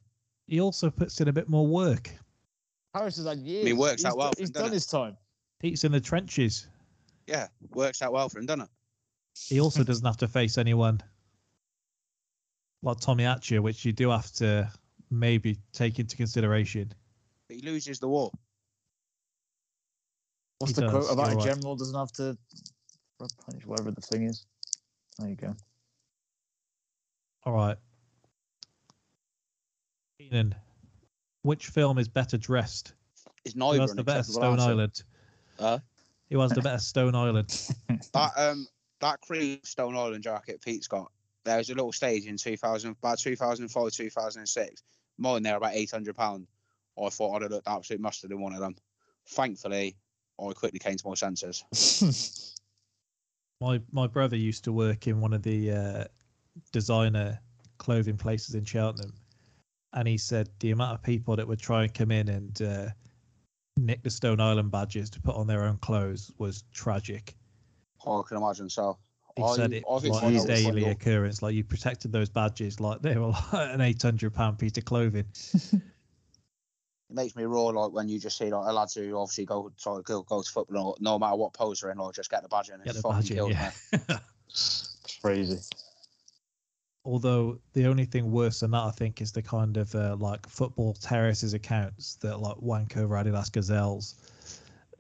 [0.49, 2.11] He also puts in a bit more work.
[2.95, 3.67] Harris has had years.
[3.67, 4.75] he works he's out well done- for He's him, doesn't done it?
[4.75, 5.17] his time.
[5.61, 6.67] Pete's in the trenches.
[7.27, 8.71] Yeah, works out well for him, doesn't it?
[9.35, 11.01] He also doesn't have to face anyone
[12.83, 14.71] like Tommy Hatcher, which you do have to
[15.11, 16.93] maybe take into consideration.
[17.49, 18.31] But he loses the war.
[20.59, 21.45] What's He the does, quote about you're a right.
[21.55, 22.37] general doesn't have to
[23.21, 24.45] rub punish whatever the thing is?
[25.19, 25.55] There you go.
[27.45, 27.77] All right.
[30.19, 30.55] Keenan,
[31.43, 32.95] which film is better dressed?
[33.45, 34.71] It's Who has the better Stone answer.
[34.71, 35.03] Island?
[35.59, 35.79] Huh?
[36.31, 37.49] Who has the better Stone Island?
[38.15, 38.67] That um
[39.01, 41.11] that cream Stone Island jacket Pete's got.
[41.45, 44.83] There was a little stage in 2000, about 2005, 2006.
[45.19, 46.47] Mine there about 800 pound.
[47.03, 48.77] I thought I'd have looked absolute mustard in one of them.
[49.27, 49.97] Thankfully,
[50.41, 51.65] I quickly came to my senses.
[53.61, 56.05] My my brother used to work in one of the uh,
[56.73, 57.39] designer
[57.79, 59.15] clothing places in Cheltenham,
[59.95, 62.89] and he said the amount of people that would try and come in and uh,
[63.77, 67.35] nick the Stone Island badges to put on their own clothes was tragic.
[68.05, 68.99] Oh, I can imagine so.
[69.37, 71.41] He I- said it I was think like I a know which one daily occurrence.
[71.43, 74.85] Like you protected those badges like they were like an eight hundred pound piece of
[74.85, 75.25] clothing.
[77.11, 79.71] It makes me raw like when you just see like a lads who obviously go
[79.77, 82.43] sorry, go, go to football no, no matter what pose they're in, like just get
[82.43, 83.71] the badge and It Get the fucking badge in, kills yeah.
[83.93, 84.17] me.
[85.21, 85.59] Crazy.
[87.05, 90.49] Although the only thing worse than that, I think, is the kind of uh, like
[90.49, 94.15] football terraces accounts that like wank over Adidas gazelles,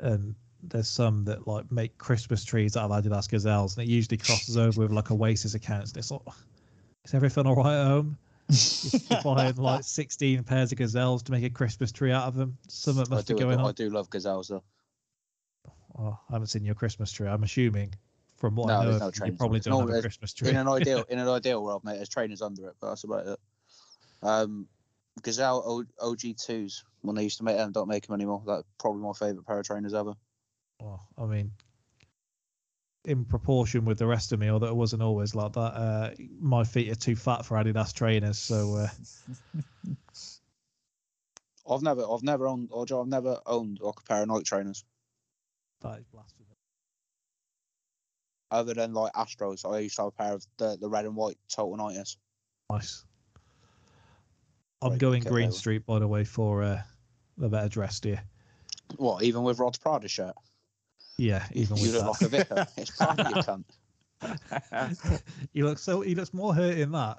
[0.00, 4.16] and there's some that like make Christmas trees out of Adidas gazelles, and it usually
[4.16, 5.92] crosses over with like Oasis accounts.
[5.92, 6.22] And it's like,
[7.04, 8.18] is everything all right at home?
[8.48, 12.58] You're buying like 16 pairs of gazelles to make a Christmas tree out of them.
[12.86, 13.74] I must be do, going I on.
[13.74, 14.62] do love gazelles though.
[15.98, 17.28] Oh, I haven't seen your Christmas tree.
[17.28, 17.94] I'm assuming
[18.42, 19.98] from what I No, know, there's no you, you trains on probably don't No, have
[19.98, 20.50] a Christmas tree.
[20.50, 23.26] In an ideal, in an ideal world, mate, there's trainers under it, but that's about
[23.28, 23.38] it.
[24.20, 24.66] Um,
[25.22, 28.42] Gazelle OG2s when they used to make them, don't make them anymore.
[28.44, 30.14] That's probably my favourite pair of trainers ever.
[30.80, 31.52] Well, I mean,
[33.04, 36.64] in proportion with the rest of me, although it wasn't always like that, uh, my
[36.64, 38.40] feet are too fat for Adidas trainers.
[38.40, 38.88] So uh,
[41.70, 44.84] I've never, I've never owned, or I've never owned like a pair of Nike trainers
[45.82, 46.41] that is blasphemy.
[48.52, 49.68] Other than like Astros.
[49.68, 52.16] I used to have a pair of the, the red and white Total 90s.
[52.70, 53.04] Nice.
[54.82, 55.56] I'm Right, going Green well.
[55.56, 56.82] Street, by the way, for uh,
[57.38, 58.22] the better dressed here.
[58.96, 60.34] What, even with Rod's Prada shirt?
[61.16, 62.66] Yeah, even you with look like a vicar.
[62.76, 63.64] It's part of your cunt.
[65.52, 67.18] he looks so he looks more hurt in that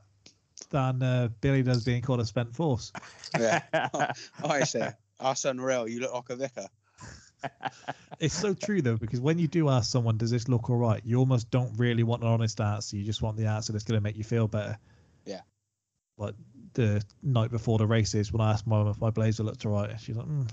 [0.70, 2.92] than uh, Billy does being called a spent force.
[3.40, 3.62] Yeah.
[4.44, 5.88] I say, that's unreal.
[5.88, 6.68] You look like a vicar.
[8.20, 11.02] It's so true though because when you do ask someone, "Does this look all right?"
[11.04, 12.96] You almost don't really want an honest answer.
[12.96, 14.78] You just want the answer that's going to make you feel better.
[15.26, 15.42] Yeah.
[16.18, 16.36] Like
[16.74, 19.74] the night before the races, when I asked my mum if my blazer looked all
[19.74, 20.50] right, she's like, mm,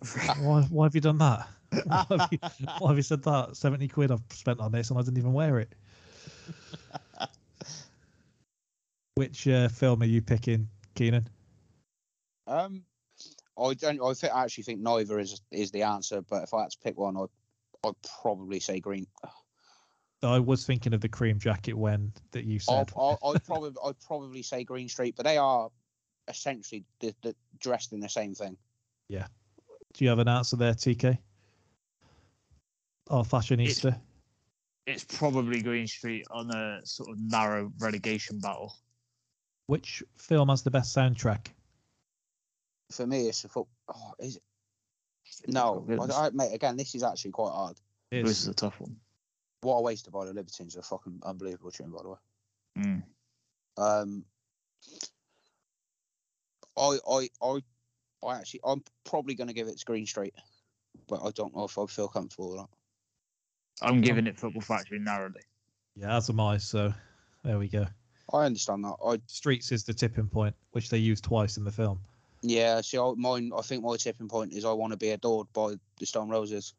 [0.42, 0.62] "Why?
[0.62, 1.48] Why have you done that?
[1.84, 2.38] Why have you,
[2.78, 3.56] why have you said that?
[3.56, 5.74] Seventy quid I've spent on this and I didn't even wear it."
[9.16, 11.28] Which uh, film are you picking, Keenan?
[12.46, 12.84] Um,
[13.60, 14.00] I don't.
[14.02, 16.22] I, think, I actually think neither is is the answer.
[16.22, 19.06] But if I had to pick one, I'd I'd probably say green.
[20.22, 22.92] I was thinking of the cream jacket when that you I, said.
[22.98, 25.70] I, I'd probably I'd probably say Green Street, but they are
[26.28, 28.56] essentially the, the, dressed in the same thing.
[29.08, 29.26] Yeah.
[29.94, 31.18] Do you have an answer there, TK?
[33.08, 33.98] Oh, fashionista.
[34.86, 38.76] It's probably Green Street on a sort of narrow relegation battle.
[39.66, 41.48] Which film has the best soundtrack?
[42.90, 43.66] For me, it's a foot.
[43.88, 44.42] Oh, is it?
[45.48, 46.12] No, Villains.
[46.12, 46.52] I, I, mate.
[46.54, 47.76] Again, this is actually quite hard.
[48.10, 48.96] It's- This is a tough one.
[49.62, 50.74] What a waste by the Libertines.
[50.76, 52.16] A fucking unbelievable tune, by the way.
[52.78, 53.02] Mm.
[53.76, 54.24] Um,
[56.76, 57.58] I, I, I,
[58.26, 60.34] I actually, I'm probably going to give it to Green Street,
[61.08, 62.68] but I don't know if I feel comfortable with that.
[63.86, 65.40] I'm giving it Football Factory narrowly.
[65.94, 66.56] yeah, as am I.
[66.58, 66.92] So
[67.44, 67.86] there we go.
[68.32, 68.96] I understand that.
[69.04, 72.00] I, Streets is the tipping point, which they use twice in the film.
[72.42, 72.80] Yeah.
[72.80, 73.52] See, I, mine.
[73.56, 76.74] I think my tipping point is I want to be adored by the Stone Roses.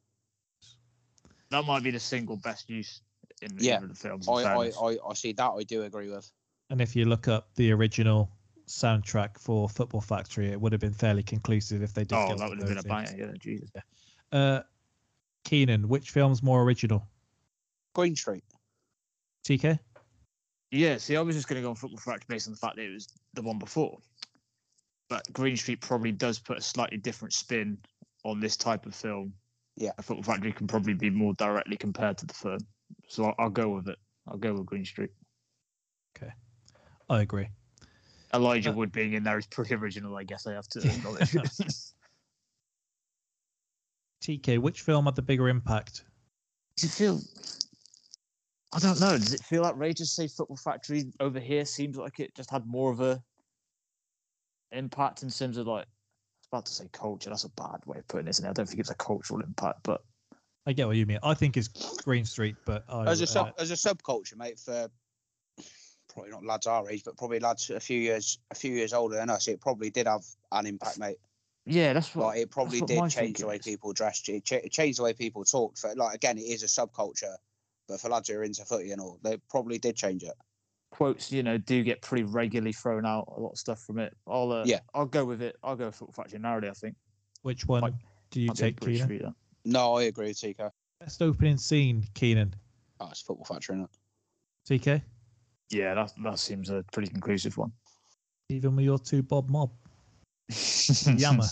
[1.49, 3.01] That might be the single best use
[3.41, 3.77] in Yeah.
[3.77, 4.27] either the films.
[4.27, 4.65] in I, I.
[4.67, 5.51] I, I see that.
[5.51, 6.29] I do agree with.
[6.69, 8.29] And if you look up the original
[8.67, 12.15] soundtrack for Football Factory, it would have been fairly conclusive if they did.
[12.15, 13.15] oh, get that would have been a those banger.
[13.17, 13.69] Yeah, Jesus.
[14.31, 14.61] Uh,
[15.43, 17.05] Keenan, which film's more original?
[17.93, 18.43] Green Street.
[19.43, 19.79] TK.
[20.71, 22.77] Yeah, see, I was just going to go on Football Factory based on the fact
[22.77, 23.97] that it was the one before.
[25.11, 27.77] But Green Street probably does put a slightly different spin
[28.23, 29.33] on this type of film.
[29.75, 29.91] Yeah.
[29.97, 32.59] A Football Factory can probably be more directly compared to the film.
[33.09, 33.97] So I'll, I'll go with it.
[34.29, 35.09] I'll go with Green Street.
[36.15, 36.31] Okay,
[37.09, 37.49] I agree.
[38.33, 41.31] Elijah Uh, Wood being in there is pretty original, I guess I have to acknowledge.
[44.23, 46.05] TK, which film had the bigger impact?
[46.77, 47.19] Does it feel?
[48.73, 49.17] I don't know.
[49.17, 50.13] Does it feel outrageous?
[50.15, 53.21] Say Football Factory over here seems like it just had more of a
[54.71, 55.85] impact in terms of like.
[55.85, 57.29] I was about to say culture.
[57.29, 58.31] That's a bad way of putting it.
[58.31, 58.49] Isn't it?
[58.49, 60.03] I don't think it's a cultural impact, but
[60.65, 61.19] I get what you mean.
[61.23, 61.67] I think it's
[62.03, 64.89] Green Street, but I, As a sub, uh, as a subculture, mate, for
[66.13, 69.15] probably not lads our age, but probably lads a few years a few years older
[69.15, 71.17] than us, it probably did have an impact, mate.
[71.65, 72.27] yeah, that's what.
[72.27, 73.65] Like it probably what did change the way is.
[73.65, 74.29] people dressed.
[74.29, 75.79] It, cha- it changed the way people talked.
[75.79, 77.35] For like again, it is a subculture,
[77.87, 80.35] but for lads who are into footy and all, they probably did change it.
[80.91, 83.31] Quotes, you know, do get pretty regularly thrown out.
[83.35, 84.15] A lot of stuff from it.
[84.27, 84.79] I'll uh, Yeah.
[84.93, 85.55] I'll go with it.
[85.63, 86.69] I'll go with Football Factory narrowly.
[86.69, 86.95] I think.
[87.41, 87.93] which one like,
[88.29, 89.05] do you I'll take, with Keenan?
[89.07, 89.21] Street.
[89.65, 90.69] No, I agree with TK.
[90.99, 92.53] Best opening scene, Keenan.
[92.99, 93.87] Oh, it's football factory, is
[94.69, 95.01] TK,
[95.71, 97.71] Yeah, that that seems a pretty conclusive one.
[98.49, 99.71] even with your two Bob Mob.
[101.17, 101.45] Yammer.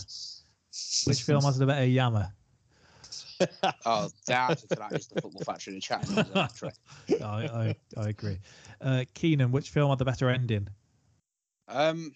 [1.06, 2.32] Which film has the better Yammer?
[3.86, 7.22] Oh, the answer to that is the football factory in the chat.
[7.24, 8.40] I, I, I agree.
[8.82, 10.68] Uh, Keenan, which film had the better ending?
[11.68, 12.14] Um,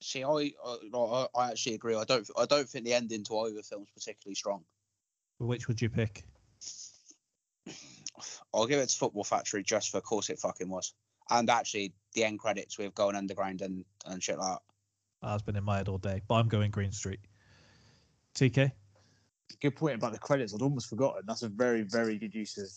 [0.00, 0.52] see, I,
[0.94, 1.94] I I actually agree.
[1.94, 4.64] I don't I don't think the ending to either film's particularly strong.
[5.38, 6.24] Which would you pick?
[8.52, 10.92] I'll give it to Football Factory just for course it fucking was,
[11.30, 14.62] and actually the end credits with going underground and and shit like that.
[15.22, 17.20] That's been in my head all day, but I'm going Green Street.
[18.34, 18.72] TK,
[19.60, 20.54] Good point about the credits.
[20.54, 21.22] I'd almost forgotten.
[21.26, 22.68] That's a very very good use of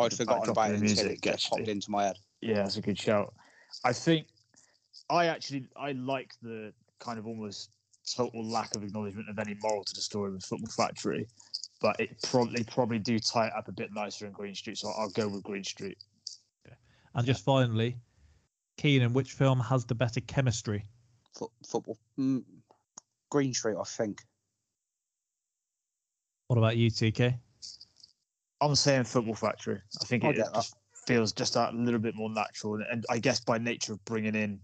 [0.00, 2.18] I'd The forgotten about it the until music, it just popped into my head.
[2.40, 3.34] Yeah, that's a good shout.
[3.84, 4.28] I think
[5.10, 7.70] I actually I like the kind of almost
[8.06, 11.26] total lack of acknowledgement of any moral to the story with Football Factory,
[11.80, 14.78] but it probably probably do tie it up a bit nicer in Green Street.
[14.78, 15.98] So I'll go with Green Street.
[17.14, 17.96] and just finally,
[18.76, 20.84] Keenan, which film has the better chemistry?
[21.36, 22.44] Foot, football, mm,
[23.30, 24.22] Green Street, I think.
[26.48, 27.38] What about you, TK?
[28.60, 29.80] I'm saying Football Factory.
[30.00, 30.62] I think it just uh,
[31.06, 34.34] feels just that little bit more natural, and, and I guess by nature of bringing
[34.34, 34.60] in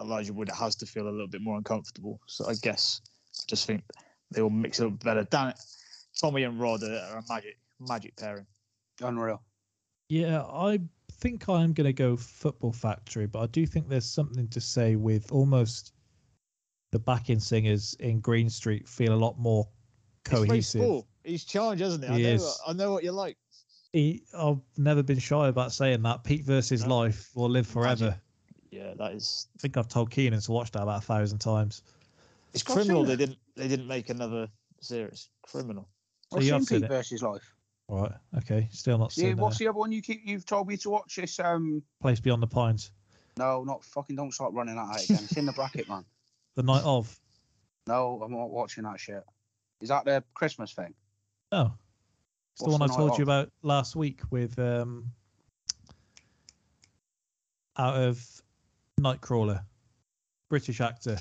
[0.00, 2.20] Elijah Wood, it has to feel a little bit more uncomfortable.
[2.26, 3.00] So I guess
[3.40, 3.82] I just think
[4.30, 5.24] they will mix it up better.
[5.24, 5.58] Damn it,
[6.20, 8.46] Tommy and Rod are, are a magic magic pairing.
[9.00, 9.42] Unreal.
[10.08, 10.78] Yeah, I
[11.12, 14.96] think I'm going to go Football Factory, but I do think there's something to say
[14.96, 15.94] with almost
[16.90, 19.66] the backing singers in Green Street feel a lot more
[20.26, 21.04] It's cohesive.
[21.22, 21.30] Spall.
[21.30, 22.10] He's challenged, hasn't he?
[22.10, 22.28] I know.
[22.34, 22.60] is.
[22.66, 23.36] I know what you like.
[23.92, 26.24] He, I've never been shy about saying that.
[26.24, 26.98] Pete versus No.
[26.98, 28.04] life will live forever.
[28.06, 28.20] Imagine.
[28.70, 29.48] Yeah, that is.
[29.54, 31.82] I think I've told Keenan to watch that about a thousand times.
[32.54, 33.04] It's I've criminal.
[33.04, 33.38] They didn't.
[33.54, 34.48] They didn't make another
[34.80, 35.28] series.
[35.42, 35.88] Criminal.
[36.30, 36.88] So I've seen Pete it?
[36.88, 37.54] versus Life.
[37.88, 38.12] Right.
[38.38, 38.68] Okay.
[38.72, 40.22] Still not Yeah, seen what's uh, the other one you keep?
[40.24, 41.38] You've told me to watch this.
[41.38, 42.90] Um, Place Beyond the Pines.
[43.36, 44.16] no, not fucking.
[44.16, 45.20] Don't start running that out again.
[45.24, 46.04] It's in the bracket, man.
[46.54, 47.18] The night of.
[47.86, 49.22] No, I'm not watching that shit.
[49.80, 50.92] Is that the Christmas thing?
[51.52, 51.74] No.
[52.54, 55.12] It's the one I the night told you about last week with um
[57.78, 58.24] out of
[59.00, 59.62] Nightcrawler.
[60.50, 61.18] British actor.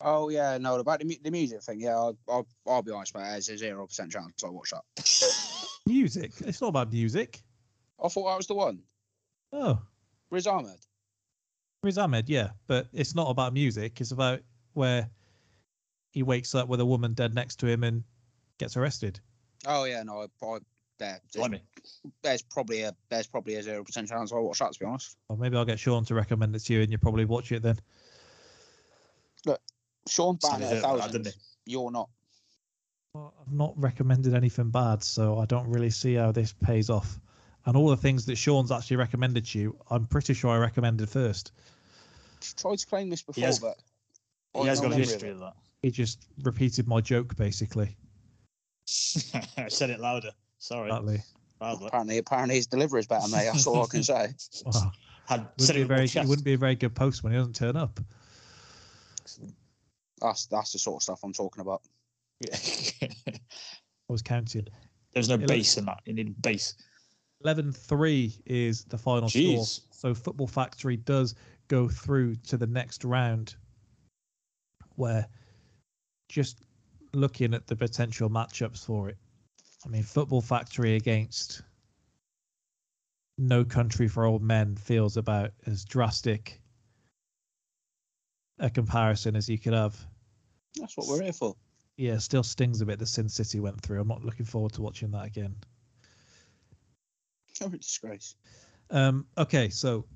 [0.00, 1.80] Oh yeah, no, about the, mu- the music thing.
[1.80, 3.22] Yeah, I'll, I'll, I'll be honest, mate.
[3.22, 5.68] There's a zero percent chance I watch that.
[5.86, 6.32] Music.
[6.40, 7.40] It's not about music.
[8.02, 8.80] I thought that was the one.
[9.52, 9.80] Oh.
[10.30, 10.78] Riz Ahmed.
[11.82, 12.50] Riz Ahmed, yeah.
[12.66, 13.98] But it's not about music.
[14.00, 14.40] It's about
[14.74, 15.08] where
[16.10, 18.04] he wakes up with a woman dead next to him and
[18.58, 19.20] gets arrested.
[19.66, 20.58] Oh yeah, no, I, I
[20.98, 21.60] there, there's,
[22.22, 24.72] there's probably a there's probably a zero percent chance I'll watch that.
[24.72, 26.98] To be honest, Or maybe I'll get Sean to recommend it to you and you
[26.98, 27.78] probably watch it then.
[30.06, 31.22] Sean Sounded Banner, a it, thousand.
[31.22, 32.08] didn't You're not.
[33.12, 37.20] Well, I've not recommended anything bad, so I don't really see how this pays off.
[37.66, 41.10] And all the things that Sean's actually recommended to you, I'm pretty sure I recommended
[41.10, 41.52] first.
[42.56, 43.76] Tried to claim this before, has- but
[44.54, 45.54] He has got a history of that.
[45.82, 47.96] He just repeated my joke, basically.
[49.56, 50.30] I said it louder.
[50.58, 50.88] Sorry.
[50.88, 51.20] Exactly.
[51.60, 51.86] Louder.
[51.86, 53.48] Apparently, apparently his delivery is better, mate.
[53.52, 54.28] That's all I can say.
[54.66, 54.92] Wow.
[55.26, 56.94] Had Wouldn't said be it a with my very, he wouldn't be a very good
[56.94, 57.32] postman.
[57.32, 58.00] He doesn't turn up.
[60.20, 61.82] That's that's the sort of stuff I'm talking about.
[62.40, 62.56] Yeah.
[63.28, 64.66] I was counting.
[65.12, 66.00] There's no Eleven- bass in that.
[66.06, 66.74] You need base.
[67.44, 69.64] 11 3 is the final score.
[69.92, 71.34] So Football Factory does
[71.68, 73.54] go through to the next round
[74.96, 75.26] where
[76.28, 76.62] just
[77.12, 79.16] looking at the potential matchups for it.
[79.84, 81.62] I mean, Football Factory against
[83.36, 86.60] No Country for Old Men feels about as drastic
[88.58, 89.96] a comparison as you could have.
[90.76, 91.54] That's what we're here for.
[91.96, 94.00] Yeah, still stings a bit The Sin City went through.
[94.00, 95.54] I'm not looking forward to watching that again.
[97.60, 98.36] Oh, disgrace.
[98.90, 100.06] Um, okay, so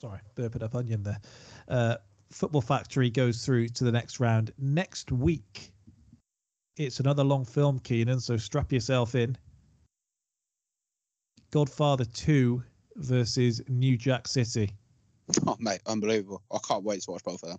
[0.00, 1.20] sorry, burping up onion there.
[1.68, 1.96] Uh,
[2.30, 5.72] Football Factory goes through to the next round next week.
[6.76, 8.20] It's another long film, Keenan.
[8.20, 9.36] So strap yourself in.
[11.50, 12.62] Godfather Two
[12.96, 14.70] versus New Jack City.
[15.46, 16.42] Oh, mate, unbelievable.
[16.52, 17.58] I can't wait to watch both of them.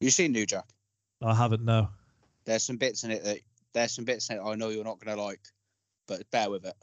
[0.00, 0.64] You seen New Jack?
[1.22, 1.88] I haven't no.
[2.44, 3.38] There's some bits in it that
[3.72, 5.40] there's some bits in it I know you're not gonna like,
[6.08, 6.74] but bear with it.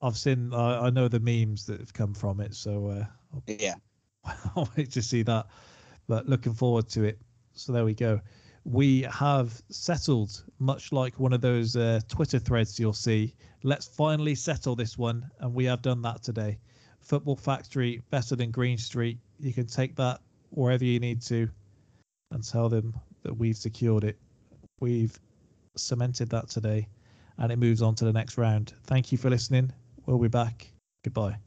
[0.00, 0.54] I've seen.
[0.54, 3.04] I, I know the memes that have come from it, so uh,
[3.34, 3.74] I'll Yeah.
[4.56, 5.46] I'll wait to see that.
[6.08, 7.18] But looking forward to it.
[7.52, 8.20] So there we go.
[8.64, 13.34] We have settled, much like one of those uh, Twitter threads you'll see.
[13.62, 16.58] Let's finally settle this one, and we have done that today.
[17.00, 19.18] Football Factory better than Green Street.
[19.40, 20.20] You can take that
[20.50, 21.48] wherever you need to,
[22.30, 24.18] and tell them that we've secured it.
[24.80, 25.18] We've
[25.76, 26.88] cemented that today,
[27.38, 28.74] and it moves on to the next round.
[28.84, 29.72] Thank you for listening.
[30.06, 30.70] We'll be back.
[31.04, 31.38] Goodbye.